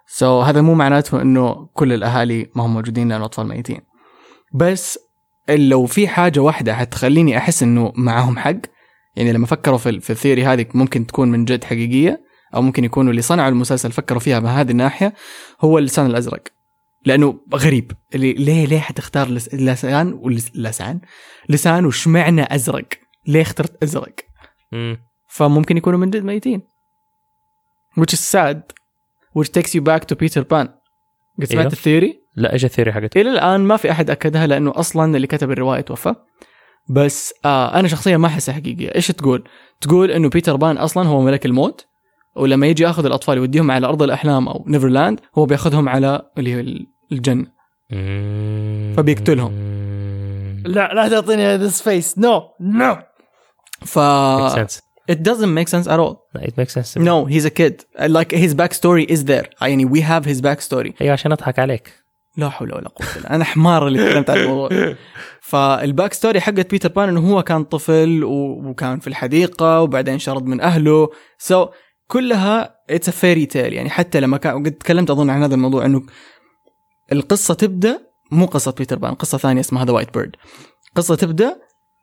سو 0.07 0.43
so, 0.43 0.47
هذا 0.47 0.61
مو 0.61 0.75
معناته 0.75 1.23
إنه 1.23 1.69
كل 1.75 1.93
الأهالي 1.93 2.51
ما 2.55 2.67
هم 2.67 2.75
موجودين 2.75 3.09
لأنه 3.09 3.25
اطفال 3.25 3.47
ميتين. 3.47 3.81
بس 4.55 4.99
لو 5.49 5.87
في 5.87 6.09
حاجة 6.09 6.41
واحدة 6.41 6.75
حتخليني 6.75 7.39
أحس 7.39 7.63
إنه 7.63 7.93
معاهم 7.97 8.39
حق 8.39 8.57
يعني 9.19 9.33
لما 9.33 9.47
فكروا 9.47 9.79
في, 9.79 10.01
في 10.01 10.11
الثيوري 10.11 10.45
هذه 10.45 10.67
ممكن 10.75 11.07
تكون 11.07 11.31
من 11.31 11.45
جد 11.45 11.65
حقيقية 11.65 12.25
أو 12.55 12.63
ممكن 12.63 12.85
يكونوا 12.85 13.11
اللي 13.11 13.23
صنعوا 13.23 13.49
المسلسل 13.49 13.93
فكروا 13.93 14.21
فيها 14.21 14.39
بهذه 14.39 14.71
الناحية 14.71 15.15
هو 15.61 15.79
اللسان 15.79 16.07
الأزرق. 16.07 16.43
لأنه 17.07 17.41
غريب. 17.55 17.93
اللي 18.15 18.33
ليه 18.33 18.67
ليه 18.67 18.79
حتختار 18.81 19.29
لس- 19.29 19.55
لسان 19.55 20.13
ولس- 20.13 20.51
لسان؟ 20.55 21.01
لسان 21.49 21.87
وشمعنا 21.87 22.43
أزرق. 22.43 22.85
ليه 23.27 23.43
اخترت 23.43 23.83
أزرق؟ 23.83 24.15
مم. 24.73 24.97
فممكن 25.29 25.77
يكونوا 25.77 25.99
من 25.99 26.11
جد 26.11 26.25
ميتين. 26.25 26.63
which 28.01 28.13
is 28.15 28.21
sad. 28.37 28.57
which 29.39 29.49
takes 29.49 29.71
you 29.75 29.81
back 29.81 30.03
to 30.13 30.15
Peter 30.17 30.43
Pan. 30.43 30.69
قد 31.39 31.45
سمعت 31.45 31.53
أيوه. 31.53 31.67
الثيوري 31.73 32.21
لا 32.37 32.53
إيش 32.53 32.65
الثيوري 32.65 32.93
حقتك 32.93 33.17
إلى 33.17 33.31
الآن 33.31 33.61
ما 33.61 33.77
في 33.77 33.91
أحد 33.91 34.11
أكدها 34.11 34.47
لأنه 34.47 34.73
أصلا 34.77 35.17
اللي 35.17 35.27
كتب 35.27 35.51
الرواية 35.51 35.81
توفى. 35.81 36.15
بس 36.89 37.35
آه 37.45 37.79
أنا 37.79 37.89
شخصيا 37.89 38.17
ما 38.17 38.27
أحسها 38.27 38.55
حقيقية. 38.55 38.95
إيش 38.95 39.07
تقول؟ 39.09 39.45
تقول 39.81 40.11
إنه 40.11 40.29
بيتر 40.29 40.57
بان 40.57 40.77
أصلا 40.77 41.09
هو 41.09 41.21
ملك 41.21 41.47
الموت 41.47 41.87
ولما 42.37 42.67
يجي 42.67 42.83
يأخذ 42.83 43.07
الأطفال 43.07 43.37
يوديهم 43.39 43.71
على 43.71 43.87
أرض 43.87 44.03
الأحلام 44.03 44.49
أو 44.49 44.65
Neverland 44.67 45.21
هو 45.39 45.47
بيأخذهم 45.47 45.89
على 45.89 46.23
اللي 46.39 46.55
هي 46.55 46.87
الجنة. 47.13 47.47
فبيقتلهم. 48.97 49.53
لا 50.65 50.95
لا 50.95 51.09
تعطيني 51.09 51.43
هذا 51.43 51.69
space 51.69 52.19
no 52.19 52.43
no 52.61 52.97
ف 53.81 53.99
it 55.13 55.23
doesn't 55.23 55.55
make 55.55 55.69
sense 55.69 55.87
at 55.87 55.99
all. 55.99 56.15
It 56.49 56.57
makes 56.59 56.73
sense. 56.73 56.97
no 56.97 57.25
he's 57.25 57.45
a 57.45 57.51
kid. 57.51 57.85
Like 57.99 58.31
his 58.33 58.55
backstory 58.55 59.07
is 59.11 59.25
there. 59.25 59.49
يعني 59.63 59.87
we 59.87 60.01
have 60.01 60.25
his 60.25 60.41
backstory. 60.41 60.93
أيوه 61.01 61.13
عشان 61.13 61.33
أضحك 61.33 61.59
عليك. 61.59 61.93
لا 62.37 62.49
حول 62.49 62.75
ولا 62.75 62.89
قوة 62.89 63.09
إلا 63.17 63.31
أنا 63.35 63.45
حمار 63.45 63.87
اللي 63.87 64.09
تكلمت 64.09 64.31
عن 64.31 64.37
الموضوع. 64.37 64.69
فال 65.41 66.13
backstory 66.13 66.41
حقت 66.41 66.71
بيتر 66.71 66.89
بان 66.89 67.09
إنه 67.09 67.33
هو 67.33 67.43
كان 67.43 67.65
طفل 67.65 68.21
وكان 68.25 68.99
في 68.99 69.07
الحديقة 69.07 69.81
وبعدين 69.81 70.19
شرد 70.19 70.47
من 70.47 70.61
أهله. 70.61 71.09
so 71.39 71.67
so, 71.67 71.69
كلها 72.07 72.75
it's 72.91 73.11
fairy 73.11 73.47
tale 73.47 73.73
يعني 73.73 73.91
حتى 73.91 74.21
لما 74.21 74.37
كان 74.37 74.63
قد 74.67 74.73
تكلمت 74.73 75.11
أظن 75.11 75.31
عن 75.31 75.43
هذا 75.43 75.55
الموضوع 75.55 75.85
إنه 75.85 76.03
القصة 77.13 77.55
تبدأ 77.55 78.01
مو 78.31 78.47
قصة 78.47 78.73
بيتر 78.73 78.99
بان 78.99 79.15
قصة 79.15 79.39
ثانية 79.39 79.61
اسمها 79.61 79.85
The 79.85 79.93
White 79.93 80.15
Bird 80.15 80.37
قصة 80.95 81.15
تبدأ 81.15 81.57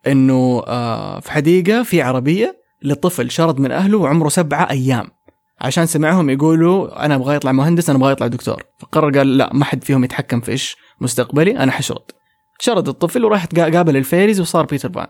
إنه 0.06 0.62
آه 0.66 1.20
في 1.20 1.30
حديقة 1.32 1.82
في 1.82 2.02
عربية 2.02 2.62
لطفل 2.82 3.30
شرد 3.30 3.60
من 3.60 3.72
أهله 3.72 3.98
وعمره 3.98 4.28
سبعة 4.28 4.70
أيام. 4.70 5.15
عشان 5.60 5.86
سمعهم 5.86 6.30
يقولوا 6.30 7.04
أنا 7.04 7.14
أبغى 7.14 7.36
يطلع 7.36 7.52
مهندس 7.52 7.90
أنا 7.90 7.98
أبغى 7.98 8.12
يطلع 8.12 8.26
دكتور. 8.26 8.62
فقرر 8.78 9.18
قال 9.18 9.38
لا 9.38 9.50
ما 9.54 9.64
حد 9.64 9.84
فيهم 9.84 10.04
يتحكم 10.04 10.40
في 10.40 10.52
إيش 10.52 10.76
مستقبلي 11.00 11.58
أنا 11.58 11.72
حشرد 11.72 12.10
شرد 12.58 12.88
الطفل 12.88 13.24
وراح 13.24 13.46
قابل 13.46 13.96
ال 13.96 14.01
fairies 14.01 14.40
وصار 14.40 14.66
بيتر 14.66 14.88
بان. 14.88 15.06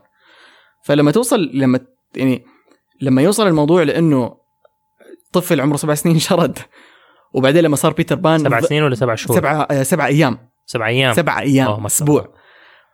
فلما 0.84 1.10
توصل 1.10 1.50
لما 1.54 1.80
يعني 2.16 2.44
لما 3.00 3.22
يوصل 3.22 3.46
الموضوع 3.46 3.82
لأنه 3.82 4.36
طفل 5.32 5.60
عمره 5.60 5.76
سبع 5.76 5.94
سنين 5.94 6.18
شرد 6.18 6.58
وبعدين 7.32 7.64
لما 7.64 7.76
صار 7.76 7.92
بيتر 7.92 8.14
بان 8.14 8.38
سبع 8.38 8.60
سنين 8.60 8.82
ولا 8.82 8.94
سبع 8.94 9.14
شهور؟ 9.14 9.38
سبعة 9.38 9.62
آه، 9.70 9.82
سبع 9.82 10.06
أيام. 10.06 10.38
سبع 10.66 10.86
أيام. 10.88 11.12
سبع 11.14 11.40
أيام 11.40 11.86
أسبوع. 11.86 12.35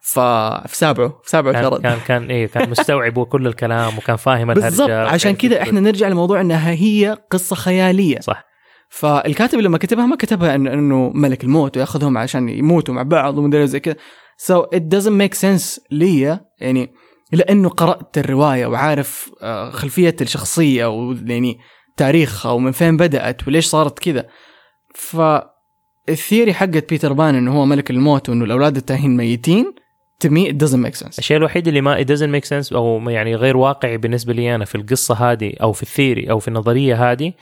ففي 0.05 0.76
سابعه 0.76 1.09
في 1.22 1.30
سابعه 1.30 1.53
كان 1.53 1.80
كان 1.80 1.98
كان 2.07 2.30
إيه 2.30 2.46
كان 2.46 2.70
مستوعب 2.70 3.24
كل 3.24 3.46
الكلام 3.46 3.98
وكان 3.98 4.16
فاهم 4.16 4.50
الهرجة 4.50 4.64
بالضبط. 4.64 4.90
عشان 4.90 5.34
كذا. 5.34 5.62
إحنا 5.62 5.80
نرجع 5.80 6.09
لموضوع 6.09 6.40
إنها 6.40 6.70
هي 6.70 7.18
قصة 7.30 7.57
خيالية. 7.57 8.20
صح. 8.20 8.44
فالكاتب 8.88 9.59
لما 9.59 9.78
كتبها 9.78 10.07
ما 10.07 10.16
كتبها 10.16 10.55
إنه 10.55 11.11
ملك 11.14 11.44
الموت 11.44 11.76
ويأخذهم 11.76 12.18
عشان 12.18 12.48
يموتوا 12.48 12.94
مع 12.94 13.03
بعض 13.03 13.38
ومدري 13.38 13.66
زي 13.66 13.80
كذا. 13.80 13.94
So 14.42 14.66
it 14.76 14.82
doesn't 14.94 15.18
make 15.22 15.34
sense 15.40 15.80
لي 15.90 16.40
يعني 16.61 16.92
لأنه 17.32 17.68
قرأت 17.68 18.18
الرواية 18.18 18.66
وعارف 18.66 19.30
آه، 19.42 19.70
خلفية 19.70 20.16
الشخصية 20.20 20.86
ويعني 20.86 21.59
تاريخها 21.96 22.53
ومن 22.53 22.72
فين 22.72 22.96
بدأت 22.96 23.48
وليش 23.48 23.66
صارت 23.66 23.98
كذا. 23.98 24.26
فال 24.95 25.35
theory 25.35 26.55
حقت 26.55 26.88
بيتر 26.88 27.12
بان 27.12 27.34
إنه 27.34 27.53
هو 27.53 27.64
ملك 27.64 27.90
الموت 27.90 28.28
وإنه 28.28 28.44
الأولاد 28.44 28.76
التاهين 28.76 29.16
ميتين. 29.16 29.82
To 30.27 30.31
me 30.31 30.49
it 30.49 30.57
doesn't 30.64 30.87
make 30.87 31.05
sense. 31.05 31.18
الشيء 31.18 31.37
الوحيد 31.37 31.68
اللي 31.68 31.81
ما 31.81 32.03
it 32.03 32.07
doesn't 32.07 32.41
make 32.41 32.49
sense 32.49 32.73
أو 32.73 33.11
يعني 33.11 33.37
غير 33.37 33.57
واقعي 33.57 33.97
بالنسبة 33.97 34.33
لي 34.33 34.55
أنا 34.55 34.64
في 34.64 34.75
القصة 34.75 35.14
هذه 35.14 35.55
أو 35.62 35.73
في 35.73 35.83
ال 35.83 35.89
theory 35.89 36.30
أو 36.31 36.39
في 36.39 36.49
النظرية 36.49 37.12
هذه 37.12 37.33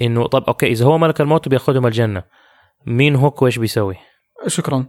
إنه 0.00 0.26
طب 0.26 0.44
أوكي 0.44 0.66
إذا 0.66 0.84
هو 0.86 0.98
ملك 0.98 1.20
الموت 1.20 1.46
وبياخذهم 1.46 1.86
الجنة 1.86 2.22
مين 2.86 3.16
هوك 3.16 3.42
وايش 3.42 3.58
بيسوي؟ 3.58 3.96
شكرا. 4.46 4.86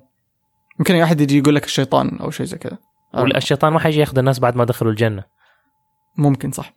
يمكن 0.79 0.95
أي 0.95 1.03
أحد 1.03 1.21
يجي 1.21 1.37
يقول 1.37 1.55
لك 1.55 1.65
الشيطان 1.65 2.17
أو 2.17 2.29
شيء 2.29 2.45
زي 2.45 2.57
كذا. 2.57 2.77
ولا 3.13 3.37
الشيطان 3.37 3.73
ما 3.73 3.79
حيجي 3.79 3.99
ياخذ 3.99 4.17
الناس 4.17 4.39
بعد 4.39 4.55
ما 4.55 4.63
دخلوا 4.63 4.91
الجنة. 4.91 5.23
ممكن 6.17 6.51
صح. 6.51 6.73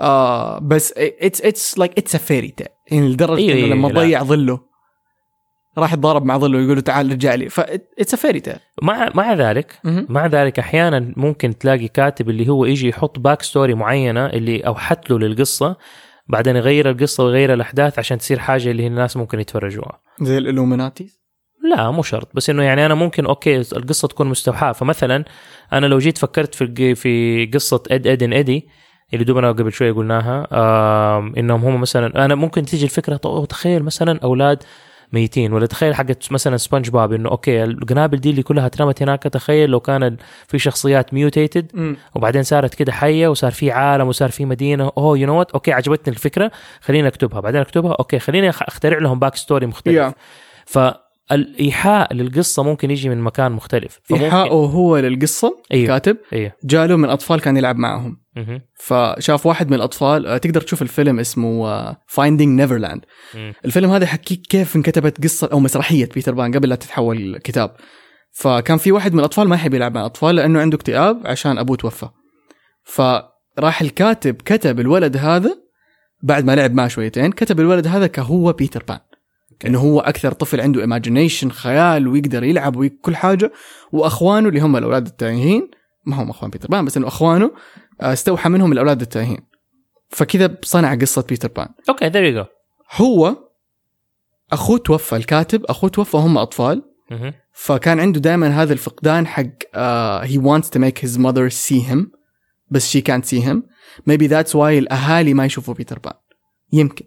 آه 0.00 0.58
بس 0.58 0.94
it's 0.96 1.42
it's 1.42 1.78
like 1.78 1.98
it's 1.98 2.14
a 2.14 2.18
fairy 2.18 2.48
tale 2.48 2.66
يعني 2.90 3.08
لدرجة 3.08 3.40
أيوة، 3.40 3.66
إنه 3.66 3.74
لما 3.74 3.88
لا. 3.88 3.94
ضيع 3.94 4.22
ظله. 4.22 4.69
راح 5.78 5.92
يتضارب 5.92 6.24
مع 6.24 6.38
ظله 6.38 6.58
ويقول 6.58 6.76
له 6.76 6.80
تعال 6.80 7.12
رجع 7.12 7.34
لي. 7.34 7.48
ف 7.48 7.60
it's 7.60 8.14
a 8.14 8.16
fairy 8.16 8.40
tale 8.40 8.56
مع 8.82 9.10
مع 9.14 9.34
ذلك 9.34 9.80
مع 9.84 10.26
ذلك 10.26 10.58
أحيانا 10.58 11.12
ممكن 11.16 11.58
تلاقي 11.58 11.88
كاتب 11.88 12.30
اللي 12.30 12.48
هو 12.48 12.64
يجي 12.64 12.88
يحط 12.88 13.18
backstory 13.18 13.74
معينة 13.74 14.26
اللي 14.26 14.60
أوحت 14.60 15.10
له 15.10 15.18
للقصة 15.18 15.76
بعدين 16.28 16.56
يغير 16.56 16.90
القصة 16.90 17.24
ويغير 17.24 17.54
الأحداث 17.54 17.98
عشان 17.98 18.18
تصير 18.18 18.38
حاجة 18.38 18.70
اللي 18.70 18.86
الناس 18.86 19.16
ممكن 19.16 19.40
يتفرجوها. 19.40 20.00
زي 20.20 20.38
ال 20.38 20.45
Illuminati 20.45 21.20
لا 21.70 21.90
مو 21.90 22.02
شرط. 22.02 22.28
بس 22.34 22.50
إنه 22.50 22.62
يعني 22.62 22.86
أنا 22.86 22.94
ممكن 22.94 23.26
أوكي 23.26 23.56
القصة 23.56 24.08
تكون 24.08 24.26
مستوحاة. 24.26 24.72
فمثلا 24.72 25.24
أنا 25.72 25.86
لو 25.86 25.98
جيت 25.98 26.18
فكرت 26.18 26.54
في 26.54 26.94
في 26.94 27.46
قصة 27.46 27.82
Ed, 27.90 28.06
Edd 28.06 28.25
n 28.25 28.32
Eddy 28.32 28.68
اللي 29.12 29.24
دوبنا 29.24 29.48
قبل 29.48 29.72
شوية 29.72 29.92
قلناها 29.92 30.46
إنهم 31.38 31.64
هم 31.64 31.80
مثلا 31.80 32.24
أنا 32.24 32.34
ممكن 32.34 32.64
تيجي 32.64 32.84
الفكرة 32.84 33.16
تخيل 33.48 33.82
مثلا 33.82 34.20
أولاد 34.22 34.62
ميتين. 35.12 35.52
ولا 35.52 35.66
تخيل 35.66 35.94
حقت 35.94 36.32
مثلا 36.32 36.56
سبونج 36.56 36.90
بوب 36.90 37.12
إنه 37.12 37.28
أوكي 37.30 37.64
القنابل 37.64 38.16
دي 38.16 38.30
اللي 38.30 38.42
كلها 38.42 38.66
اترمت 38.66 39.02
هناك 39.02 39.22
تخيل 39.22 39.70
لو 39.70 39.80
كان 39.80 40.16
في 40.48 40.58
شخصيات 40.58 41.14
mutated 41.14 41.96
وبعدين 42.14 42.42
صارت 42.42 42.74
كده 42.74 42.92
حية 42.92 43.28
وصار 43.28 43.50
في 43.50 43.70
عالم 43.70 44.08
وصار 44.08 44.30
في 44.30 44.44
مدينة. 44.44 44.92
Oh 44.98 45.18
you 45.18 45.26
know 45.26 45.42
okay 45.42 45.72
عجبتني 45.72 46.14
الفكرة 46.14 46.50
خليني 46.80 47.08
أكتبها. 47.08 47.40
بعدين 47.40 47.60
أكتبها 47.60 47.92
أوكي 47.92 48.18
خليني 48.18 48.50
أخترع 48.50 48.98
لهم 48.98 49.18
backstory 49.18 49.66
مختلف. 49.66 50.12
Yeah. 50.12 51.09
فالايحاء 51.30 52.14
للقصة 52.14 52.62
ممكن 52.62 52.90
يجي 52.90 53.08
من 53.08 53.20
مكان 53.20 53.52
مختلف 53.52 54.00
إيحاءه 54.12 54.54
هو 54.54 54.98
للقصة 54.98 55.62
أيوه 55.72 55.86
كاتب 55.86 56.16
أيوه. 56.32 56.52
جاله 56.64 56.96
من 56.96 57.08
أطفال 57.08 57.40
كان 57.40 57.56
يلعب 57.56 57.76
معهم. 57.76 58.20
فشاف 58.74 59.46
واحد 59.46 59.68
من 59.68 59.74
الأطفال 59.74 60.26
آه، 60.26 60.36
تقدر 60.36 60.60
تشوف 60.60 60.82
الفيلم 60.82 61.18
اسمه 61.18 61.96
Finding 62.06 62.60
Neverland 62.60 63.04
مم. 63.34 63.52
الفيلم 63.64 63.90
هذا 63.90 64.04
يحكيك 64.04 64.40
كيف 64.46 64.76
انكتبت 64.76 65.22
قصة 65.24 65.48
أو 65.52 65.60
مسرحية 65.60 66.08
بيتر 66.14 66.34
بان 66.34 66.54
قبل 66.54 66.68
لا 66.68 66.74
تتحول 66.74 67.38
كتاب 67.44 67.76
فكان 68.32 68.78
في 68.78 68.92
واحد 68.92 69.12
من 69.12 69.18
الأطفال 69.18 69.48
ما 69.48 69.54
يحب 69.54 69.74
يلعب 69.74 69.94
مع 69.94 70.00
الأطفال 70.00 70.34
لأنه 70.34 70.60
عنده 70.60 70.76
اكتئاب 70.76 71.22
عشان 71.24 71.58
أبوه 71.58 71.76
توفى. 71.76 72.08
فراح 72.84 73.80
الكاتب 73.80 74.34
كتب 74.34 74.80
الولد 74.80 75.16
هذا 75.16 75.58
بعد 76.22 76.44
ما 76.44 76.56
لعب 76.56 76.74
معه 76.74 76.88
شويتين 76.88 77.32
كتب 77.32 77.60
الولد 77.60 77.86
هذا 77.86 78.06
كهو 78.06 78.52
بيتر 78.52 78.84
بان. 78.88 78.98
إنه 79.66 79.78
هو 79.78 80.00
أكثر 80.00 80.32
طفل 80.32 80.60
عنده 80.60 80.80
imagination 80.80 81.50
خيال 81.50 82.08
ويقدر 82.08 82.44
يلعب 82.44 82.76
وكل 82.76 83.16
حاجة. 83.16 83.52
وأخوانه 83.92 84.48
اللي 84.48 84.60
هم 84.60 84.76
الأولاد 84.76 85.06
التائهين 85.06 85.70
ما 86.06 86.22
هم 86.22 86.30
أخوان 86.30 86.50
بيتر 86.50 86.68
بان 86.68 86.84
بس 86.84 86.96
إنه 86.96 87.08
أخوانه 87.08 87.50
آه، 88.00 88.12
استوحى 88.12 88.48
منهم 88.48 88.72
الأولاد 88.72 89.00
التائهين 89.00 89.38
فكذا 90.08 90.56
صنع 90.62 90.94
قصة 90.94 91.24
بيتر 91.28 91.48
بان. 91.48 91.68
Okay 91.88 92.08
there 92.08 92.24
you 92.24 92.44
هو 92.92 93.36
أخوه 94.52 94.78
توفى 94.78 95.16
الكاتب 95.16 95.64
أخوه 95.64 95.90
توفى 95.90 96.16
هم 96.16 96.38
أطفال. 96.38 96.82
مهم. 97.10 97.32
فكان 97.52 98.00
عنده 98.00 98.20
دائما 98.20 98.48
هذا 98.48 98.72
الفقدان 98.72 99.26
حق 99.26 99.44
uh, 99.44 100.26
he 100.26 100.38
wants 100.38 100.66
to 100.70 100.78
make 100.78 100.98
his 100.98 101.18
mother 101.18 101.50
see 101.50 101.80
him 101.92 102.06
بس 102.70 102.96
she 102.96 103.00
can't 103.00 103.24
see 103.24 103.40
him. 103.40 103.62
Maybe 104.06 104.28
that's 104.28 104.54
why 104.54 104.78
الأهالي 104.78 105.34
ما 105.34 105.44
يشوفوا 105.44 105.74
بيتر 105.74 105.98
بان. 105.98 106.14
يمكن. 106.72 107.04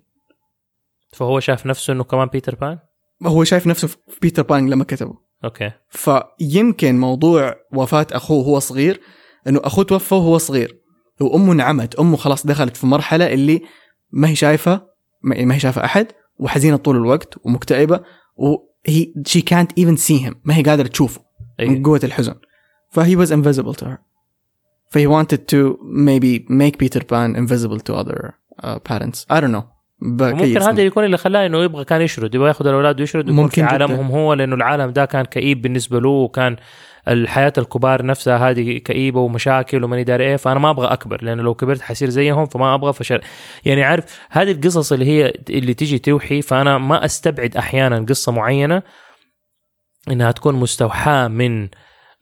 فهو 1.13 1.39
شاف 1.39 1.65
نفسه 1.65 1.93
إنه 1.93 2.03
كمان 2.03 2.27
بيتر 2.27 2.55
بان؟ 2.55 2.79
هو 3.25 3.43
شايف 3.43 3.67
نفسه 3.67 3.87
في 3.87 4.19
بيتر 4.21 4.43
بان 4.43 4.69
لما 4.69 4.83
كتبه. 4.83 5.17
okay. 5.43 5.71
فيمكن 5.89 6.99
موضوع 6.99 7.55
وفاة 7.73 8.07
أخوه 8.11 8.37
وهو 8.37 8.59
صغير 8.59 9.01
إنه 9.47 9.61
أخوه 9.63 9.83
توفى 9.83 10.15
وهو 10.15 10.37
صغير 10.37 10.79
وأمه 11.21 11.53
انعمت 11.53 11.95
أمه 11.95 12.17
خلاص 12.17 12.47
دخلت 12.47 12.77
في 12.77 12.87
مرحلة 12.87 13.33
اللي 13.33 13.61
ما 14.11 14.27
هي 14.27 14.35
شايفة 14.35 14.81
ما 15.21 15.55
هي 15.55 15.59
شايفة 15.59 15.85
أحد 15.85 16.07
وحزينة 16.39 16.77
طول 16.77 16.95
الوقت 16.95 17.35
ومكتئبة 17.43 17.99
وهي 18.35 19.13
she 19.29 19.41
can't 19.41 19.83
even 19.83 19.97
see 19.97 20.27
him 20.27 20.35
ما 20.43 20.55
هي 20.55 20.63
قادرة 20.63 20.87
تشوفه 20.87 21.21
من 21.59 21.75
أي. 21.75 21.83
قوة 21.83 22.01
الحزن. 22.03 22.35
فهي 22.89 23.25
was 23.25 23.29
invisible 23.29 23.73
to 23.73 23.85
her. 23.85 23.97
فهي 24.89 25.07
wanted 25.07 25.37
to 25.37 25.77
maybe 25.81 26.45
make 26.49 26.77
Peter 26.77 27.03
Pan 27.03 27.35
invisible 27.35 27.79
to 27.79 27.93
other 27.93 28.33
uh, 28.63 28.79
parents. 28.79 29.25
I 29.29 29.39
don't 29.39 29.51
know. 29.51 29.72
ممكن 30.03 30.61
هذا 30.61 30.81
يكون 30.81 31.05
اللي 31.05 31.17
خلاه 31.17 31.45
إنه 31.45 31.63
يبغى 31.63 31.85
كان 31.85 32.01
يشرد 32.01 32.35
يبغى 32.35 32.47
ياخذ 32.47 32.67
الأولاد 32.67 32.99
ويشرد 32.99 33.29
ممكن 33.29 33.67
في. 33.67 33.73
عالمهم 33.73 34.11
هو 34.11 34.33
لأنه 34.33 34.55
العالم 34.55 34.89
ده 34.91 35.05
كان 35.05 35.25
كئيب 35.25 35.61
بالنسبة 35.61 35.99
له 35.99 36.09
وكان 36.09 36.55
الحياة 37.07 37.53
الكبار 37.57 38.05
نفسها 38.05 38.49
هذه 38.49 38.77
كئيبة 38.77 39.19
ومشاكل 39.19 39.83
وماني 39.83 40.03
داري 40.03 40.23
إيه 40.23 40.35
فأنا 40.35 40.59
ما 40.59 40.69
أبغى 40.69 40.87
أكبر 40.87 41.23
لأنه 41.23 41.43
لو 41.43 41.53
كبرت 41.53 41.81
حصير 41.81 42.09
زيهم 42.09 42.45
فما 42.45 42.73
أبغى 42.73 42.93
فشل. 42.93 43.21
يعني 43.65 43.83
عارف 43.83 44.19
هذه 44.31 44.51
القصص 44.51 44.91
اللي 44.91 45.05
هي 45.05 45.33
اللي 45.49 45.73
تيجي 45.73 45.99
توحي 45.99 46.41
فأنا 46.41 46.77
ما 46.77 47.05
أستبعد 47.05 47.57
أحيانا 47.57 48.05
قصة 48.09 48.31
معينة 48.31 48.83
إنها 50.11 50.31
تكون 50.31 50.55
مستوحاة 50.55 51.27
من 51.27 51.67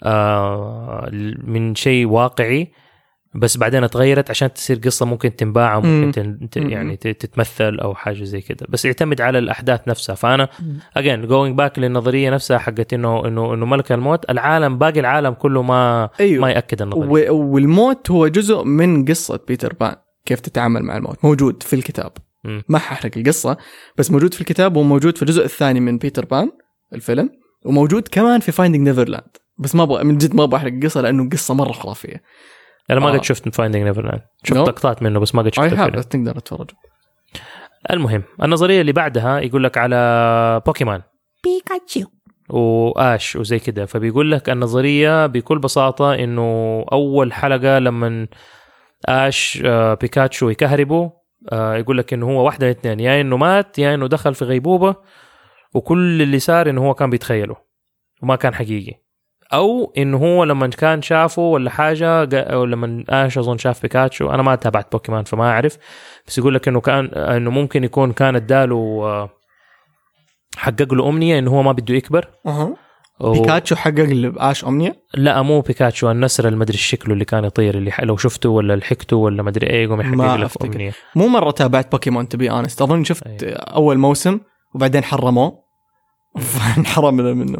آه 0.03 1.09
من 1.43 1.75
شيء 1.75 2.05
واقعي. 2.05 2.71
بس 3.36 3.57
بعدين 3.57 3.84
اتغيرت 3.84 4.29
عشان 4.29 4.53
تصير 4.53 4.77
قصة 4.77 5.05
ممكن 5.05 5.36
تنباع 5.36 5.75
أو 5.75 5.82
مم. 5.82 6.01
ممكن 6.01 6.47
مم. 6.57 6.69
يعني 6.69 6.97
تتمثل 6.97 7.79
أو 7.79 7.95
حاجة 7.95 8.23
زي 8.23 8.41
كده. 8.41 8.65
بس 8.69 8.86
يعتمد 8.86 9.21
على 9.21 9.38
الأحداث 9.38 9.88
نفسها. 9.88 10.15
فأنا 10.15 10.49
again 10.97 11.27
going 11.27 11.57
back 11.57 11.79
للنظرية 11.79 12.29
نفسها 12.29 12.57
حقت 12.57 12.93
انه 12.93 13.27
انه 13.27 13.53
إنه 13.53 13.65
ملك 13.65 13.91
الموت 13.91 14.29
العالم 14.29 14.77
باقي 14.77 14.99
العالم 14.99 15.34
كله 15.34 15.61
ما 15.61 16.09
أيوه. 16.19 16.41
ما 16.41 16.51
يأكد 16.51 16.82
النظرية. 16.82 17.29
والموت 17.29 18.11
هو 18.11 18.27
جزء 18.27 18.63
من 18.63 19.05
قصة 19.05 19.39
بيتر 19.47 19.73
بان 19.73 19.95
كيف 20.25 20.39
تتعامل 20.39 20.84
مع 20.84 20.97
الموت. 20.97 21.25
موجود 21.25 21.63
في 21.63 21.75
الكتاب. 21.75 22.11
مم. 22.43 22.63
ما 22.69 22.79
ححرق 22.79 23.11
القصة 23.17 23.57
بس 23.97 24.11
موجود 24.11 24.34
في 24.34 24.41
الكتاب 24.41 24.77
وموجود 24.77 25.15
في 25.15 25.21
الجزء 25.21 25.45
الثاني 25.45 25.79
من 25.79 25.97
بيتر 25.97 26.25
بان 26.25 26.51
الفيلم. 26.93 27.29
وموجود 27.65 28.07
كمان 28.11 28.39
في 28.39 28.51
Finding 28.51 28.88
Neverland 28.88 29.38
بس 29.57 29.75
ما 29.75 29.84
أبغى 29.84 30.03
من 30.03 30.17
جد 30.17 30.36
ما 30.36 30.43
أبغى 30.43 30.57
أحرق 30.57 30.73
القصة 30.73 31.01
لأنه 31.01 31.29
قصة 31.29 31.53
مرة 31.53 31.71
خرافية. 31.71 32.21
أنا 32.91 32.99
ما 32.99 33.09
آه. 33.09 33.17
قد 33.17 33.23
شفت 33.23 33.55
Finding 33.55 33.88
Neverland 33.88 34.21
شفت 34.43 34.57
No. 34.57 34.61
لقطات 34.61 35.03
منه 35.03 35.19
بس 35.19 35.35
ما 35.35 35.41
قد 35.41 35.45
اي 35.47 35.51
شفت 35.53 35.65
الفيلم 35.65 35.95
هاف 35.95 36.05
تقدر 36.05 36.39
تتفرج 36.39 36.71
المهم 37.91 38.23
النظرية 38.43 38.81
اللي 38.81 38.91
بعدها 38.91 39.39
يقول 39.39 39.63
لك 39.63 39.77
على 39.77 40.61
بوكيمان 40.65 41.01
بيكاتشو 41.43 42.07
وآش 42.49 43.36
وزي 43.35 43.59
كده. 43.59 43.85
فبيقول 43.85 44.31
لك 44.31 44.49
النظرية 44.49 45.25
بكل 45.25 45.59
بساطة 45.59 46.13
إنه 46.15 46.41
أول 46.91 47.33
حلقة 47.33 47.79
لما 47.79 48.27
آش 49.05 49.61
آه، 49.65 49.93
بيكاتشو 49.93 50.49
يكهربه 50.49 51.11
آه، 51.51 51.75
يقول 51.75 51.97
لك 51.97 52.13
إنه 52.13 52.25
هو 52.29 52.45
واحدة 52.45 52.65
من 52.67 52.71
اثنين 52.71 52.99
يا 52.99 53.21
إنه 53.21 53.37
مات 53.37 53.79
يا 53.79 53.93
إنه 53.93 54.07
دخل 54.07 54.35
في 54.35 54.45
غيبوبة 54.45 54.95
وكل 55.75 56.21
اللي 56.21 56.39
صار 56.39 56.69
إنه 56.69 56.87
هو 56.87 56.93
كان 56.93 57.09
بيتخيله 57.09 57.55
وما 58.23 58.35
كان 58.35 58.53
حقيقي. 58.55 58.93
أو 59.53 59.93
انه 59.97 60.17
هو 60.17 60.43
لما 60.43 60.67
كان 60.67 61.01
شافه 61.01 61.41
ولا 61.41 61.69
حاجة 61.69 62.39
أو 62.41 62.65
لما 62.65 63.03
آش 63.09 63.37
أظن 63.37 63.57
شاف 63.57 63.81
بيكاتشو. 63.81 64.29
أنا 64.29 64.41
ما 64.43 64.55
تابعت 64.55 64.91
بوكيمان 64.91 65.23
فما 65.23 65.49
أعرف. 65.51 65.77
بس 66.27 66.37
يقول 66.37 66.55
لك 66.55 66.67
إنه 66.67 66.81
كان 66.81 67.05
إنه 67.05 67.49
ممكن 67.49 67.83
يكون 67.83 68.11
كان 68.11 68.35
اداله 68.35 68.99
آه، 69.03 69.29
حقق 70.57 70.93
له 70.93 71.09
أمنية 71.09 71.39
إنه 71.39 71.51
هو 71.51 71.63
ما 71.63 71.71
بده 71.71 71.95
يكبر. 71.95 72.27
أها. 72.45 72.75
و- 73.19 73.31
بيكاتشو 73.31 73.75
حقق 73.75 73.91
لآش 74.13 74.65
أمنية 74.65 74.95
لا 75.13 75.41
مو 75.41 75.61
بيكاتشو 75.61 76.11
النسر 76.11 76.47
المدري 76.47 76.77
شكله 76.77 77.13
اللي 77.13 77.25
كان 77.25 77.43
يطير 77.45 77.77
اللي 77.77 77.91
ح- 77.91 78.01
لو 78.03 78.17
شفته 78.17 78.49
ولا 78.49 78.75
لحقته 78.75 79.17
ولا 79.17 79.43
مدري 79.43 79.67
إيه 79.67 79.83
يقوم 79.83 80.01
يحقق 80.01 80.43
أفتكر. 80.43 80.67
أمنية. 80.73 80.91
مو 81.15 81.27
مرة 81.27 81.51
تابعت 81.51 81.91
بوكيمون 81.91 82.27
to 82.27 82.39
be 82.39 82.51
honest 82.51 82.82
أظن 82.81 83.03
شفت 83.03 83.27
أي. 83.43 83.51
أول 83.53 83.97
موسم 83.97 84.39
وبعدين 84.75 85.03
حرموه. 85.03 85.63
فانحرم 86.39 87.13
منه. 87.39 87.59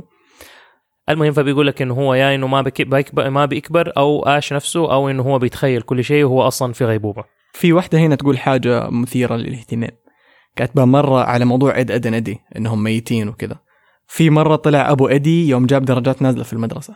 المهم 1.10 1.34
فبيقول 1.34 1.68
لك 1.68 1.82
إنه 1.82 1.94
هو 1.94 2.14
يا 2.14 2.36
إنه 2.36 2.48
ما. 2.48 2.62
بيكبر 2.62 3.30
ما 3.30 3.46
بيكبر 3.46 3.92
أو 3.98 4.24
آش 4.24 4.54
نفسه 4.54 4.94
أو 4.94 5.10
إنه 5.10 5.24
هو 5.24 5.40
بيتخيل 5.40 5.82
كل 5.82 6.04
شيء 6.04 6.24
وهو 6.24 6.48
أصلا 6.48 6.74
في 6.74 6.86
غيبوبة. 6.86 7.24
في 7.54 7.74
واحدة 7.74 8.00
هنا 8.00 8.16
تقول 8.16 8.38
حاجة 8.38 8.90
مثيرة 8.90 9.36
للاهتمام. 9.36 9.92
كاتبة 10.56 10.86
مرة 10.86 11.24
على 11.24 11.46
موضوع 11.46 11.80
Ed, 11.80 11.92
Edd 11.92 12.08
n 12.08 12.14
Eddy 12.14 12.40
إنهم 12.58 12.84
ميتين 12.84 13.28
وكذا. 13.28 13.60
في 14.08 14.30
مرة 14.30 14.56
طلع 14.56 14.92
أبو 14.92 15.08
أدي 15.08 15.50
يوم 15.50 15.66
جاب 15.66 15.86
درجات 15.86 16.22
نازلة 16.22 16.44
في 16.44 16.54
المدرسة. 16.54 16.96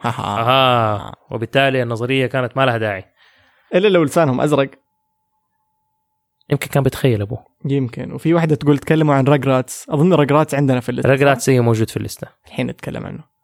ها 0.00 0.10
ها 0.10 0.40
أها. 0.40 1.14
وبالتالي 1.30 1.82
النظرية 1.82 2.26
كانت 2.26 2.56
ما 2.56 2.66
لها 2.66 2.78
داعي. 2.78 3.04
إلا 3.74 3.88
لو 3.88 4.04
لسانهم 4.04 4.40
أزرق. 4.40 4.70
يمكن 6.50 6.66
كان 6.66 6.82
بيتخيل 6.82 7.22
أبوه. 7.22 7.44
يمكن. 7.64 8.12
وفي 8.12 8.34
واحدة 8.34 8.54
تقول 8.54 8.78
تكلموا 8.78 9.14
عن 9.14 9.24
Rugrats 9.24 9.86
أظن 9.90 10.12
Rugrats 10.12 10.54
عندنا 10.54 10.80
في 10.80 10.88
ال 10.88 10.92
list 10.92 11.08
Rugrats 11.08 11.40
see 11.40 11.60
موجود 11.60 11.90
في 11.90 11.96
الليستة. 11.96 12.28
الحين 12.46 12.66
نتكلم 12.66 13.06
عنه. 13.06 13.34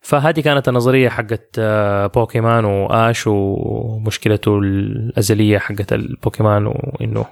فهذه 0.00 0.40
كانت 0.40 0.68
النظرية 0.68 1.08
حقت 1.08 1.56
آه، 1.58 2.06
بوكيمان 2.06 2.64
وآش 2.64 3.24
ومشكلته 3.26 4.58
الأزلية 4.58 5.58
حقت 5.58 5.92
البوكيمان 5.92 6.66
وإنه 6.66 7.24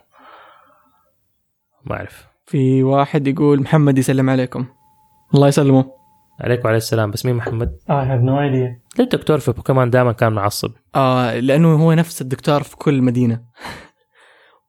ما 1.84 1.96
أعرف. 1.96 2.26
في 2.46 2.82
واحد 2.82 3.26
يقول 3.26 3.62
محمد 3.62 3.98
يسلم 3.98 4.30
عليكم. 4.30 4.66
الله 5.34 5.48
يسلمه. 5.48 5.96
عليك 6.40 6.64
وعليه 6.64 6.76
السلام 6.76 7.10
بس 7.10 7.26
مين 7.26 7.34
محمد؟ 7.34 7.78
I 7.88 7.92
have 7.92 8.22
no 8.22 8.36
idea. 8.36 8.98
ليه 8.98 9.04
الدكتور 9.04 9.38
في 9.38 9.52
بوكيمان 9.52 9.90
دائما 9.90 10.12
كان 10.12 10.32
معصب؟ 10.32 10.70
آه 10.94 11.40
لأنه 11.40 11.74
هو 11.74 11.92
نفس 11.92 12.22
الدكتور 12.22 12.62
في 12.62 12.76
كل 12.76 13.02
مدينة. 13.02 13.40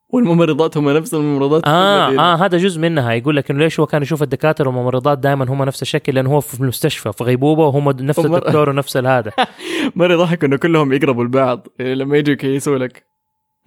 والممرضات 0.10 0.78
هم 0.78 0.90
نفس 0.90 1.14
الممرضات 1.14 1.62
آه. 1.66 2.10
آه 2.20 2.36
هذا 2.46 2.58
جزء 2.58 2.80
منها. 2.80 3.12
يقول 3.14 3.36
لك 3.36 3.52
إنه 3.52 3.60
ليش 3.60 3.80
هو 3.80 3.86
كان 3.86 4.02
يشوف 4.02 4.24
الدكاترة 4.24 4.68
والممرضات 4.68 5.18
دائما 5.18 5.46
هم 5.50 5.64
نفس 5.64 5.82
الشكل؟ 5.82 6.16
لأنه 6.16 6.30
هو 6.32 6.42
في 6.42 6.62
المستشفى 6.62 7.12
في 7.14 7.24
غيبوبة 7.24 7.66
وهم 7.66 7.90
نفس 7.90 8.20
هم- 8.20 8.36
الدكتور 8.36 8.70
ونفس 8.70 8.98
هذا 8.98 9.32
مرة 9.96 10.14
يضحك 10.14 10.44
إنه 10.44 10.58
كلهم 10.58 10.94
يقربوا 10.94 11.24
لبعض. 11.24 11.68
إيه، 11.80 11.94
لما 11.94 12.18
يجوا 12.18 12.34
يكيسوا 12.34 12.78
لك. 12.78 13.04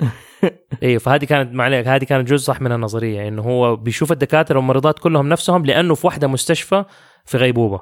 إيه 0.83 0.99
فهذه 0.99 1.25
كانت 1.25 1.55
معليك 1.55 1.87
هذه 1.89 2.05
كانت 2.05 2.29
جزء 2.29 2.45
صح 2.45 2.61
من 2.61 2.73
النظرية 2.73 3.29
إنه 3.29 3.43
هو 3.43 3.77
بيشوف 3.77 4.13
الدكاترة 4.13 4.57
والممرضات 4.57 4.99
كلهم 4.99 5.29
نفسهم 5.29 5.67
لأنه 5.67 5.95
في 5.95 6.07
واحدة 6.07 6.27
مستشفى 6.27 6.85
في 7.25 7.39
غيبوبة 7.39 7.81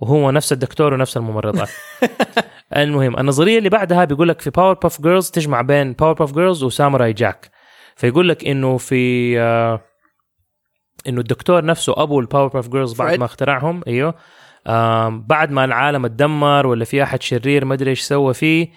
وهو 0.00 0.30
نفس 0.30 0.52
الدكتور 0.52 0.94
ونفس 0.94 1.16
الممرضات. 1.16 1.70
المهم 2.76 3.18
النظرية 3.18 3.58
اللي 3.58 3.68
بعدها 3.68 4.04
بيقول 4.04 4.28
لك 4.28 4.40
في 4.40 4.50
Powerpuff 4.50 5.02
Girls 5.02 5.30
تجمع 5.30 5.60
بين 5.60 5.92
Powerpuff 5.92 6.12
Girls 6.12 6.34
و 6.34 6.64
Samurai 6.64 7.12
Jack 7.12 7.50
فيقول 8.00 8.28
لك 8.28 8.44
إنه 8.44 8.76
في 8.76 9.34
آه 9.40 9.80
إنه 11.08 11.20
الدكتور 11.20 11.64
نفسه 11.64 11.94
أبو 12.02 12.20
ال 12.20 12.48
Powerpuff 12.48 12.68
Girls 12.68 12.94
بعد. 12.94 13.18
ما 13.18 13.24
اخترعهم 13.24 13.82
أيوه 13.86 14.14
آم 14.66 15.22
بعد 15.26 15.50
ما 15.50 15.64
العالم 15.64 16.04
اتدمر 16.04 16.66
ولا 16.66 16.84
في 16.84 17.02
أحد 17.02 17.22
شرير 17.22 17.64
ما 17.64 17.74
أدري 17.74 17.90
إيش 17.90 18.00
سوى 18.00 18.34
فيه 18.34 18.68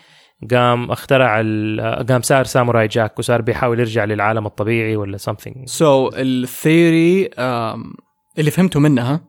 قام 0.52 0.92
اخترع 0.92 1.40
ال- 1.40 2.06
قام 2.10 2.22
صار 2.22 2.44
ساموراي 2.46 2.88
جاك 2.88 3.20
وصار 3.20 3.42
بيحاول 3.42 3.80
يرجع 3.80 4.04
للعالم 4.06 4.46
الطبيعي 4.46 4.96
ولا 4.96 5.18
something 5.18 5.66
So 5.66 6.10
ال 6.14 6.30
theory 6.30 7.30
اللي 8.40 8.52
فهمته 8.52 8.80
منها. 8.80 9.22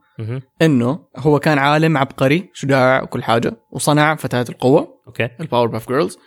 إنه 0.63 0.99
هو 1.17 1.39
كان 1.39 1.59
عالم 1.59 1.97
عبقري 1.99 2.51
شجاع 2.55 3.03
وكل 3.03 3.23
حاجة 3.23 3.57
وصنع 3.73 4.15
فتاة 4.15 4.45
القوة 4.49 4.89
okay 5.07 5.29
ال 5.41 5.67
Powerpuff 5.69 5.89
Girls 5.89 6.19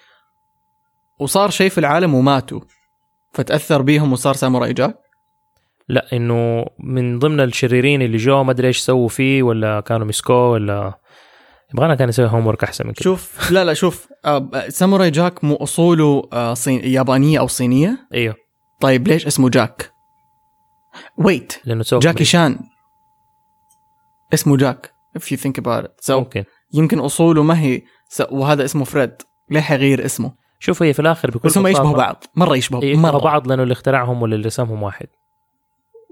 وصار 1.20 1.50
شيء 1.50 1.70
في 1.70 1.78
العالم 1.78 2.14
وماتوا 2.14 2.60
فتأثر 3.38 3.82
بيهم 3.82 4.14
وصار 4.14 4.34
ساموراي 4.34 4.74
جاك 4.74 4.98
لا 5.90 6.08
إنه 6.14 6.66
من 6.80 7.20
ضمن 7.20 7.40
الشريرين 7.40 8.02
اللي 8.02 8.18
جو 8.18 8.44
ما 8.44 8.52
أدري 8.52 8.68
إيش 8.68 8.80
سووا 8.80 9.08
فيه 9.08 9.44
ولا 9.44 9.80
كانوا 9.80 10.08
مسكوه 10.08 10.50
ولا 10.50 11.00
يبغانا 11.74 11.96
كان 11.96 12.10
يسوي 12.10 12.28
homework 12.28 12.64
أحسن 12.64 12.88
من 12.88 12.94
كده. 12.94 13.04
شوف 13.04 13.52
لا 13.52 13.64
لا 13.64 13.74
شوف 13.74 14.08
آه، 14.26 14.70
ساموراي 14.70 15.12
جاك 15.12 15.44
مو 15.44 15.56
أصوله 15.56 16.30
آه، 16.34 16.54
صين 16.54 16.80
يابانية 16.84 17.40
أو 17.40 17.48
صينية؟ 17.48 18.08
إيوه. 18.14 18.36
طيب 18.80 19.08
ليش 19.08 19.28
اسمه 19.28 19.50
جاك؟ 19.50 19.92
Wait 21.18 21.54
لأنه 21.66 21.84
جاكي 21.92 22.26
شان. 22.26 22.60
اسمه 24.34 24.58
جاك 24.58 24.94
if 25.20 25.22
you 25.22 25.38
think 25.38 25.62
about 25.64 25.84
it. 25.84 26.06
So 26.06 26.12
ممكن. 26.12 26.44
يمكن 26.74 27.00
أصوله 27.00 27.44
ما 27.44 27.60
هي 27.60 27.82
وهذا 28.32 28.66
اسمه 28.66 28.84
فريد 28.84 29.12
ليه 29.50 29.62
حيغير 29.62 30.06
اسمه؟ 30.06 30.47
شوف 30.60 30.84
هي 30.84 30.94
في 30.94 31.00
الآخر 31.00 31.32
بكل 31.32 31.50
بس 31.50 31.58
هم 31.58 31.68
يشبهوا 31.68 31.98
بعض 31.98 32.24
مرة 32.36 32.56
يشبهوا 32.58 32.86
يشبهوا 32.86 33.12
مرة 33.12 33.18
بعض. 33.24 33.48
لأنه 33.48 33.64
اللي 33.64 33.72
اخترعهم 33.72 34.22
ولا 34.22 34.36
اللي 34.36 34.46
رسمهم 34.48 34.84
واحد. 34.84 35.08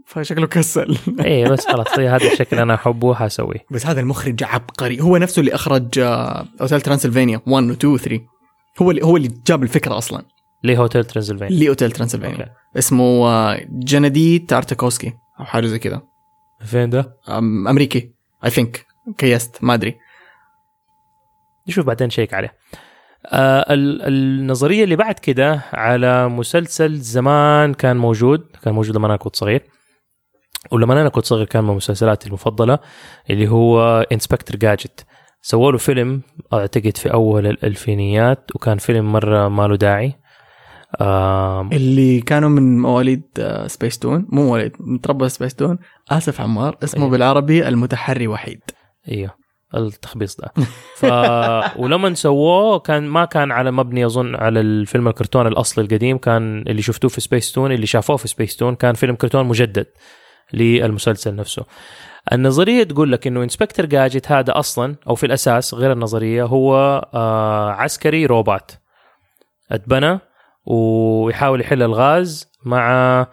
فشكله 0.05 0.47
كسل. 0.47 0.97
إيه 1.25 1.47
بس 1.49 1.67
خلاص 1.67 1.99
هي 1.99 2.09
هذا 2.09 2.31
الشكل 2.31 2.59
أنا 2.59 2.73
أحبه 2.75 3.13
حسويه 3.15 3.65
بس 3.71 3.85
هذا 3.85 3.99
المخرج 4.01 4.43
عبقري. 4.43 5.01
هو 5.01 5.17
نفسه 5.17 5.39
اللي 5.39 5.55
أخرج 5.55 5.99
آه، 5.99 6.45
Hotel 6.61 6.81
Transylvania 6.81 7.41
1 7.47 7.63
و 7.69 7.71
2 7.73 7.93
و 7.93 7.97
3 7.97 8.21
هو 8.81 8.91
اللي 8.91 9.05
هو 9.05 9.17
اللي 9.17 9.31
جاب 9.47 9.63
الفكرة 9.63 9.97
أصلا. 9.97 10.25
ليه 10.63 10.77
Hotel 10.77 11.05
Transylvania. 11.05 11.59
ل 11.59 11.65
Hotel 11.65 11.91
Transylvania. 11.91 12.37
Okay. 12.39 12.51
اسمه 12.77 13.03
آه، 13.27 13.65
جندي 13.69 14.39
تارتاكوسكي 14.39 15.13
أو 15.39 15.45
حاجة 15.45 15.65
زي 15.65 15.79
كذا. 15.79 16.01
فين 16.65 16.89
ده؟ 16.89 17.17
أم- 17.25 17.29
أمريكي 17.69 18.11
I 18.45 18.49
think 18.49 18.85
he's 19.17 19.57
ما 19.63 19.73
أدري. 19.73 19.95
نشوف 21.67 21.85
بعدين 21.85 22.09
شيك 22.09 22.33
عليه. 22.33 22.53
آه 23.31 23.73
ال- 23.73 24.01
النظرية 24.01 24.83
اللي 24.83 24.95
بعد 24.95 25.19
كده 25.19 25.61
على 25.73 26.29
مسلسل 26.29 26.95
زمان 26.95 27.73
كان 27.73 27.97
موجود 27.97 28.45
كان 28.63 28.73
موجود 28.73 28.95
لما 28.95 29.07
أنا 29.07 29.17
كنت 29.17 29.35
صغير. 29.35 29.63
ولما 30.71 31.01
أنا 31.01 31.09
كنت 31.09 31.25
صغير 31.25 31.45
كان 31.45 31.63
من 31.63 31.73
مسلسلاتي 31.75 32.27
المفضلة 32.27 32.79
اللي 33.29 33.47
هو 33.47 34.01
Inspector 34.11 34.55
Gadget 34.57 35.05
سووا 35.41 35.71
له 35.71 35.77
فيلم 35.77 36.21
أعتقد 36.53 36.97
في 36.97 37.13
أول 37.13 37.47
الألفينيات 37.47 38.55
وكان 38.55 38.77
فيلم 38.77 39.11
مرة 39.13 39.47
ما 39.47 39.67
له 39.67 39.75
داعي. 39.75 40.13
آم، 41.01 41.71
اللي 41.71 42.21
كانوا 42.21 42.49
من 42.49 42.79
مواليد 42.81 43.23
آه، 43.39 43.67
سبيس 43.67 43.99
تون 43.99 44.25
مو 44.29 44.43
مواليد 44.45 44.71
متربى 44.79 45.29
سبيس 45.29 45.55
تون 45.55 45.77
آسف 46.11 46.41
عمار 46.41 46.77
اسمه 46.83 47.01
أيوه. 47.01 47.11
بالعربي 47.11 47.67
المتحري 47.67 48.27
وحيد. 48.27 48.61
أيوه 49.11 49.31
التخبيص 49.75 50.35
ده. 50.35 50.53
ف 50.95 51.05
ولما 51.81 52.13
سووه 52.13 52.79
كان 52.79 53.07
ما 53.07 53.25
كان 53.25 53.51
على 53.51 53.71
مبني 53.71 54.05
أظن 54.05 54.35
على 54.35 54.59
الفيلم 54.59 55.07
الكرتون 55.07 55.47
الاصلي 55.47 55.83
القديم 55.83 56.17
كان 56.17 56.61
اللي 56.67 56.81
شفتوه 56.81 57.09
في 57.09 57.21
سبيس 57.21 57.51
تون 57.51 57.71
اللي 57.71 57.85
شافوه 57.85 58.17
في 58.17 58.27
سبيس 58.27 58.55
تون 58.55 58.75
كان 58.75 58.93
فيلم 58.93 59.15
كرتون 59.15 59.45
مجدد 59.45 59.87
للمسلسل 60.53 61.35
نفسه. 61.35 61.65
النظرية 62.33 62.83
تقول 62.83 63.11
لك 63.11 63.27
إنه 63.27 63.43
انسبكتور 63.43 63.85
جاجت 63.85 64.31
هذا 64.31 64.59
أصلا 64.59 64.95
أو 65.09 65.15
في 65.15 65.25
الأساس 65.25 65.73
غير 65.73 65.91
النظرية 65.91 66.43
هو 66.43 66.75
آه 67.13 67.71
عسكري 67.71 68.25
روبوت. 68.25 68.77
اتبنى 69.71 70.19
ويحاول 70.65 71.61
يحل 71.61 71.83
الغاز 71.83 72.51
مع 72.65 73.27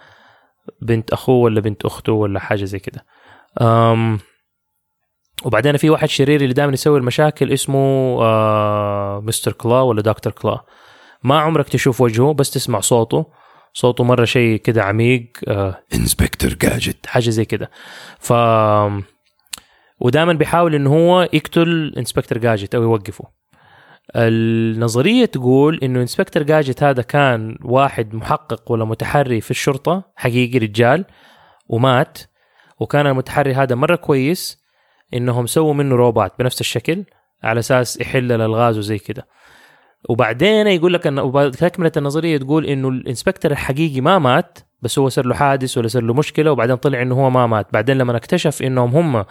بنت 0.83 1.13
أخوه 1.13 1.37
ولا 1.37 1.61
بنت 1.61 1.85
أخته 1.85 2.13
ولا 2.13 2.41
حاجة 2.41 2.65
زي 2.65 2.79
كده. 2.79 3.05
وبعدين 5.45 5.77
في 5.77 5.91
واحد 5.91 6.09
شرير 6.09 6.41
اللي 6.41 6.55
دائما 6.55 6.73
يسوي 6.73 6.99
المشاكل 6.99 7.53
اسمه 7.53 7.79
آه 8.23 9.21
مستر 9.25 9.53
كلا 9.53 9.81
ولا 9.81 10.03
دكتور 10.03 10.33
كلا. 10.33 10.65
ما 11.23 11.41
عمرك 11.41 11.69
تشوف 11.69 12.01
وجهه 12.01 12.33
بس 12.33 12.51
تسمع 12.51 12.81
صوته. 12.81 13.27
صوته 13.75 14.05
مرة 14.05 14.25
شيء 14.25 14.57
كده 14.57 14.83
عميق 14.83 15.27
آه 15.49 15.83
Inspector 15.95 16.55
Gadget 16.55 17.07
حاجة 17.07 17.31
زي 17.31 17.45
كده. 17.45 17.71
ف 18.19 18.33
ودائما 20.01 20.33
بيحاول 20.33 20.75
إنه 20.75 20.91
هو 20.91 21.29
يقتل 21.33 21.95
Inspector 21.97 22.39
Gadget 22.39 22.75
أو 22.75 22.83
يوقفه. 22.83 23.25
النظرية 24.17 25.25
تقول 25.25 25.81
إنه 25.83 26.01
Inspector 26.01 26.43
Gadget 26.43 26.83
هذا 26.83 27.03
كان 27.03 27.59
واحد 27.65 28.15
محقق 28.15 28.73
ولا 28.73 28.85
متحري 28.85 29.41
في 29.41 29.51
الشرطة 29.51 30.13
حقيقي 30.17 30.59
رجال 30.59 31.05
ومات. 31.69 32.19
وكان 32.81 33.07
المتحري 33.07 33.55
هذا 33.55 33.75
مرة 33.75 33.97
كويس 33.97 34.62
إنهم 35.15 35.47
سووا 35.47 35.75
منه 35.75 35.95
روبوت 35.97 36.33
بنفس 36.39 36.61
الشكل 36.61 37.05
على 37.43 37.59
أساس 37.59 38.01
يحل 38.01 38.33
الألغاز 38.33 38.79
وزي 38.79 38.99
كده. 38.99 39.27
وبعدين 40.09 40.67
يقول 40.67 40.93
لك 40.93 41.07
ان 41.07 41.51
تكملة 41.51 41.93
النظرية 41.97 42.39
تقول 42.39 42.67
إنه 42.67 42.89
الإنسبكتور 42.89 43.51
الحقيقي 43.51 44.01
ما 44.01 44.19
مات 44.19 44.59
بس 44.83 44.99
هو 44.99 45.09
صار 45.09 45.27
له 45.27 45.35
حادث 45.35 45.79
ولا 45.79 45.89
صار 45.89 46.03
له 46.03 46.15
مشكلة 46.15 46.53
وبعدين 46.53 46.77
طلع 46.77 47.03
إنه 47.03 47.15
هو 47.15 47.31
ما 47.31 47.47
مات. 47.47 47.67
بعدين 47.73 47.99
لما 47.99 48.17
اكتشف 48.17 48.63
إنهم 48.63 48.97
هم 48.97 49.25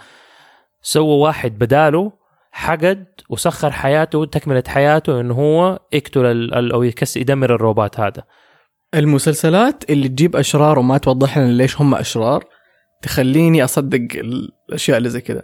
سووا 0.82 1.26
واحد 1.26 1.58
بداله 1.58 2.12
حقد 2.52 3.06
وسخر 3.28 3.70
حياته 3.70 4.24
تكملة 4.24 4.62
حياته 4.68 5.20
إنه 5.20 5.34
هو 5.34 5.78
يقتل 5.92 6.52
أو 6.72 6.82
يكس 6.82 7.16
يدمر 7.16 7.54
الروبوت 7.54 8.00
هذا. 8.00 8.22
المسلسلات 8.94 9.90
اللي 9.90 10.08
تجيب 10.08 10.36
أشرار 10.36 10.78
وما 10.78 10.98
توضح 10.98 11.38
لنا 11.38 11.52
ليش 11.52 11.80
هم 11.80 11.94
أشرار 11.94 12.44
تخليني 13.02 13.64
أصدق 13.64 14.08
الأشياء 14.14 14.98
اللي 14.98 15.08
زي 15.08 15.20
كذا 15.20 15.42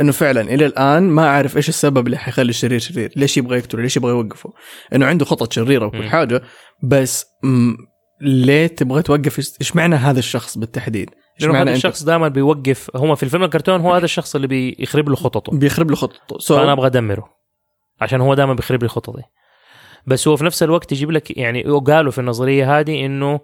إنه 0.00 0.12
فعلا 0.12 0.40
إلى 0.40 0.66
الآن 0.66 1.02
ما 1.02 1.28
أعرف 1.28 1.56
إيش 1.56 1.68
السبب 1.68 2.06
اللي 2.06 2.16
حيخلي 2.16 2.50
الشرير 2.50 2.78
شرير 2.78 3.12
ليش 3.16 3.36
يبغى 3.36 3.58
يقتله 3.58 3.82
ليش 3.82 3.96
يبغى 3.96 4.10
يوقفه؟ 4.10 4.52
إنه 4.94 5.06
عنده 5.06 5.24
خطط 5.24 5.52
شريرة 5.52 5.86
وكل. 5.86 6.08
حاجة 6.08 6.42
بس 6.82 7.26
م... 7.42 7.74
ليه 8.20 8.66
تبغى 8.66 9.02
توقف؟ 9.02 9.38
إيش 9.60 9.76
معنى 9.76 9.94
هذا 9.94 10.18
الشخص 10.18 10.58
بالتحديد؟ 10.58 11.10
إيش 11.40 11.48
لأنه 11.48 11.62
هذا 11.62 11.72
الشخص 11.72 12.02
دائما 12.02 12.28
بيوقف 12.28 12.90
هم 12.96 13.14
في 13.14 13.22
الفيلم 13.22 13.44
الكرتون 13.44 13.80
هو 13.80 13.94
هذا 13.94 14.04
الشخص 14.04 14.34
اللي 14.34 14.46
بيخرب 14.46 15.08
له 15.08 15.16
خططه. 15.16 15.58
بيخرب 15.58 15.90
له 15.90 15.96
خطته 15.96 16.38
so 16.38 16.48
فأنا 16.48 16.72
أبغى 16.72 16.86
أدمره 16.86 17.28
عشان 18.00 18.20
هو 18.20 18.34
دائما 18.34 18.54
بيخرب 18.54 18.82
لي 18.82 18.88
خططي. 18.88 19.22
بس 20.06 20.28
هو 20.28 20.36
في 20.36 20.44
نفس 20.44 20.62
الوقت 20.62 20.92
يجيب 20.92 21.10
لك 21.10 21.36
يعني 21.36 21.62
قالوا 21.62 22.12
في 22.12 22.18
النظرية 22.18 22.78
هذه 22.78 23.06
إنه 23.06 23.40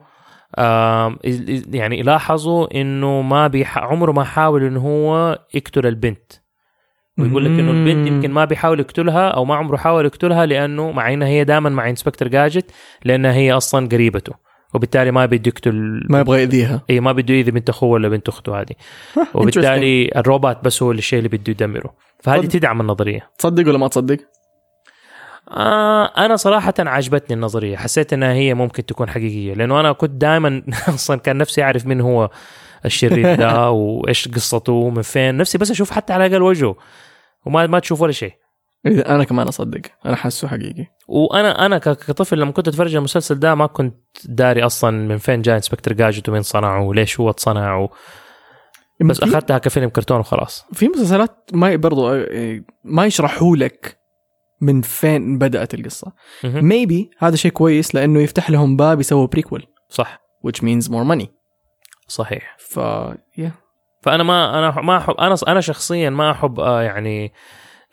يعني 1.75 2.03
لاحظوا 2.03 2.81
إنه 2.81 3.23
ما 3.23 3.47
بيح... 3.47 3.79
عمره 3.79 4.13
ما 4.13 4.25
حاول 4.25 4.65
إنه 4.65 4.81
هو 4.81 5.39
يقتل 5.55 5.87
البنت. 5.87 6.33
ويقول 7.19 7.45
لك 7.45 7.51
إنه 7.51 7.71
البنت 7.71 8.09
يمكن 8.09 8.31
ما 8.31 8.45
بيحاول 8.45 8.81
يقتلها 8.81 9.29
أو 9.29 9.45
ما 9.45 9.55
عمره 9.55 9.77
حاول 9.77 10.05
يقتلها 10.05 10.47
لأنه 10.47 10.93
مع 10.93 11.13
إنها 11.13 11.29
هي 11.29 11.45
دائما 11.45 11.71
مع 11.71 11.91
إنسبكتور 11.91 12.29
جاجت 12.29 12.71
لأنها 13.05 13.33
هي 13.33 13.53
أصلا 13.53 13.89
قريبته. 13.89 14.33
وبالتالي 14.75 15.11
ما 15.11 15.27
بده 15.27 15.43
يقتل 15.47 16.07
ما 16.11 16.21
يبغى 16.21 16.41
يأذيها. 16.41 16.83
اي 16.91 17.01
ما 17.01 17.13
بده 17.13 17.35
يأذي 17.35 17.51
بنت 17.51 17.69
أخوه 17.69 17.91
ولا 17.91 18.09
بنت 18.09 18.29
أخته 18.29 18.61
هذه. 18.61 18.75
وبالتالي 19.35 20.11
الروبوت 20.17 20.65
بس 20.65 20.83
هو 20.83 20.93
الشيء 20.93 21.19
اللي 21.19 21.29
بده 21.29 21.51
يدمره. 21.51 21.95
فهذه 22.21 22.47
تدعم 22.47 22.81
النظرية. 22.81 23.31
تصدق 23.39 23.69
ولا 23.69 23.79
ما 23.79 23.89
تصدق؟ 23.89 24.19
آه 25.51 26.05
أنا 26.05 26.37
صراحة 26.37 26.75
عجبتني 26.79 27.37
النظرية. 27.37 27.77
حسيت 27.77 28.13
إنها 28.13 28.33
هي 28.33 28.55
ممكن 28.55 28.87
تكون 28.87 29.09
حقيقية. 29.09 29.55
لأنه 29.55 29.81
أنا 29.81 29.93
كنت 29.93 30.11
دائما 30.11 30.63
أصلا 30.89 31.17
كان 31.17 31.39
نفسي 31.39 31.63
أعرف 31.63 31.87
مين 31.87 32.01
هو 32.01 32.31
الشرير 32.85 33.35
ده 33.35 33.71
وإيش 33.71 34.29
قصته 34.29 34.73
ومن 34.73 35.03
فين. 35.03 35.37
نفسي 35.37 35.59
بس 35.59 35.71
أشوف 35.71 35.91
حتى 35.91 36.13
على 36.13 36.27
الأقل 36.27 36.43
وجهه 36.43 36.77
وما 37.47 37.67
ما 37.67 37.79
تشوف 37.79 38.01
ولا 38.01 38.13
شيء. 38.13 38.33
إذا 38.87 39.15
أنا 39.15 39.25
كمان 39.25 39.49
أصدق. 39.49 39.81
أنا 40.07 40.17
حاسه 40.17 40.49
حقيقي. 40.49 40.87
وأنا 41.09 41.67
أنا 41.67 41.79
كطفل 41.79 42.39
لما 42.41 42.51
كنت 42.53 42.69
أتفرج 42.69 42.95
المسلسل 42.97 43.39
ده 43.39 43.55
ما 43.55 43.67
كنت 43.67 43.97
داري 44.25 44.63
أصلا 44.67 44.91
من 44.91 45.17
فين 45.19 45.43
جاء 45.43 45.57
إنسبكتور 45.57 45.93
جاجت 45.95 46.29
ومين 46.29 46.43
صنعه 46.43 46.83
وليش 46.83 47.21
هو 47.21 47.31
اتصنع 47.31 47.77
و... 47.79 47.91
بس 49.05 49.19
في- 49.19 49.25
أخذتها 49.25 49.59
كفيلم 49.59 49.89
كرتون 49.89 50.19
وخلاص. 50.19 50.65
في 50.73 50.89
مسلسلات 50.89 51.37
ما 51.53 51.77
برضو 51.77 52.09
آه، 52.15 52.61
ما 52.85 53.07
يشرحوا 53.07 53.57
لك 53.57 53.99
من 54.61 54.81
فين 54.83 55.39
بدأت 55.39 55.75
القصة. 55.75 56.13
مهم. 56.45 56.65
maybe 56.65 57.11
هذا 57.19 57.37
شيء 57.37 57.51
كويس 57.51 57.95
لأنه 57.95 58.21
يفتح 58.21 58.51
لهم 58.51 58.77
باب 58.77 59.01
يسووا 59.01 59.27
prequel 59.27 59.67
صح. 59.89 60.19
which 60.47 60.59
means 60.63 60.89
more 60.89 61.05
money. 61.15 61.27
صحيح. 62.15 62.57
ف 62.59 62.81
yeah. 63.41 63.51
فأنا 64.03 64.23
ما 64.23 64.59
أنا 64.59 64.81
ما 64.81 64.97
أحب 64.99 65.15
أنا 65.15 65.37
أنا 65.49 65.61
شخصيا 65.61 66.11
ما 66.11 66.31
أحب 66.31 66.61
آه، 66.61 66.83
يعني 66.83 67.33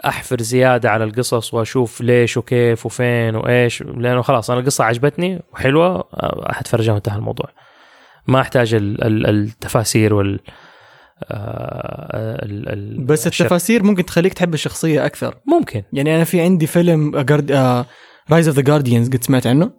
أحفر 0.06 0.42
زيادة 0.42 0.90
على 0.92 1.04
القصص 1.04 1.54
وأشوف 1.54 2.02
ليش 2.02 2.38
وكيف 2.38 2.86
وفين 2.86 3.36
وإيش 3.36 3.82
لأنه 3.82 4.22
خلاص 4.22 4.50
أنا 4.50 4.60
القصة 4.60 4.84
عجبتني 4.84 5.42
وحلوة 5.54 5.88
آه، 6.14 6.52
حتفرجها 6.52 6.94
وانتهى 6.94 7.16
الموضوع. 7.16 7.50
ما 8.28 8.42
أحتاج 8.42 8.74
ال- 8.74 9.04
ال- 9.04 9.28
التفاسير 9.30 10.14
وال 10.14 10.40
آه، 11.24 12.46
ال- 12.46 12.70
ال- 12.70 13.06
بس 13.06 13.28
التفاسير 13.28 13.84
ممكن 13.84 14.06
تخليك 14.06 14.34
تحب 14.34 14.54
الشخصية 14.54 15.06
أكثر. 15.06 15.36
ممكن. 15.48 15.84
يعني 15.94 16.16
أنا 16.16 16.24
في 16.24 16.42
عندي 16.42 16.68
فيلم 16.68 17.16
Rise 18.32 18.48
of 18.48 18.56
the 18.58 18.62
Guardians 18.62 19.10
قد 19.10 19.24
سمعت 19.24 19.48
عنه؟ 19.48 19.72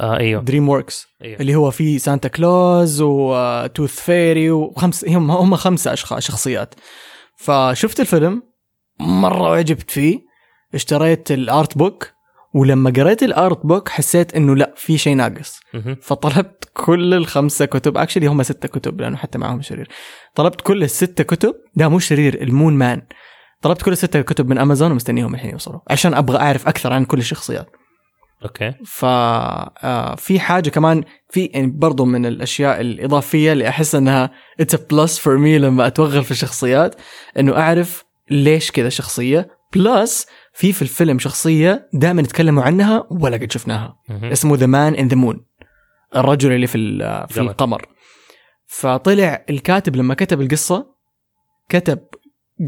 آه 0.00 0.16
أيوه. 0.16 0.42
دريم 0.42 0.68
وركس 0.68 1.06
أيوه. 1.22 1.40
اللي 1.40 1.54
هو 1.54 1.70
فيه 1.70 1.98
Santa 1.98 2.28
Claus 2.28 3.00
و 3.00 3.17
Tooth 3.17 4.00
Fairy 4.00 4.50
وخمس 4.50 5.04
هم 5.08 5.30
هم 5.30 5.56
خمسة 5.56 5.92
أشخاص 5.92 6.26
شخصيات. 6.26 6.74
فشفت 7.36 8.00
الفيلم 8.00 8.42
مرة 9.00 9.56
عجبت 9.56 9.90
فيه. 9.90 10.18
اشتريت 10.74 11.30
ال 11.30 11.42
art 11.42 11.78
book 11.78 12.08
ولما 12.54 12.90
قريت 12.90 13.22
ال 13.22 13.33
art 13.33 13.66
book 13.66 13.88
حسيت 13.88 14.34
إنه 14.34 14.56
لا 14.56 14.74
في 14.76 14.98
شيء 14.98 15.16
ناقص. 15.16 15.60
فطلبت 16.02 16.70
كل 16.74 17.14
الخمسة 17.14 17.64
كتب 17.64 17.96
actually 17.96 18.26
هم 18.26 18.42
ستة 18.42 18.68
كتب 18.68 19.00
لأنه 19.00 19.16
حتى 19.16 19.38
معهم 19.38 19.62
شرير. 19.62 19.88
طلبت 20.34 20.60
كل 20.60 20.82
الستة 20.82 21.24
كتب 21.24 21.54
ده 21.76 21.88
مو 21.88 21.98
شرير 21.98 22.42
ال 22.42 22.48
Moon 22.48 22.74
Man. 22.74 23.02
طلبت 23.62 23.82
كل 23.82 23.92
الستة 23.92 24.20
كتب 24.20 24.48
من 24.48 24.58
أمازون 24.58 24.92
ومستنيهم 24.92 25.34
الحين 25.34 25.50
يوصلوا 25.50 25.80
عشان 25.90 26.14
أبغى 26.14 26.38
أعرف 26.38 26.68
أكثر 26.68 26.92
عن 26.92 27.04
كل 27.04 27.18
الشخصيات. 27.18 27.66
أوكي. 28.44 28.72
ف 28.84 29.04
آه، 29.04 30.14
في 30.14 30.40
حاجة 30.40 30.70
كمان 30.70 31.04
في 31.30 31.44
يعني 31.44 31.66
برضو 31.66 32.04
من 32.04 32.26
الأشياء 32.26 32.80
الإضافية 32.80 33.52
اللي 33.52 33.68
أحس 33.68 33.94
إنها 33.94 34.30
it's 34.60 34.74
plus 34.74 35.18
for 35.18 35.36
me 35.38 35.58
لما 35.58 35.86
أتوغل 35.86 36.24
في 36.24 36.30
الشخصيات 36.30 36.94
إنه 37.38 37.56
أعرف 37.56 38.04
ليش 38.30 38.70
كذا 38.70 38.88
شخصية. 38.88 39.48
plus 39.74 40.26
في 40.52 40.72
في 40.72 40.82
الفيلم 40.82 41.18
شخصية 41.18 41.88
دائما 41.92 42.20
يتكلموا 42.20 42.62
عنها 42.62 43.04
ولا 43.10 43.36
قد 43.36 43.52
شفناها. 43.52 43.96
اسمه 44.10 44.56
The 44.56 44.66
Man 44.66 44.94
in 44.94 45.08
the 45.08 45.16
Moon 45.16 45.44
الرجل 46.16 46.52
اللي 46.52 46.66
في 46.66 46.78
ال- 46.78 47.28
في 47.28 47.40
قمر. 47.40 47.50
القمر. 47.50 47.86
فطلع 48.66 49.44
الكاتب 49.50 49.96
لما 49.96 50.14
كتب 50.14 50.40
القصة 50.40 50.86
كتب 51.68 51.98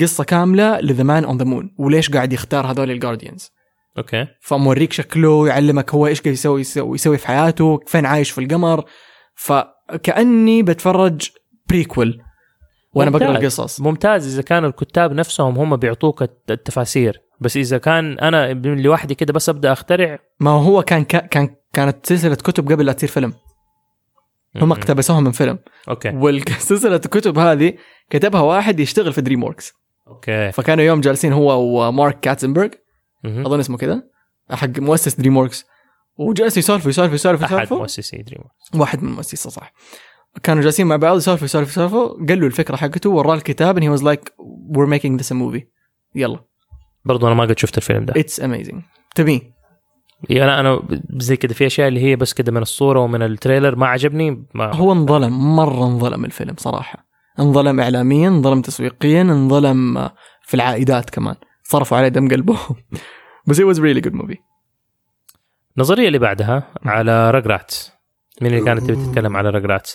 قصة 0.01 0.25
كاملة 0.25 0.81
ل 0.81 0.86
The 0.86 1.03
Man 1.03 1.25
on 1.25 1.37
the 1.39 1.45
Moon 1.45 1.75
وليش 1.79 2.11
قاعد 2.11 2.33
يختار 2.33 2.67
هذول 2.71 2.91
ال 2.91 2.97
Guardians 2.97 3.51
أوكي. 3.99 4.27
فموريك 4.41 4.93
شكله 4.93 5.49
يعلمك 5.49 5.95
هو 5.95 6.07
إيش 6.07 6.21
قاعد 6.21 6.33
يسوي 6.33 6.61
يسوي, 6.61 7.19
في 7.19 7.27
حياته 7.27 7.81
فين 7.87 8.07
عايش 8.07 8.31
في 8.31 8.41
القمر. 8.41 8.85
فكأني 9.35 10.63
بتفرج 10.63 11.31
prequel 11.69 12.23
وأنا 12.93 13.11
بقرأ. 13.11 13.31
القصص. 13.31 13.81
ممتاز 13.81 14.33
إذا 14.35 14.43
كانوا 14.43 14.69
الكتاب 14.69 15.13
نفسهم 15.13 15.59
هم 15.59 15.77
بيعطوك 15.77 16.23
الت- 16.23 16.51
التفاسير. 16.51 17.23
بس 17.41 17.57
إذا 17.57 17.79
كان 17.79 18.19
أنا 18.19 18.53
لوحدي 18.53 19.15
كده 19.15 19.33
بس 19.33 19.49
أبدأ 19.49 19.73
أخترع. 19.73 20.19
ما 20.41 20.51
هو 20.51 20.83
كان 20.83 21.05
كان 21.05 21.55
كانت 21.73 22.07
سلسلة 22.07 22.35
كتب 22.35 22.73
قبل 22.73 22.87
لا 22.87 22.93
تصير 22.93 23.09
فيلم. 23.09 23.33
هم 24.57 24.73
اقتبسوها 24.73 25.21
من 25.21 25.31
فيلم. 25.33 25.59
أوكي. 25.89 26.09
والسلسلة 26.09 26.95
الكتب 26.97 27.39
هذه 27.39 27.75
كتبها 28.11 28.41
واحد 28.41 28.81
يشتغل 28.81 29.13
في 29.13 29.21
دريم 29.21 29.43
ووركس 29.43 29.73
أوكي. 30.09 30.53
فكانوا 30.53 30.85
يوم 30.85 31.01
جالسين 31.01 31.33
هو 31.33 31.61
ومارك 31.89 32.21
كاتزنبرغ. 32.21 32.69
أظن 33.25 33.61
اسمه 33.61 33.77
كذا 33.77 34.03
حق 34.51 34.79
مؤسس 34.79 35.15
دريم 35.15 35.37
ووركس 35.37 35.65
وجالس 36.17 36.57
يسولفوا 36.57 36.91
يسولفوا 36.91 37.15
يسولفوا 37.15 37.59
أحد 37.59 37.73
مؤسسي 37.73 38.23
دريم 38.23 38.41
واحد 38.75 39.03
من 39.03 39.09
المؤسسة 39.09 39.51
صح. 39.51 39.73
كانوا 40.43 40.63
جالسين 40.63 40.87
مع 40.87 40.97
بعض 40.97 41.17
يسولفوا 41.17 41.45
يسولفوا 41.45 41.73
يسولفوا. 41.73 42.27
قال 42.27 42.41
له 42.41 42.47
الفكرة 42.47 42.77
حقته 42.77 43.11
وراه 43.11 43.35
الكتاب 43.35 43.81
and 43.81 43.83
he 43.83 43.99
was 43.99 44.05
like 44.05 44.33
we're 44.77 44.99
making 44.99 45.23
this 45.23 45.31
a 45.31 45.35
movie. 45.35 45.65
يلا. 46.15 46.39
برضو 47.05 47.27
أنا 47.27 47.35
ما 47.35 47.45
قد 47.45 47.59
شفت 47.59 47.77
الفيلم 47.77 48.05
ده. 48.05 48.15
it's 48.17 48.41
amazing 48.41 48.83
تبيه 49.15 49.41
يعني 50.29 50.45
أنا 50.45 50.61
أنا 50.61 51.01
زي 51.17 51.37
كده 51.37 51.55
في 51.55 51.67
أشياء 51.67 51.89
اللي 51.89 52.01
هي 52.01 52.17
بس 52.17 52.33
كده 52.33 52.53
من 52.53 52.63
الصورة 52.63 53.01
ومن 53.01 53.23
ال 53.23 53.29
trailer 53.30 53.77
ما 53.77 53.87
عجبني 53.87 54.47
ما 54.55 54.75
هو 54.75 54.93
انظلم 54.93 55.57
مرة 55.57 55.85
انظلم 55.85 56.25
الفيلم 56.25 56.55
صراحة. 56.59 57.07
انظلم 57.39 57.81
اعلاميا 57.81 58.29
انظلم 58.29 58.63
تسويقيا 58.63 59.23
انظلم 59.23 60.09
في 60.43 60.55
العائدات 60.55 61.11
كمان. 61.11 61.35
صرفوا 61.71 61.99
عليه 61.99 62.09
دم 62.09 62.29
قلبهم. 62.29 62.77
بس 63.47 63.61
it 63.61 63.65
was 63.65 63.77
really 63.79 64.01
good 64.07 64.15
movie. 64.15 64.39
النظريه 65.77 66.07
اللي 66.07 66.19
بعدها 66.19 66.71
على 66.85 67.31
رجرات 67.31 67.75
مين 68.43 68.53
اللي 68.53 68.65
كانت 68.65 68.81
تبي 68.81 68.97
تتكلم 69.07 69.37
على 69.37 69.51
رجرات 69.51 69.91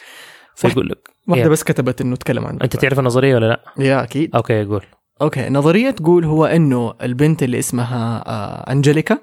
فيقول 0.56 0.90
لك؟ 0.90 1.10
واحدة 1.28 1.46
Yeah. 1.46 1.48
بس 1.48 1.64
كتبت 1.64 2.02
إنه 2.02 2.16
تكلم 2.16 2.46
عنه. 2.46 2.60
أنت 2.64 2.76
تعرف 2.78 3.00
النظرية 3.00 3.36
ولا 3.36 3.46
لا؟ 3.46 3.64
yeah 3.86 4.04
أكيد. 4.04 4.36
أوكي 4.36 4.66
قول. 4.66 4.84
أوكي 5.22 5.50
نظرية 5.50 5.92
تقول 5.92 6.26
هو 6.26 6.46
إنه 6.46 6.94
البنت 7.02 7.44
اللي 7.44 7.60
اسمها 7.60 8.24
آه 8.28 8.72
أنجليكا 8.72 9.20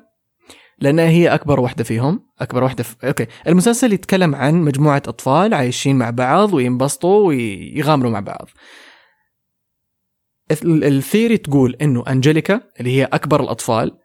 لأنها 0.78 1.08
هي 1.08 1.28
أكبر 1.34 1.60
واحدة 1.60 1.84
فيهم 1.84 2.26
أكبر 2.40 2.62
واحدة 2.64 2.84
في... 2.84 3.06
أوكي. 3.08 3.26
المسلسل 3.46 3.92
يتكلم 3.92 4.34
عن 4.34 4.54
مجموعة 4.54 5.02
أطفال 5.06 5.54
عايشين 5.54 5.98
مع 5.98 6.10
بعض 6.10 6.54
وينبسطوا 6.54 7.26
ويغامروا 7.26 8.10
مع 8.10 8.20
بعض. 8.20 8.48
الثيري 10.64 11.36
تقول 11.36 11.76
إنه 11.82 12.04
أنجليكا 12.08 12.60
اللي 12.80 13.00
هي 13.00 13.04
أكبر 13.04 13.42
الأطفال 13.42 13.98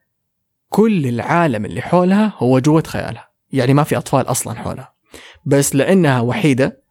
كل 0.70 1.08
العالم 1.08 1.66
اللي 1.66 1.82
حولها 1.82 2.34
هو 2.38 2.60
جوة 2.60 2.84
خيالها. 2.88 3.30
يعني 3.52 3.74
ما 3.74 3.84
في 3.84 3.98
أطفال 3.98 4.32
أصلا 4.32 4.54
حولها. 4.54 4.94
بس 5.46 5.76
لأنها 5.76 6.22
وحيدة 6.22 6.88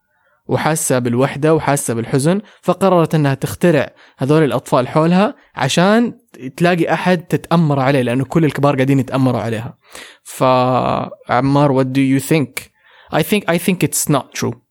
وحاسة 0.49 0.99
بالوحدة 0.99 1.55
وحاسة 1.55 1.95
بالحزن 1.95 2.41
فقررت 2.63 3.15
إنها 3.15 3.35
تخترع 3.35 3.95
هذول 4.19 4.43
الأطفال 4.45 4.89
حولها 4.89 5.35
عشان 5.55 6.19
تلاقي 6.57 6.93
أحد 6.93 7.19
تتأمر 7.19 7.81
عليه 7.81 8.03
لأنه 8.03 8.25
كل 8.25 8.45
الكبار 8.45 8.75
قاعدين 8.75 8.99
يتأمروا 8.99 9.41
عليها. 9.41 9.79
فعمار 10.23 11.83
what 11.83 11.87
do 11.87 12.01
you 12.01 12.21
think? 12.29 12.77
I 13.13 13.23
think 13.23 13.45
I 13.49 13.59
think 13.59 13.83
it's 13.83 14.09
not 14.09 14.35
true. 14.41 14.66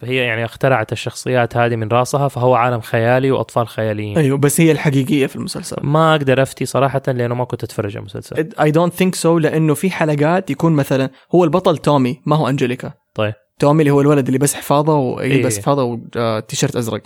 فهي 0.00 0.16
يعني 0.16 0.44
اخترعت 0.44 0.92
الشخصيات 0.92 1.56
هذه 1.56 1.76
من 1.76 1.88
راسها 1.88 2.28
فهو 2.28 2.54
عالم 2.54 2.80
خيالي 2.80 3.30
وأطفال 3.30 3.68
خياليين. 3.68 4.18
أيوه 4.18 4.38
بس 4.38 4.60
هي 4.60 4.72
الحقيقية 4.72 5.26
في 5.26 5.36
المسلسل. 5.36 5.76
ما 5.82 6.10
أقدر 6.14 6.42
أفتي 6.42 6.66
صراحة 6.66 7.02
لأنه 7.06 7.34
ما 7.34 7.44
كنت 7.44 7.64
أتفرج 7.64 7.96
على 7.96 8.00
المسلسل. 8.00 8.36
I 8.58 8.72
don't 8.72 8.92
think 9.00 9.20
so 9.22 9.26
لأنه 9.26 9.74
في 9.74 9.90
حلقات 9.90 10.50
يكون 10.50 10.72
مثلا 10.72 11.10
هو 11.34 11.44
البطل 11.44 11.78
تومي 11.78 12.20
ما 12.26 12.36
هو 12.36 12.48
أنجليكا. 12.48 12.92
طيب. 13.14 13.34
تومي 13.58 13.80
اللي 13.80 13.90
هو 13.90 14.00
الولد 14.00 14.26
اللي 14.26 14.38
بس 14.38 14.54
حفاضه 14.54 14.94
ويلبس 14.94 15.54
إيه. 15.54 15.62
حفاضه 15.62 16.00
وتيشيرت 16.16 16.76
أزرق. 16.76 17.02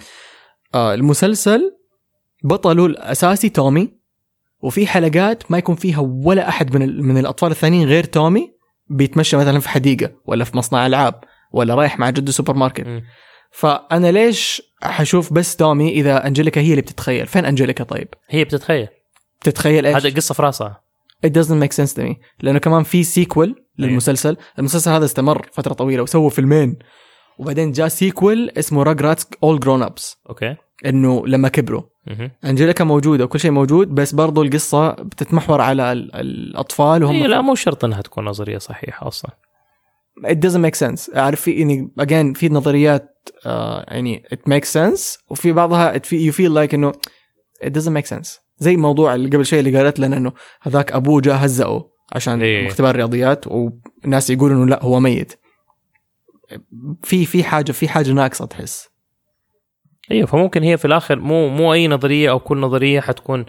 آه 0.74 0.94
المسلسل 0.94 1.76
بطله 2.44 2.86
الأساسي 2.86 3.48
تومي 3.48 3.92
وفي 4.62 4.86
حلقات 4.86 5.50
ما 5.50 5.58
يكون 5.58 5.74
فيها 5.74 6.00
ولا 6.00 6.48
أحد 6.48 6.76
من 6.76 6.82
ال- 6.82 7.04
من 7.04 7.18
الأطفال 7.18 7.50
الثانيين 7.50 7.88
غير 7.88 8.04
تومي 8.04 8.52
بيتمشى 8.90 9.36
مثلا 9.36 9.60
في 9.60 9.68
حديقة 9.68 10.10
ولا 10.26 10.44
في 10.44 10.56
مصنع 10.56 10.86
ألعاب. 10.86 11.14
ولا 11.52 11.74
رايح 11.74 11.98
مع 11.98 12.10
جده 12.10 12.32
سوبر 12.32 12.54
ماركت 12.54 12.86
مم. 12.86 13.02
فأنا 13.52 14.12
ليش 14.12 14.62
حشوف 14.82 15.32
بس 15.32 15.56
تومي 15.56 15.88
إذا 15.90 16.26
أنجليكا 16.26 16.60
هي 16.60 16.70
اللي 16.70 16.82
بتتخيل؟ 16.82 17.26
فين 17.26 17.44
أنجليكا 17.44 17.84
طيب؟ 17.84 18.08
هي 18.28 18.44
بتتخيل. 18.44 18.88
بتتخيل 19.40 19.86
إيش؟ 19.86 19.96
هذا 19.96 20.14
قصة 20.14 20.34
في 20.34 20.42
راسها. 20.42 20.82
It 21.26 21.30
doesn't 21.30 21.62
make 21.64 21.72
sense 21.84 21.94
to 21.96 22.02
me. 22.02 22.14
لأنه 22.40 22.58
كمان 22.58 22.82
في 22.82 23.02
sequel 23.04 23.64
للمسلسل. 23.78 24.36
المسلسل 24.58 24.90
هذا 24.90 25.04
استمر 25.04 25.46
فترة 25.52 25.72
طويلة 25.72 26.02
وسووا 26.02 26.30
فيلمين. 26.30 26.78
وبعدين 27.38 27.72
جاء 27.72 27.88
sequel 27.88 28.50
اسمه 28.58 28.82
Rugrats 28.82 29.26
All 29.42 29.60
Grown 29.60 29.82
Up 29.82 30.16
أوكي. 30.28 30.56
إنه 30.86 31.26
لما 31.26 31.48
كبروا. 31.48 31.82
أنجليكا 32.44 32.84
موجودة 32.84 33.24
وكل 33.24 33.40
شيء 33.40 33.50
موجود 33.50 33.88
بس 33.88 34.14
برضو 34.14 34.42
القصة 34.42 34.90
بتتمحور 34.90 35.60
على 35.60 35.92
ال- 35.92 36.14
الأطفال 36.14 37.04
وهم 37.04 37.14
هي 37.14 37.26
لا 37.26 37.40
مو 37.40 37.54
شرط 37.54 37.84
إنها 37.84 38.00
تكون 38.02 38.24
نظرية 38.24 38.58
صحيحة 38.58 39.08
أصلا. 39.08 39.30
It 40.26 40.36
doesn't 40.36 40.62
make 40.62 40.86
sense. 40.86 41.16
عارف 41.16 41.40
في 41.40 41.50
يعني 41.50 41.92
again 42.00 42.38
في 42.38 42.48
نظريات 42.48 43.28
آه 43.46 43.84
يعني 43.88 44.22
it 44.34 44.52
makes 44.52 44.68
sense 44.68 45.18
وفي 45.30 45.52
بعضها 45.52 45.98
it 45.98 46.02
feel, 46.02 46.30
you 46.30 46.32
feel 46.32 46.52
like 46.54 46.74
إنه 46.74 46.92
it 47.64 47.68
doesn't 47.68 48.02
make 48.02 48.16
sense. 48.16 48.40
زي 48.58 48.76
موضوع 48.76 49.14
اللي 49.14 49.28
قبل 49.28 49.46
شوي 49.46 49.60
اللي 49.60 49.78
قالت 49.78 50.00
لنا 50.00 50.16
إنه 50.16 50.32
هذاك 50.62 50.92
أبوه 50.92 51.20
جاء 51.20 51.44
هزقه 51.44 51.90
عشان 52.12 52.42
إيه. 52.42 52.68
اختبار 52.68 52.96
رياضيات 52.96 53.46
والناس 53.46 54.30
يقولوا 54.30 54.56
إنه 54.56 54.66
لا 54.66 54.84
هو 54.84 55.00
ميت. 55.00 55.32
في 57.02 57.24
في 57.24 57.44
حاجة 57.44 57.72
في 57.72 57.88
حاجة 57.88 58.10
ناقصة 58.12 58.46
تحس. 58.46 58.88
أيوه 60.10 60.26
فممكن 60.26 60.62
هي 60.62 60.76
في 60.76 60.84
الآخر 60.84 61.18
مو 61.18 61.48
مو 61.48 61.72
أي 61.72 61.88
نظرية 61.88 62.30
أو 62.30 62.40
كل 62.40 62.58
نظرية 62.58 63.00
حتكون 63.00 63.46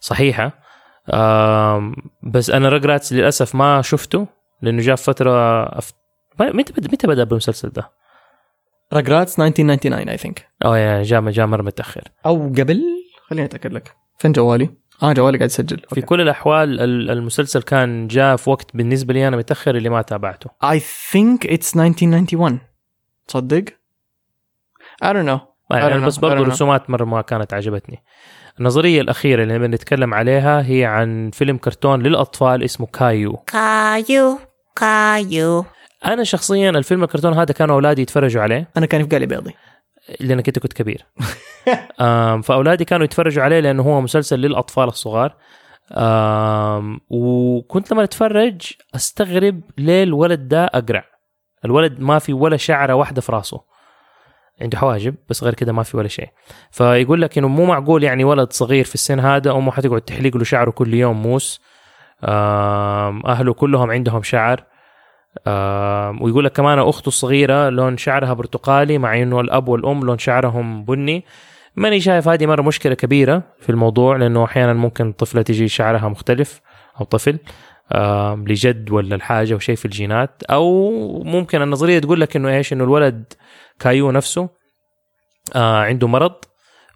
صحيحة. 0.00 0.46
بس 2.22 2.50
أنا 2.50 2.68
Rugrats 2.68 3.12
للأسف 3.12 3.54
ما 3.54 3.82
شفته. 3.82 4.26
لأنه 4.64 4.82
جاء 4.82 4.96
في 4.96 5.04
فترة 5.04 5.62
أف... 5.78 5.92
ما- 6.40 6.52
متى 6.52 6.72
بدا 6.72 6.88
متى 6.92 7.06
بدأ 7.06 7.24
بالمسلسل 7.24 7.68
ده؟ 7.68 7.90
Rugrats 8.92 9.40
1999 9.40 10.08
I 10.08 10.16
think 10.16 10.48
آه 10.64 10.76
يعني 10.76 11.02
جاء 11.02 11.30
جاء 11.30 11.46
مره 11.46 11.62
متأخر. 11.62 12.02
أو 12.26 12.48
قبل 12.48 12.82
خليني 13.30 13.44
أتأكد 13.46 13.72
لك. 13.72 13.94
فين 14.18 14.32
جوالي؟ 14.32 14.70
آه 15.02 15.12
جوالي 15.12 15.38
قاعد 15.38 15.50
يسجل. 15.50 15.82
في 15.94 16.00
كل 16.02 16.20
الأحوال 16.20 16.80
ال- 16.80 17.10
المسلسل 17.10 17.62
كان 17.62 18.06
جاء 18.06 18.36
في 18.36 18.50
وقت 18.50 18.76
بالنسبة 18.76 19.14
لي 19.14 19.28
أنا 19.28 19.36
متأخر 19.36 19.76
اللي 19.76 19.88
ما 19.88 20.02
تابعته. 20.02 20.50
I 20.64 20.78
think 21.12 21.48
it's 21.50 21.76
1991 21.76 22.58
تصدق؟ 23.28 23.64
I 25.04 25.06
don't 25.06 25.26
know. 25.28 25.40
يعني 25.70 26.00
don't 26.02 26.06
بس 26.06 26.16
برضه. 26.18 26.42
الرسومات 26.42 26.90
مرة 26.90 27.04
ما 27.04 27.20
كانت 27.22 27.54
عجبتني. 27.54 28.02
النظرية 28.60 29.00
الأخيرة 29.00 29.42
اللي 29.42 29.58
بنتكلم 29.58 30.14
عليها 30.14 30.62
هي 30.66 30.84
عن 30.84 31.30
فيلم 31.32 31.56
كرتون 31.56 32.02
للأطفال 32.02 32.62
اسمه 32.62 32.86
كايو. 32.86 33.32
Caillou, 33.50 34.38
Caillou. 34.80 35.64
أنا 36.04 36.24
شخصيا 36.24 36.70
الفيلم 36.70 37.02
الكرتون 37.04 37.34
هذا 37.34 37.52
كانوا 37.52 37.74
أولادي 37.74 38.02
يتفرجوا 38.02 38.42
عليه. 38.42 38.68
أنا 38.76 38.86
كان 38.86 39.00
يفقع 39.00 39.16
لي 39.16 39.26
بيضي 39.26 39.54
لانك 40.20 40.48
انت 40.48 40.58
كنت 40.58 40.72
كبير. 40.72 41.06
فأولادي 42.44 42.84
كانوا 42.84 43.04
يتفرجوا 43.04 43.42
عليه 43.44 43.60
لأنه 43.60 43.82
هو 43.82 44.00
مسلسل 44.00 44.38
للأطفال 44.38 44.88
الصغار. 44.88 45.36
وكنت 47.10 47.92
لما 47.92 48.04
أتفرج 48.04 48.72
أستغرب 48.94 49.60
ليه 49.78 50.02
الولد 50.02 50.48
ده 50.48 50.64
أقرع. 50.64 51.04
الولد 51.64 52.00
ما 52.00 52.18
في 52.18 52.32
ولا 52.32 52.56
شعرة 52.56 52.94
واحدة 52.94 53.20
في 53.20 53.32
راسه. 53.32 53.60
عنده 54.60 54.78
حواجب 54.78 55.14
بس 55.28 55.44
غير 55.44 55.54
كده 55.54 55.72
ما 55.72 55.82
في 55.82 55.96
ولا 55.96 56.08
شيء. 56.08 56.28
فيقول 56.70 57.22
لك 57.22 57.38
إنه 57.38 57.48
مو 57.48 57.64
معقول 57.64 58.04
يعني 58.04 58.24
ولد 58.24 58.52
صغير 58.52 58.84
في 58.84 58.94
السن 58.94 59.20
هذا 59.20 59.50
أمه 59.50 59.72
حتقعد 59.72 60.00
تحلق 60.00 60.36
له 60.36 60.44
شعره 60.44 60.70
كل 60.70 60.94
يوم 60.94 61.22
موس. 61.22 61.60
أهله 62.22 63.52
كلهم 63.52 63.90
عندهم 63.90 64.22
شعر. 64.22 64.64
ويقول 66.20 66.44
لك 66.44 66.52
كمان 66.52 66.78
أخته 66.78 67.08
الصغيرة 67.08 67.68
لون 67.68 67.96
شعرها 67.96 68.32
برتقالي 68.32 68.98
مع 68.98 69.22
إنه 69.22 69.40
الأب 69.40 69.68
والأم 69.68 70.00
لون 70.00 70.18
شعرهم 70.18 70.84
بني. 70.84 71.24
ماني 71.76 72.00
شايف 72.00 72.28
هذه 72.28 72.46
مرة 72.46 72.62
مشكلة 72.62 72.94
كبيرة 72.94 73.42
في 73.60 73.70
الموضوع 73.70 74.16
لأنه 74.16 74.44
أحيانا 74.44 74.72
ممكن 74.72 75.12
طفلة 75.12 75.42
تجي 75.42 75.68
شعرها 75.68 76.08
مختلف 76.08 76.60
أو 77.00 77.04
طفل 77.04 77.38
لجد 78.46 78.90
ولا 78.90 79.14
الحاجة 79.14 79.54
وشيء 79.54 79.76
في 79.76 79.84
الجينات. 79.84 80.42
أو 80.50 80.90
ممكن 81.22 81.62
النظرية 81.62 81.98
تقول 81.98 82.20
لك 82.20 82.36
إنه 82.36 82.48
إيش 82.48 82.72
إنه 82.72 82.84
الولد 82.84 83.32
كايو 83.78 84.10
نفسه 84.10 84.48
آه 85.54 85.82
عنده 85.82 86.08
مرض 86.08 86.34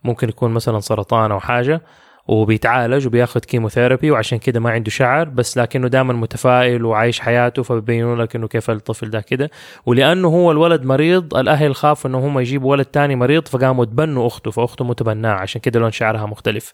ممكن 0.04 0.28
يكون 0.28 0.50
مثلا 0.50 0.80
سرطان 0.80 1.32
أو 1.32 1.40
حاجة. 1.40 1.80
وبيتعالج 2.28 3.06
وبياخذ 3.06 3.40
كيموثيرابي 3.40 4.10
وعشان 4.10 4.38
كده 4.38 4.60
ما 4.60 4.70
عنده 4.70 4.90
شعر 4.90 5.28
بس 5.28 5.58
لكنه 5.58 5.88
دائما 5.88 6.12
متفائل 6.12 6.84
وعايش 6.84 7.20
حياته 7.20 7.62
فبيبينوا 7.62 8.16
لك 8.16 8.36
انه 8.36 8.48
كيف 8.48 8.70
الطفل 8.70 9.10
ده 9.10 9.20
كده. 9.20 9.50
ولأنه 9.86 10.28
هو 10.28 10.52
الولد 10.52 10.84
مريض 10.84 11.34
الأهل 11.34 11.74
خافوا 11.74 12.10
إنه 12.10 12.18
هم 12.18 12.38
يجيبوا 12.38 12.70
ولد 12.70 12.84
تاني 12.84 13.16
مريض 13.16 13.48
فقاموا 13.48 13.84
تبنوا 13.84 14.26
أخته 14.26 14.50
فأخته 14.50 14.84
متبناة 14.84 15.32
عشان 15.32 15.60
كده 15.60 15.80
لون 15.80 15.90
شعرها 15.90 16.26
مختلف. 16.26 16.72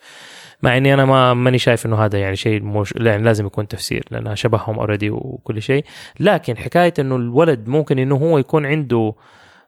مع 0.63 0.77
إني 0.77 0.95
أنا 0.95 1.05
ما 1.05 1.35
ماني 1.35 1.59
شايف 1.59 1.87
إنه 1.87 2.05
هذا 2.05 2.19
يعني 2.19 2.37
شيء 2.37 2.63
مش 2.63 2.95
يعني 2.97 3.23
لازم 3.23 3.47
يكون 3.47 3.69
تفسير 3.69 4.05
لانها 4.11 4.35
شبههم 4.35 4.79
already 4.79 5.11
وكل 5.11 5.63
شيء. 5.63 5.85
لكن 6.21 6.57
حكاية 6.57 6.95
إنه 6.99 7.17
الولد 7.17 7.69
ممكن 7.69 7.99
إنه 7.99 8.17
هو 8.17 8.39
يكون 8.39 8.67
عنده 8.67 9.15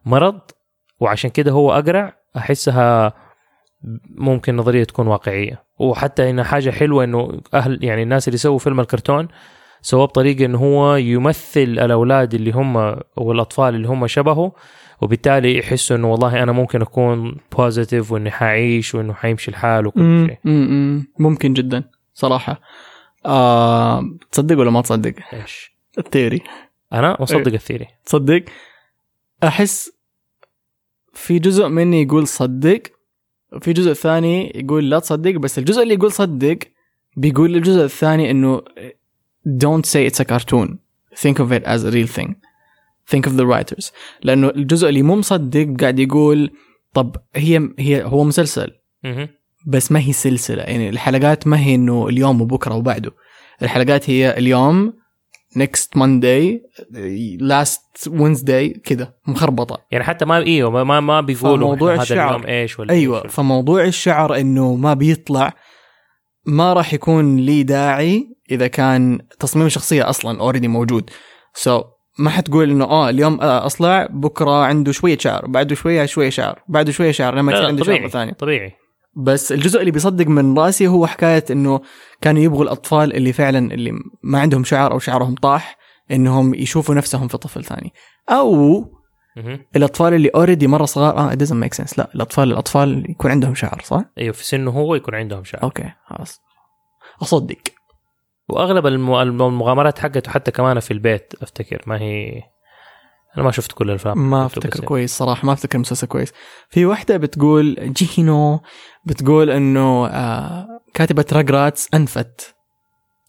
مرض 0.04 0.40
وعشان 1.00 1.30
كده 1.30 1.52
هو 1.52 1.72
أقرع 1.72 2.12
أحسها 2.36 3.12
ممكن 4.10 4.56
نظرية 4.56 4.84
تكون 4.84 5.06
واقعية. 5.06 5.64
وحتى 5.78 6.30
انها 6.30 6.44
حاجة 6.44 6.70
حلوة 6.70 7.04
إنه 7.04 7.40
أهل 7.54 7.84
يعني 7.84 8.02
الناس 8.02 8.28
اللي 8.28 8.38
سووا 8.38 8.58
فيلم 8.58 8.80
الكرتون 8.80 9.28
سواه 9.82 10.04
بطريقة 10.04 10.44
إنه 10.44 10.58
هو 10.58 10.96
يمثل 10.96 11.60
الأولاد 11.60 12.34
اللي 12.34 12.50
هم 12.50 12.76
أو 12.76 13.32
الاطفال 13.32 13.74
اللي 13.74 13.88
هم 13.88 14.06
شبهه 14.06 14.52
وبالتالي 15.00 15.58
يحسوا 15.58 15.96
إنه 15.96 16.10
والله 16.12 16.42
أنا 16.42 16.52
ممكن 16.52 16.82
أكون 16.82 17.36
positive 17.56 18.12
وإني 18.12 18.30
حعيش 18.30 18.94
وإنه 18.94 19.14
حيمشي 19.14 19.50
الحال 19.50 19.86
وكل 19.86 20.26
شيء. 20.28 20.38
مم، 20.44 20.66
مم. 20.70 21.06
ممكن 21.18 21.52
جدا 21.52 21.84
صراحة. 22.14 22.60
آه 23.26 24.04
تصدق 24.32 24.58
ولا 24.58 24.70
ما 24.70 24.80
تصدق؟ 24.80 25.14
إيش؟ 25.32 25.76
الثيري. 25.98 26.40
أنا؟ 26.92 27.22
أصدق 27.22 27.52
الثيري. 27.52 27.86
تصدق؟ 28.04 28.44
أحس 29.44 29.92
في 31.12 31.38
جزء 31.38 31.68
مني 31.68 32.02
يقول 32.02 32.26
صدق 32.26 32.82
وفي 33.52 33.72
جزء 33.72 33.92
ثاني 33.92 34.52
يقول 34.54 34.90
لا 34.90 34.98
تصدق 34.98 35.30
بس 35.30 35.58
الجزء 35.58 35.82
اللي 35.82 35.94
يقول 35.94 36.12
صدق 36.12 36.58
بيقول 37.16 37.52
للجزء 37.52 37.84
الثاني 37.84 38.30
إنه 38.30 38.62
don't 39.48 39.84
say 39.86 40.10
it's 40.10 40.20
a 40.20 40.24
cartoon. 40.24 40.68
Think 41.14 41.38
of 41.38 41.52
it 41.52 41.64
as 41.64 41.84
a 41.84 41.90
real 41.90 42.10
thing. 42.18 42.34
Think 43.12 43.26
of 43.26 43.36
the 43.36 43.46
writers. 43.46 43.92
لأنه 44.22 44.48
الجزء 44.48 44.88
اللي 44.88 45.02
مو 45.02 45.16
مصدق 45.16 45.80
قاعد 45.80 45.98
يقول 45.98 46.50
طب 46.92 47.16
هي 47.34 47.68
هي 47.78 48.04
هو 48.04 48.24
مسلسل. 48.24 48.70
بس 49.66 49.92
ما 49.92 50.00
هي 50.00 50.12
سلسلة. 50.12 50.62
يعني 50.62 50.88
الحلقات 50.88 51.46
ما 51.46 51.60
هي 51.60 51.74
إنه 51.74 52.08
اليوم 52.08 52.40
وبكرة 52.40 52.74
وبعده. 52.74 53.12
الحلقات 53.62 54.10
هي 54.10 54.38
اليوم 54.38 54.92
next 55.58 55.98
Monday 55.98 56.58
last 57.40 58.08
Wednesday 58.10 58.78
كذا 58.84 59.12
مخربطة. 59.26 59.78
يعني 59.90 60.04
حتى 60.04 60.24
ما 60.24 60.36
إيوه 60.36 60.70
ما 60.70 60.84
ما, 60.84 61.00
ما 61.00 61.20
بيقولوا 61.20 61.56
فموضوع 61.56 61.90
إحنا 61.90 62.02
هذا 62.02 62.12
الشعر. 62.12 62.36
اليوم 62.36 62.46
إيش 62.46 62.78
ولا 62.78 62.92
أيوه 62.92 63.16
إيش 63.16 63.22
ولا- 63.24 63.32
فموضوع 63.32 63.84
الشعر 63.84 64.36
إنه 64.36 64.74
ما 64.74 64.94
بيطلع 64.94 65.52
ما 66.46 66.72
راح 66.72 66.94
يكون 66.94 67.36
لي 67.36 67.62
داعي 67.62 68.26
إذا 68.50 68.66
كان 68.66 69.18
تصميم 69.38 69.66
الشخصيه 69.66 70.10
أصلا 70.10 70.40
already 70.40 70.68
موجود. 70.68 71.10
so 71.54 71.80
so, 71.80 71.84
ما 72.18 72.30
حتقول 72.30 72.70
إنه 72.70 72.84
آه 72.84 73.10
اليوم 73.10 73.40
آه 73.40 73.66
أصلع 73.66 74.06
بكرة 74.10 74.64
عنده 74.64 74.92
شوية 74.92 75.18
شعر 75.18 75.46
بعده 75.46 75.74
شوية 75.74 76.06
شوية 76.06 76.30
شعر 76.30 76.62
بعده 76.68 76.92
شوية 76.92 77.10
شعر 77.12 77.34
لما 77.34 77.52
يصير 77.52 77.66
عنده 77.66 77.84
شعر 77.84 77.94
طبيعي 77.96 78.10
ثانية 78.10 78.32
طبيعي. 78.32 78.72
بس 79.16 79.52
الجزء 79.52 79.80
اللي 79.80 79.90
بيصدق 79.90 80.26
من 80.26 80.58
رأسي 80.58 80.86
هو 80.86 81.06
حكاية 81.06 81.44
إنه 81.50 81.80
كانوا 82.20 82.42
يبغوا 82.42 82.62
الأطفال 82.64 83.16
اللي 83.16 83.32
فعلا 83.32 83.74
اللي 83.74 83.92
ما 84.22 84.40
عندهم 84.40 84.64
شعر 84.64 84.92
أو 84.92 84.98
شعرهم 84.98 85.34
طاح 85.34 85.76
إنهم 86.10 86.54
يشوفوا 86.54 86.94
نفسهم 86.94 87.28
في 87.28 87.38
طفل 87.38 87.64
ثاني. 87.64 87.92
أو. 88.30 88.84
الأطفال 89.76 90.14
اللي 90.14 90.28
already 90.28 90.66
مرة 90.66 90.84
صغار 90.84 91.18
آه 91.18 91.30
doesn't 91.34 91.64
make 91.68 91.82
sense. 91.84 91.98
لا 91.98 92.10
الأطفال 92.14 92.52
الأطفال 92.52 93.10
يكون 93.10 93.30
عندهم 93.30 93.54
شعر 93.54 93.80
صح؟ 93.84 94.04
أيوه 94.18 94.32
في 94.32 94.44
سنه 94.44 94.70
هو 94.70 94.94
يكون 94.94 95.14
عندهم 95.14 95.44
شعر. 95.44 95.62
أوكي 95.62 95.92
خلاص. 96.06 96.40
أصدق. 97.22 97.56
وأغلب 98.48 98.86
الم- 98.86 99.14
المغامرات 99.14 99.98
حقته 99.98 100.30
حتى 100.30 100.50
كمان 100.50 100.80
في 100.80 100.90
البيت 100.90 101.32
أفتكر 101.42 101.82
ما 101.86 102.00
هي 102.00 102.42
أنا 103.36 103.44
ما 103.44 103.50
شفت 103.50 103.72
كل 103.72 103.90
الافلام 103.90 104.30
ما 104.30 104.46
أفتكر 104.46 104.74
يعني. 104.74 104.86
كويس 104.86 105.16
صراحة 105.18 105.46
ما 105.46 105.52
أفتكر 105.52 105.78
مسلسل 105.78 106.06
كويس. 106.06 106.32
في 106.68 106.86
واحدة 106.86 107.16
بتقول 107.16 107.92
جينو 107.92 108.60
بتقول 109.04 109.50
إنه 109.50 110.06
آه 110.06 110.66
كاتبة 110.94 111.24
راجراتس 111.32 111.88
أنفت. 111.94 112.54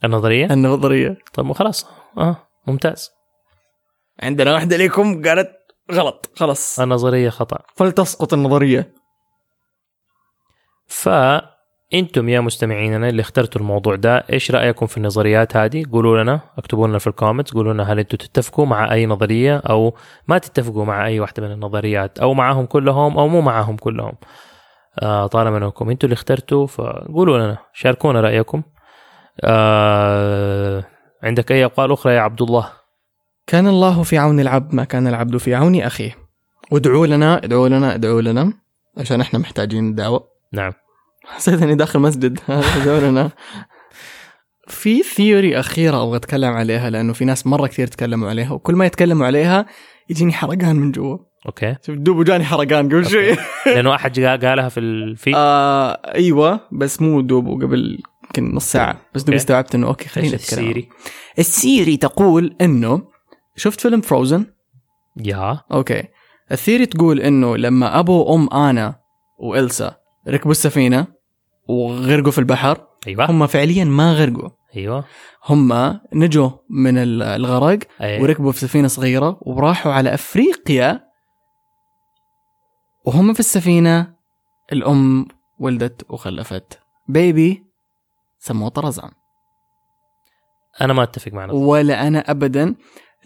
النظرية؟ 0.04 0.46
النظرية. 0.46 1.18
طيب 1.34 1.52
خلاص. 1.52 1.86
آه 2.18 2.48
ممتاز. 2.68 3.10
عندنا 4.24 4.54
واحدة 4.54 4.78
لكم 4.78 5.22
قالت 5.24 5.52
غلط. 5.92 6.32
خلاص. 6.36 6.80
النظرية 6.80 7.30
خطأ. 7.30 7.58
فلتسقط 7.76 8.34
النظرية. 8.34 8.94
فانتم 11.92 12.30
يا 12.30 12.40
مستمعيننا 12.40 13.10
اللي 13.10 13.22
اخترتوا 13.22 13.62
الموضوع 13.62 13.96
ده 13.96 14.24
إيش 14.34 14.52
رأيكم 14.52 14.86
في 14.86 14.98
النظريات 14.98 15.58
هذه؟ 15.58 15.86
قولوا 15.92 16.24
لنا 16.24 16.40
اكتبوا 16.58 16.88
لنا 16.88 16.98
في 16.98 17.08
الكومنتس 17.08 17.54
قولوا 17.54 17.74
لنا 17.74 17.84
هل 17.94 18.00
أنتم 18.00 18.18
تتفقوا 18.18 18.66
مع 18.66 18.94
أي 18.94 19.06
نظرية 19.06 19.58
أو 19.58 19.94
ما 20.28 20.38
تتفقوا 20.38 20.86
مع 20.86 21.06
أي 21.08 21.20
واحدة 21.20 21.44
من 21.48 21.52
النظريات 21.52 22.20
أو 22.20 22.34
معاهم 22.34 22.66
كلهم 22.66 23.18
أو 23.18 23.28
مو 23.28 23.42
معاهم 23.42 23.78
كلهم. 23.78 24.14
آه 25.02 25.28
طالما 25.28 25.58
إنكم 25.58 25.90
أنتم 25.90 26.06
اللي 26.06 26.14
اخترتوا 26.14 26.68
فقولوا 26.68 27.38
لنا 27.38 27.58
شاركونا 27.74 28.22
رأيكم. 28.22 28.64
آه 29.44 30.84
عندك 31.24 31.52
أي 31.52 31.66
أقوال 31.66 31.92
أخرى 31.92 32.14
يا 32.14 32.20
عبد 32.20 32.42
الله؟ 32.42 32.70
كان 33.48 33.68
الله 33.68 34.04
في 34.04 34.18
عون 34.18 34.40
العبد 34.40 34.76
ما 34.76 34.84
كان 34.84 35.08
العبد 35.08 35.38
في 35.38 35.56
عون 35.56 35.82
أخيه. 35.82 36.16
وادعوا 36.72 37.08
لنا 37.08 37.38
ادعوا 37.44 37.70
لنا 37.70 37.96
ادعوا 37.96 38.22
لنا 38.22 38.54
عشان 38.98 39.22
إحنا 39.22 39.40
محتاجين 39.40 39.96
دعوة. 39.96 40.28
نعم. 40.54 40.74
حسيت 41.28 41.62
إني 41.62 41.76
داخل 41.76 42.00
مسجد. 42.00 42.40
ادعوا 42.82 43.00
لنا 43.00 43.32
في 44.68 45.04
theory 45.04 45.60
أخيرة 45.60 46.04
أبغى 46.04 46.18
أتكلم 46.18 46.54
عليها 46.54 46.90
لأنه 46.90 47.14
في 47.14 47.26
ناس 47.26 47.48
مرة 47.48 47.68
كثير 47.68 47.88
تكلموا 47.88 48.30
عليها 48.30 48.52
وكل 48.52 48.76
ما 48.76 48.86
يتكلموا 48.86 49.26
عليها 49.26 49.66
يجيني 50.10 50.34
حرقان 50.34 50.76
من 50.76 50.92
جوا. 50.92 51.18
Okay. 51.46 51.76
شوف 51.86 51.96
دوب 51.96 52.24
جاني 52.24 52.44
حرقان 52.44 52.86
قبل 52.90 53.10
شوي. 53.10 53.36
لأنه 53.76 53.96
أحد 53.96 54.20
قالها 54.20 54.70
في 54.70 54.80
ال 54.80 54.91
feed 54.91 55.34
آه 55.38 55.92
أيوه 56.16 56.60
بس 56.72 57.02
مو 57.02 57.22
دوب 57.22 57.64
قبل 57.64 58.00
يمكن 58.24 58.56
نص 58.56 58.72
ساعة. 58.72 59.02
بس 59.16 59.24
دوب. 59.24 59.36
استوعبت 59.36 59.76
إنه 59.76 59.88
okay 59.88 60.10
خلينا 60.10 60.36
نتكلم. 60.36 60.60
ال 60.60 60.64
theory؟ 60.64 60.90
ال 61.40 61.48
theory 61.48 61.98
تقول 61.98 62.56
إنه 62.62 63.02
شفت 63.56 63.82
فيلم 63.82 64.02
فروزن 64.02 64.46
Yeah. 65.26 65.60
Okay. 65.72 66.04
ال 66.52 66.57
theory 66.57 66.86
تقول 66.86 67.20
إنه 67.20 67.58
لما 67.58 68.00
أبو 68.00 68.24
وام 68.24 68.50
أنا 68.54 68.96
وإلسا 69.40 69.96
ركبوا 70.28 70.52
السفينة 70.52 71.17
وغرقوا 71.68 72.32
في 72.32 72.38
البحر. 72.40 72.88
أيوه. 73.08 73.32
هم 73.32 73.48
فعليا 73.48 73.86
ما 73.86 74.14
غرقوا. 74.14 74.50
أيوه. 74.76 75.06
هم 75.46 76.00
نجوا 76.14 76.50
من 76.70 76.98
ال- 76.98 77.24
الغرق 77.24 77.80
أيه. 78.02 78.22
وركبوا 78.22 78.52
في 78.52 78.60
سفينة 78.60 78.88
صغيرة 78.88 79.38
وراحوا 79.42 79.94
على 79.94 80.14
أفريقيا. 80.14 81.04
وهم 83.06 83.34
في 83.34 83.40
السفينة 83.40 84.14
الأم 84.74 85.28
ولدت 85.60 86.06
وخلفت. 86.10 86.80
baby 87.08 87.64
سموه 88.40 88.70
طرزان. 88.70 89.12
أنا 90.82 90.94
ما 90.94 91.04
أتفق 91.04 91.34
معها. 91.34 91.54
ولا 91.54 92.08
أنا 92.08 92.32
ابدا. 92.32 92.76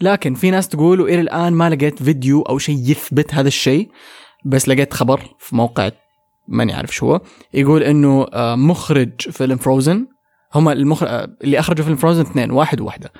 لكن 0.00 0.34
في 0.34 0.50
ناس 0.50 0.68
تقول 0.68 1.00
وإلى 1.00 1.20
الآن 1.20 1.52
ما 1.52 1.70
لقيت 1.70 2.02
فيديو 2.02 2.42
أو 2.42 2.58
شيء 2.58 2.76
يثبت 2.90 3.34
هذا 3.34 3.48
الشيء. 3.48 3.90
بس 4.44 4.68
لقيت 4.68 4.94
خبر 4.94 5.20
في 5.38 5.56
موقع 5.56 5.90
ماني 6.48 6.72
عارف 6.72 6.94
شو 6.94 7.06
هو. 7.12 7.20
يقول 7.54 7.82
إنه 7.82 8.26
آه، 8.32 8.54
مخرج 8.54 9.20
فيلم 9.20 9.56
فروزن 9.56 10.06
هم 10.54 10.68
المخرج 10.68 11.30
اللي 11.44 11.58
أخرجوا 11.58 11.84
فيلم 11.84 11.96
فروزن 11.96 12.20
اثنين 12.20 12.50
واحد 12.50 12.80
وواحدة. 12.80 13.12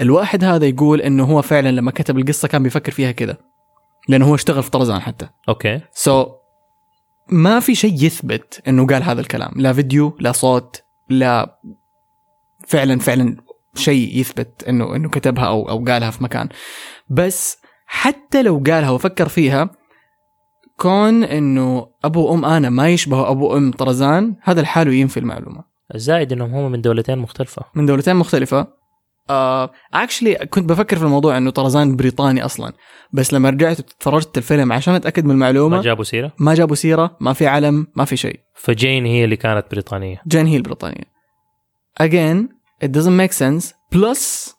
الواحد 0.00 0.44
هذا 0.44 0.66
يقول 0.66 1.00
إنه 1.00 1.24
هو 1.24 1.42
فعلا 1.42 1.68
لما 1.68 1.90
كتب 1.90 2.18
القصة 2.18 2.48
كان 2.48 2.62
بيفكر 2.62 2.92
فيها 2.92 3.12
كذا 3.12 3.36
لأنه 4.08 4.28
هو 4.28 4.34
اشتغل 4.34 4.62
في 4.62 4.70
طرزان 4.70 5.00
حتى. 5.00 5.28
Okay. 5.48 5.80
So 5.92 6.24
so, 6.24 6.28
ما 7.28 7.60
في 7.60 7.74
شيء 7.74 8.04
يثبت 8.04 8.62
إنه 8.68 8.86
قال 8.86 9.02
هذا 9.02 9.20
الكلام. 9.20 9.52
لا 9.56 9.72
فيديو 9.72 10.16
لا 10.20 10.32
صوت 10.32 10.82
لا 11.10 11.60
فعلا 12.66 12.98
فعلا 12.98 13.36
شيء 13.74 14.18
يثبت 14.18 14.64
إنه 14.68 14.96
إنه 14.96 15.08
كتبها 15.08 15.44
أو 15.44 15.68
أو 15.70 15.84
قالها 15.84 16.10
في 16.10 16.24
مكان. 16.24 16.48
بس 17.08 17.58
حتى 17.86 18.42
لو 18.42 18.62
قالها 18.66 18.90
وفكر 18.90 19.28
فيها 19.28 19.70
كون 20.78 21.24
إنه 21.24 21.86
أبو 22.04 22.30
وأم 22.30 22.44
آنا 22.44 22.70
ما 22.70 22.88
يشبهوا 22.88 23.30
أبو 23.30 23.52
وأم 23.52 23.72
طرزان 23.72 24.36
هذا 24.42 24.60
الحال 24.60 24.92
ينفي 24.92 25.20
المعلومة. 25.20 25.64
الزائد 25.94 26.32
إنهم 26.32 26.54
هم 26.54 26.72
من 26.72 26.80
دولتين 26.80 27.18
مختلفة. 27.18 27.62
من 27.74 27.86
دولتين 27.86 28.16
مختلفة. 28.16 28.66
اكشلي 29.94 30.34
كنت 30.34 30.68
بفكر 30.68 30.96
في 30.96 31.02
الموضوع 31.02 31.36
إنه 31.36 31.50
طرزان 31.50 31.96
بريطاني 31.96 32.44
أصلا. 32.44 32.72
بس 33.12 33.32
لما 33.34 33.50
رجعت 33.50 33.80
وتفرجت 33.80 34.38
الفيلم 34.38 34.72
عشان 34.72 34.94
أتأكد 34.94 35.24
من 35.24 35.30
المعلومة 35.30 35.76
ما 35.76 35.82
جابوا 35.82 36.04
سيرة؟ 36.04 36.32
ما 36.38 36.54
جابوا 36.54 36.74
سيرة 36.74 37.16
ما 37.20 37.32
في 37.32 37.46
علم 37.46 37.86
ما 37.96 38.04
في 38.04 38.16
شيء. 38.16 38.40
فجين 38.54 39.06
هي 39.06 39.24
اللي 39.24 39.36
كانت 39.36 39.66
بريطانية. 39.70 40.22
جين 40.28 40.46
هي 40.46 40.56
البريطانية. 40.56 41.04
Again 42.02 42.48
it 42.84 42.88
doesn't 42.88 43.18
make 43.20 43.32
sense. 43.32 43.72
Plus 43.94 44.54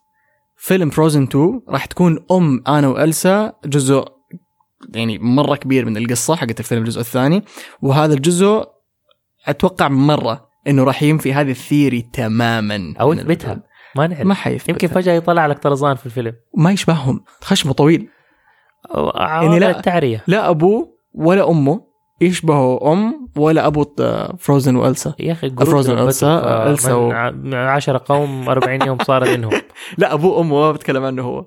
فيلم 0.56 0.90
فروزن 0.90 1.22
2 1.22 1.60
راح 1.68 1.86
تكون 1.86 2.24
أم 2.30 2.62
آنا 2.68 2.88
وإلسا 2.88 3.52
جزء 3.66 4.04
يعني 4.94 5.18
مرة 5.18 5.56
كبير 5.56 5.84
من 5.84 5.96
القصة 5.96 6.36
حقت 6.36 6.60
الفيلم 6.60 6.82
الجزء 6.82 7.00
الثاني. 7.00 7.44
وهذا 7.82 8.14
الجزء 8.14 8.64
أتوقع 9.46 9.88
مرة 9.88 10.48
إنه 10.66 10.84
راح 10.84 11.02
ينفي 11.02 11.32
هذه 11.32 11.50
الثيري 11.50 12.02
تماما 12.12 12.94
أو 13.00 13.12
الفيلم. 13.12 13.62
ما 13.96 14.06
نعرف. 14.06 14.26
ما 14.26 14.34
حيثبتها. 14.34 14.72
يمكن 14.72 14.88
فجأة 14.88 15.12
يطلع 15.12 15.46
لك 15.46 15.58
طرزان 15.58 15.94
في 15.96 16.06
الفيلم. 16.06 16.32
ما 16.56 16.72
يشبههم. 16.72 17.24
خشمه 17.40 17.72
طويل. 17.72 18.08
يعني 19.14 19.58
لا. 19.58 19.70
التعرية. 19.70 20.24
لا 20.26 20.50
ابوه 20.50 20.96
ولا 21.14 21.50
أمه 21.50 21.80
يشبهوا 22.20 22.92
أم 22.92 23.28
ولا 23.36 23.66
أبو 23.66 23.84
فروزن 24.38 24.76
وإلسا. 24.76 25.14
يا 25.20 25.32
أخي 25.32 25.50
Frozen 25.50 26.12
Elsa- 26.12 26.80
Elsa 26.82 26.88
و- 26.90 27.30
من 27.32 27.54
عشرة 27.54 28.02
قوم 28.06 28.48
40 28.48 28.82
يوم 28.86 28.98
صار 29.02 29.24
منهم 29.36 29.52
لا 29.98 30.12
ابوه 30.14 30.38
وأمه 30.38 30.56
ما 30.60 30.72
بتكلم 30.72 31.04
عنه 31.04 31.22
هو. 31.22 31.44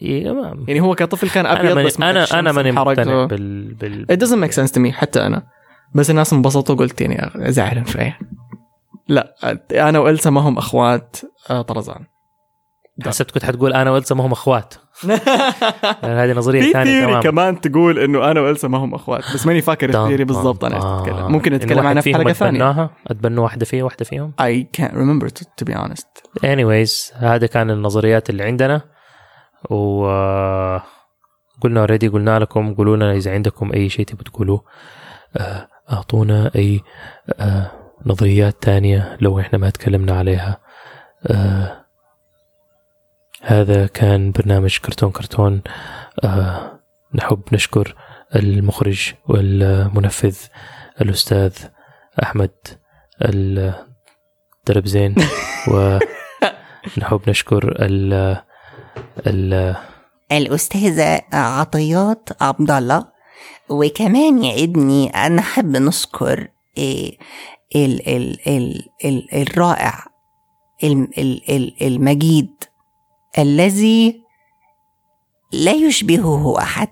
يعني 0.00 0.80
هو 0.80 0.94
كطفل 0.94 1.30
كان 1.30 1.46
أبيض 1.46 1.72
ماني 1.72 1.86
بس 1.86 2.00
أنا 2.00 2.24
أنا 2.38 2.52
ماني. 2.52 2.72
مقتنع 2.72 3.24
بال 3.24 3.74
بال 3.74 4.06
It 4.12 4.24
doesn't 4.24 4.40
make 4.44 4.54
sense 4.54 4.72
to 4.72 4.80
me 4.80 4.88
حتى 4.92 5.26
أنا. 5.26 5.42
بس 5.94 6.10
الناس 6.10 6.32
انبسطوا 6.32 6.74
قلت 6.74 7.00
يعني 7.00 7.30
زعلان 7.52 7.84
شوية. 7.86 8.18
لا 9.08 9.36
أنا 9.72 9.98
وإلسا 9.98 10.30
ما 10.30 10.40
هم 10.40 10.58
أخوات 10.58 11.16
آه، 11.50 11.62
طرزان. 11.62 12.04
حسبت 13.06 13.30
كنت 13.30 13.44
حتقول 13.44 13.72
أنا 13.72 13.90
وإلسا 13.90 14.14
ما 14.14 14.26
هم 14.26 14.32
أخوات. 14.32 14.74
يعني 16.02 16.30
هذه 16.32 16.32
نظرية 16.32 16.72
ثانية 16.72 17.00
theory 17.00 17.06
تمام 17.06 17.22
كمان 17.22 17.60
تقول 17.60 17.98
إنه 17.98 18.30
أنا 18.30 18.40
وإلسا 18.40 18.68
ما 18.68 18.78
هم 18.78 18.94
أخوات 18.94 19.24
بس 19.34 19.46
ماني 19.46 19.60
فاكر 19.60 19.88
ال 19.88 19.93
theory 19.93 20.24
بالضبط 20.24 20.64
أنا 20.64 20.76
إيش. 20.76 20.84
أتكلم. 20.84 21.32
ممكن 21.32 21.52
نتكلم 21.52 21.86
عنها 21.86 22.02
في 22.02 22.14
حلقة 22.14 22.32
ثانية. 22.32 22.90
اتبنوا 23.06 23.44
واحدة 23.44 23.64
فيه 23.64 23.82
واحدة 23.82 24.04
فيهم؟ 24.04 24.32
I 24.40 24.80
can't 24.80 24.92
remember 24.94 25.28
to, 25.28 25.44
to 25.44 25.70
be 25.70 25.74
honest. 25.76 26.40
Anyways 26.44 27.16
هذا 27.16 27.46
كان 27.46 27.70
النظريات 27.70 28.30
اللي 28.30 28.42
عندنا. 28.42 28.82
و 29.70 30.06
قلنا 31.60 31.80
already 31.80 32.08
قلنا 32.08 32.38
لكم 32.38 32.74
قولوا 32.74 32.96
لنا 32.96 33.12
إذا 33.12 33.32
عندكم 33.32 33.72
أي 33.72 33.88
شيء 33.88 34.06
تبغوا 34.06 34.24
تقولوه. 34.24 34.64
آه، 35.36 35.68
أعطونا 35.92 36.50
أي 36.56 36.80
آه، 37.40 37.70
نظريات 38.06 38.62
تانية 38.62 39.16
لو 39.20 39.40
إحنا 39.40 39.58
ما 39.58 39.70
تكلمنا 39.70 40.18
عليها. 40.18 40.60
آه، 41.26 41.84
هذا 43.42 43.86
كان 43.86 44.32
برنامج 44.32 44.78
كرتون 44.78 45.10
كرتون. 45.10 45.62
آه، 46.24 46.80
نحب 47.14 47.42
نشكر 47.52 47.94
المخرج 48.36 49.14
والمنفذ 49.28 50.36
الأستاذ 51.00 51.54
أحمد 52.22 52.50
الدربزين 53.22 55.14
ونحب 56.96 57.20
نشكر 57.28 57.76
ال 59.26 59.54
ال 59.54 59.76
الأستاذة 60.32 61.22
عطيات 61.32 62.28
عبد 62.40 62.70
الله 62.70 63.06
وكمان 63.68 64.44
يا 64.44 64.64
ابني 64.64 65.08
أنا 65.10 65.40
أحب 65.40 65.76
نذكر 65.76 66.48
إيه، 66.78 67.18
ال 67.76 68.08
ال 68.08 68.48
ال 68.48 68.88
ال 69.04 69.34
الرائع 69.34 70.04
ال 70.84 71.18
ال 71.18 71.50
ال 71.50 71.82
المجيد 71.82 72.54
الذي 73.38 74.22
لا 75.52 75.72
يشبهه 75.72 76.58
أحد 76.58 76.88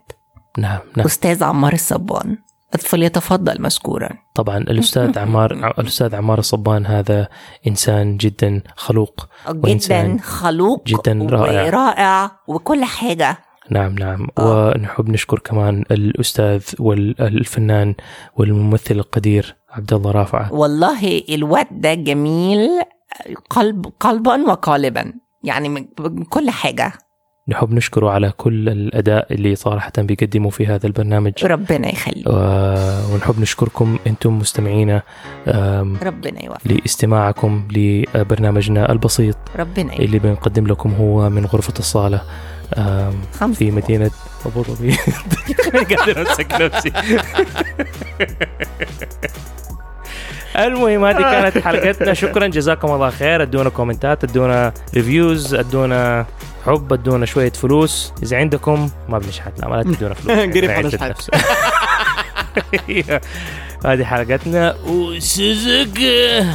نعم 0.59 0.81
نعم. 0.97 1.07
أستاذ 1.07 1.45
عمار 1.45 1.73
الصبان. 1.73 2.39
فليتفضل 2.79 3.63
مشكورا 3.63 4.09
طبعا 4.39 4.59
الأستاذ 4.59 5.19
عمار 5.25 5.53
الأستاذ 5.79 6.15
عمار 6.15 6.39
الصبان 6.39 6.87
هذا 6.87 7.29
إنسان 7.67 8.17
جدا 8.17 8.63
خلوق 8.77 9.29
جدا 9.51 10.19
خلوق 10.23 10.87
جداً 10.87 11.27
رائع. 11.31 11.67
ورائع 11.67 12.31
وكل 12.47 12.85
حاجة. 12.85 13.39
نعم 13.71 13.95
نعم. 13.95 14.29
ونحب 14.39 15.09
نشكر 15.09 15.39
كمان 15.39 15.85
الأستاذ 15.91 16.63
والفنان 16.79 17.95
والممثل 18.37 18.95
القدير 18.95 19.57
عبد 19.71 19.93
الله 19.93 20.11
رافعة. 20.11 20.53
والله 20.53 21.23
الواد 21.29 21.67
ده 21.71 21.95
جميل 21.95 22.69
قلب 23.51 23.87
قلبا 24.01 24.37
وقالبا. 24.43 25.13
يعني 25.43 25.69
من 25.69 25.85
كل 26.25 26.51
حاجة. 26.51 26.93
نحب 27.49 27.73
نشكره 27.75 28.11
على 28.11 28.33
كل 28.37 28.69
الأداء 28.69 29.33
اللي 29.35 29.55
صراحة 29.55 29.93
بيقدموا 29.99 30.51
في 30.51 30.67
هذا 30.67 30.87
البرنامج. 30.87 31.33
ربنا 31.45 31.89
يخليك. 31.93 32.27
و- 32.27 33.15
ونحب 33.15 33.41
نشكركم 33.41 33.99
أنتم 34.07 34.39
مستمعينا 34.39 35.03
ربنا 36.03 36.45
يوفقك. 36.45 36.67
لاستماعكم 36.67 37.69
لبرنامجنا 37.73 38.93
البسيط 38.93 39.37
ربنا 39.59 39.85
يوفقك. 39.85 40.01
اللي 40.01 40.19
بنقدم 40.19 40.67
لكم 40.67 40.95
هو 40.95 41.31
من 41.31 41.47
غرفة 41.47 41.75
الصالة 41.79 42.21
آم، 42.77 43.13
خمسة. 43.41 43.59
في 43.59 43.71
مدينة 43.71 44.11
أبو 44.47 44.63
ظبي. 44.63 44.97
قاعد 45.95 46.09
أمسك 46.19 46.53
نفسي. 46.61 46.93
المهم 50.57 51.05
هذه 51.05 51.21
كانت 51.21 51.59
حلقتنا. 51.59 52.15
شكرا. 52.15 52.47
جزاكم 52.47 52.91
الله 52.91 53.11
خير. 53.11 53.43
أدونا 53.43 53.69
كومنتات 53.71 54.25
أدونا 54.25 54.73
reviews 54.95 55.55
أدونا 55.55 56.27
حب 56.69 56.93
ادونا 56.93 57.27
شوية 57.27 57.51
فلوس. 57.53 58.13
إذا 58.23 58.37
عندكم 58.37 58.91
ما 59.09 59.19
بنشحت 59.19 59.61
لا 59.61 59.69
ما 59.69 59.83
تدونا 59.95 60.15
فلوس. 60.15 60.39
قريب 60.39 60.65
نعد 60.65 60.97
حنشحت. 60.97 61.31
هذه 63.87 64.05
حلقتنا. 64.05 64.77
وسوزوكي 64.87 66.47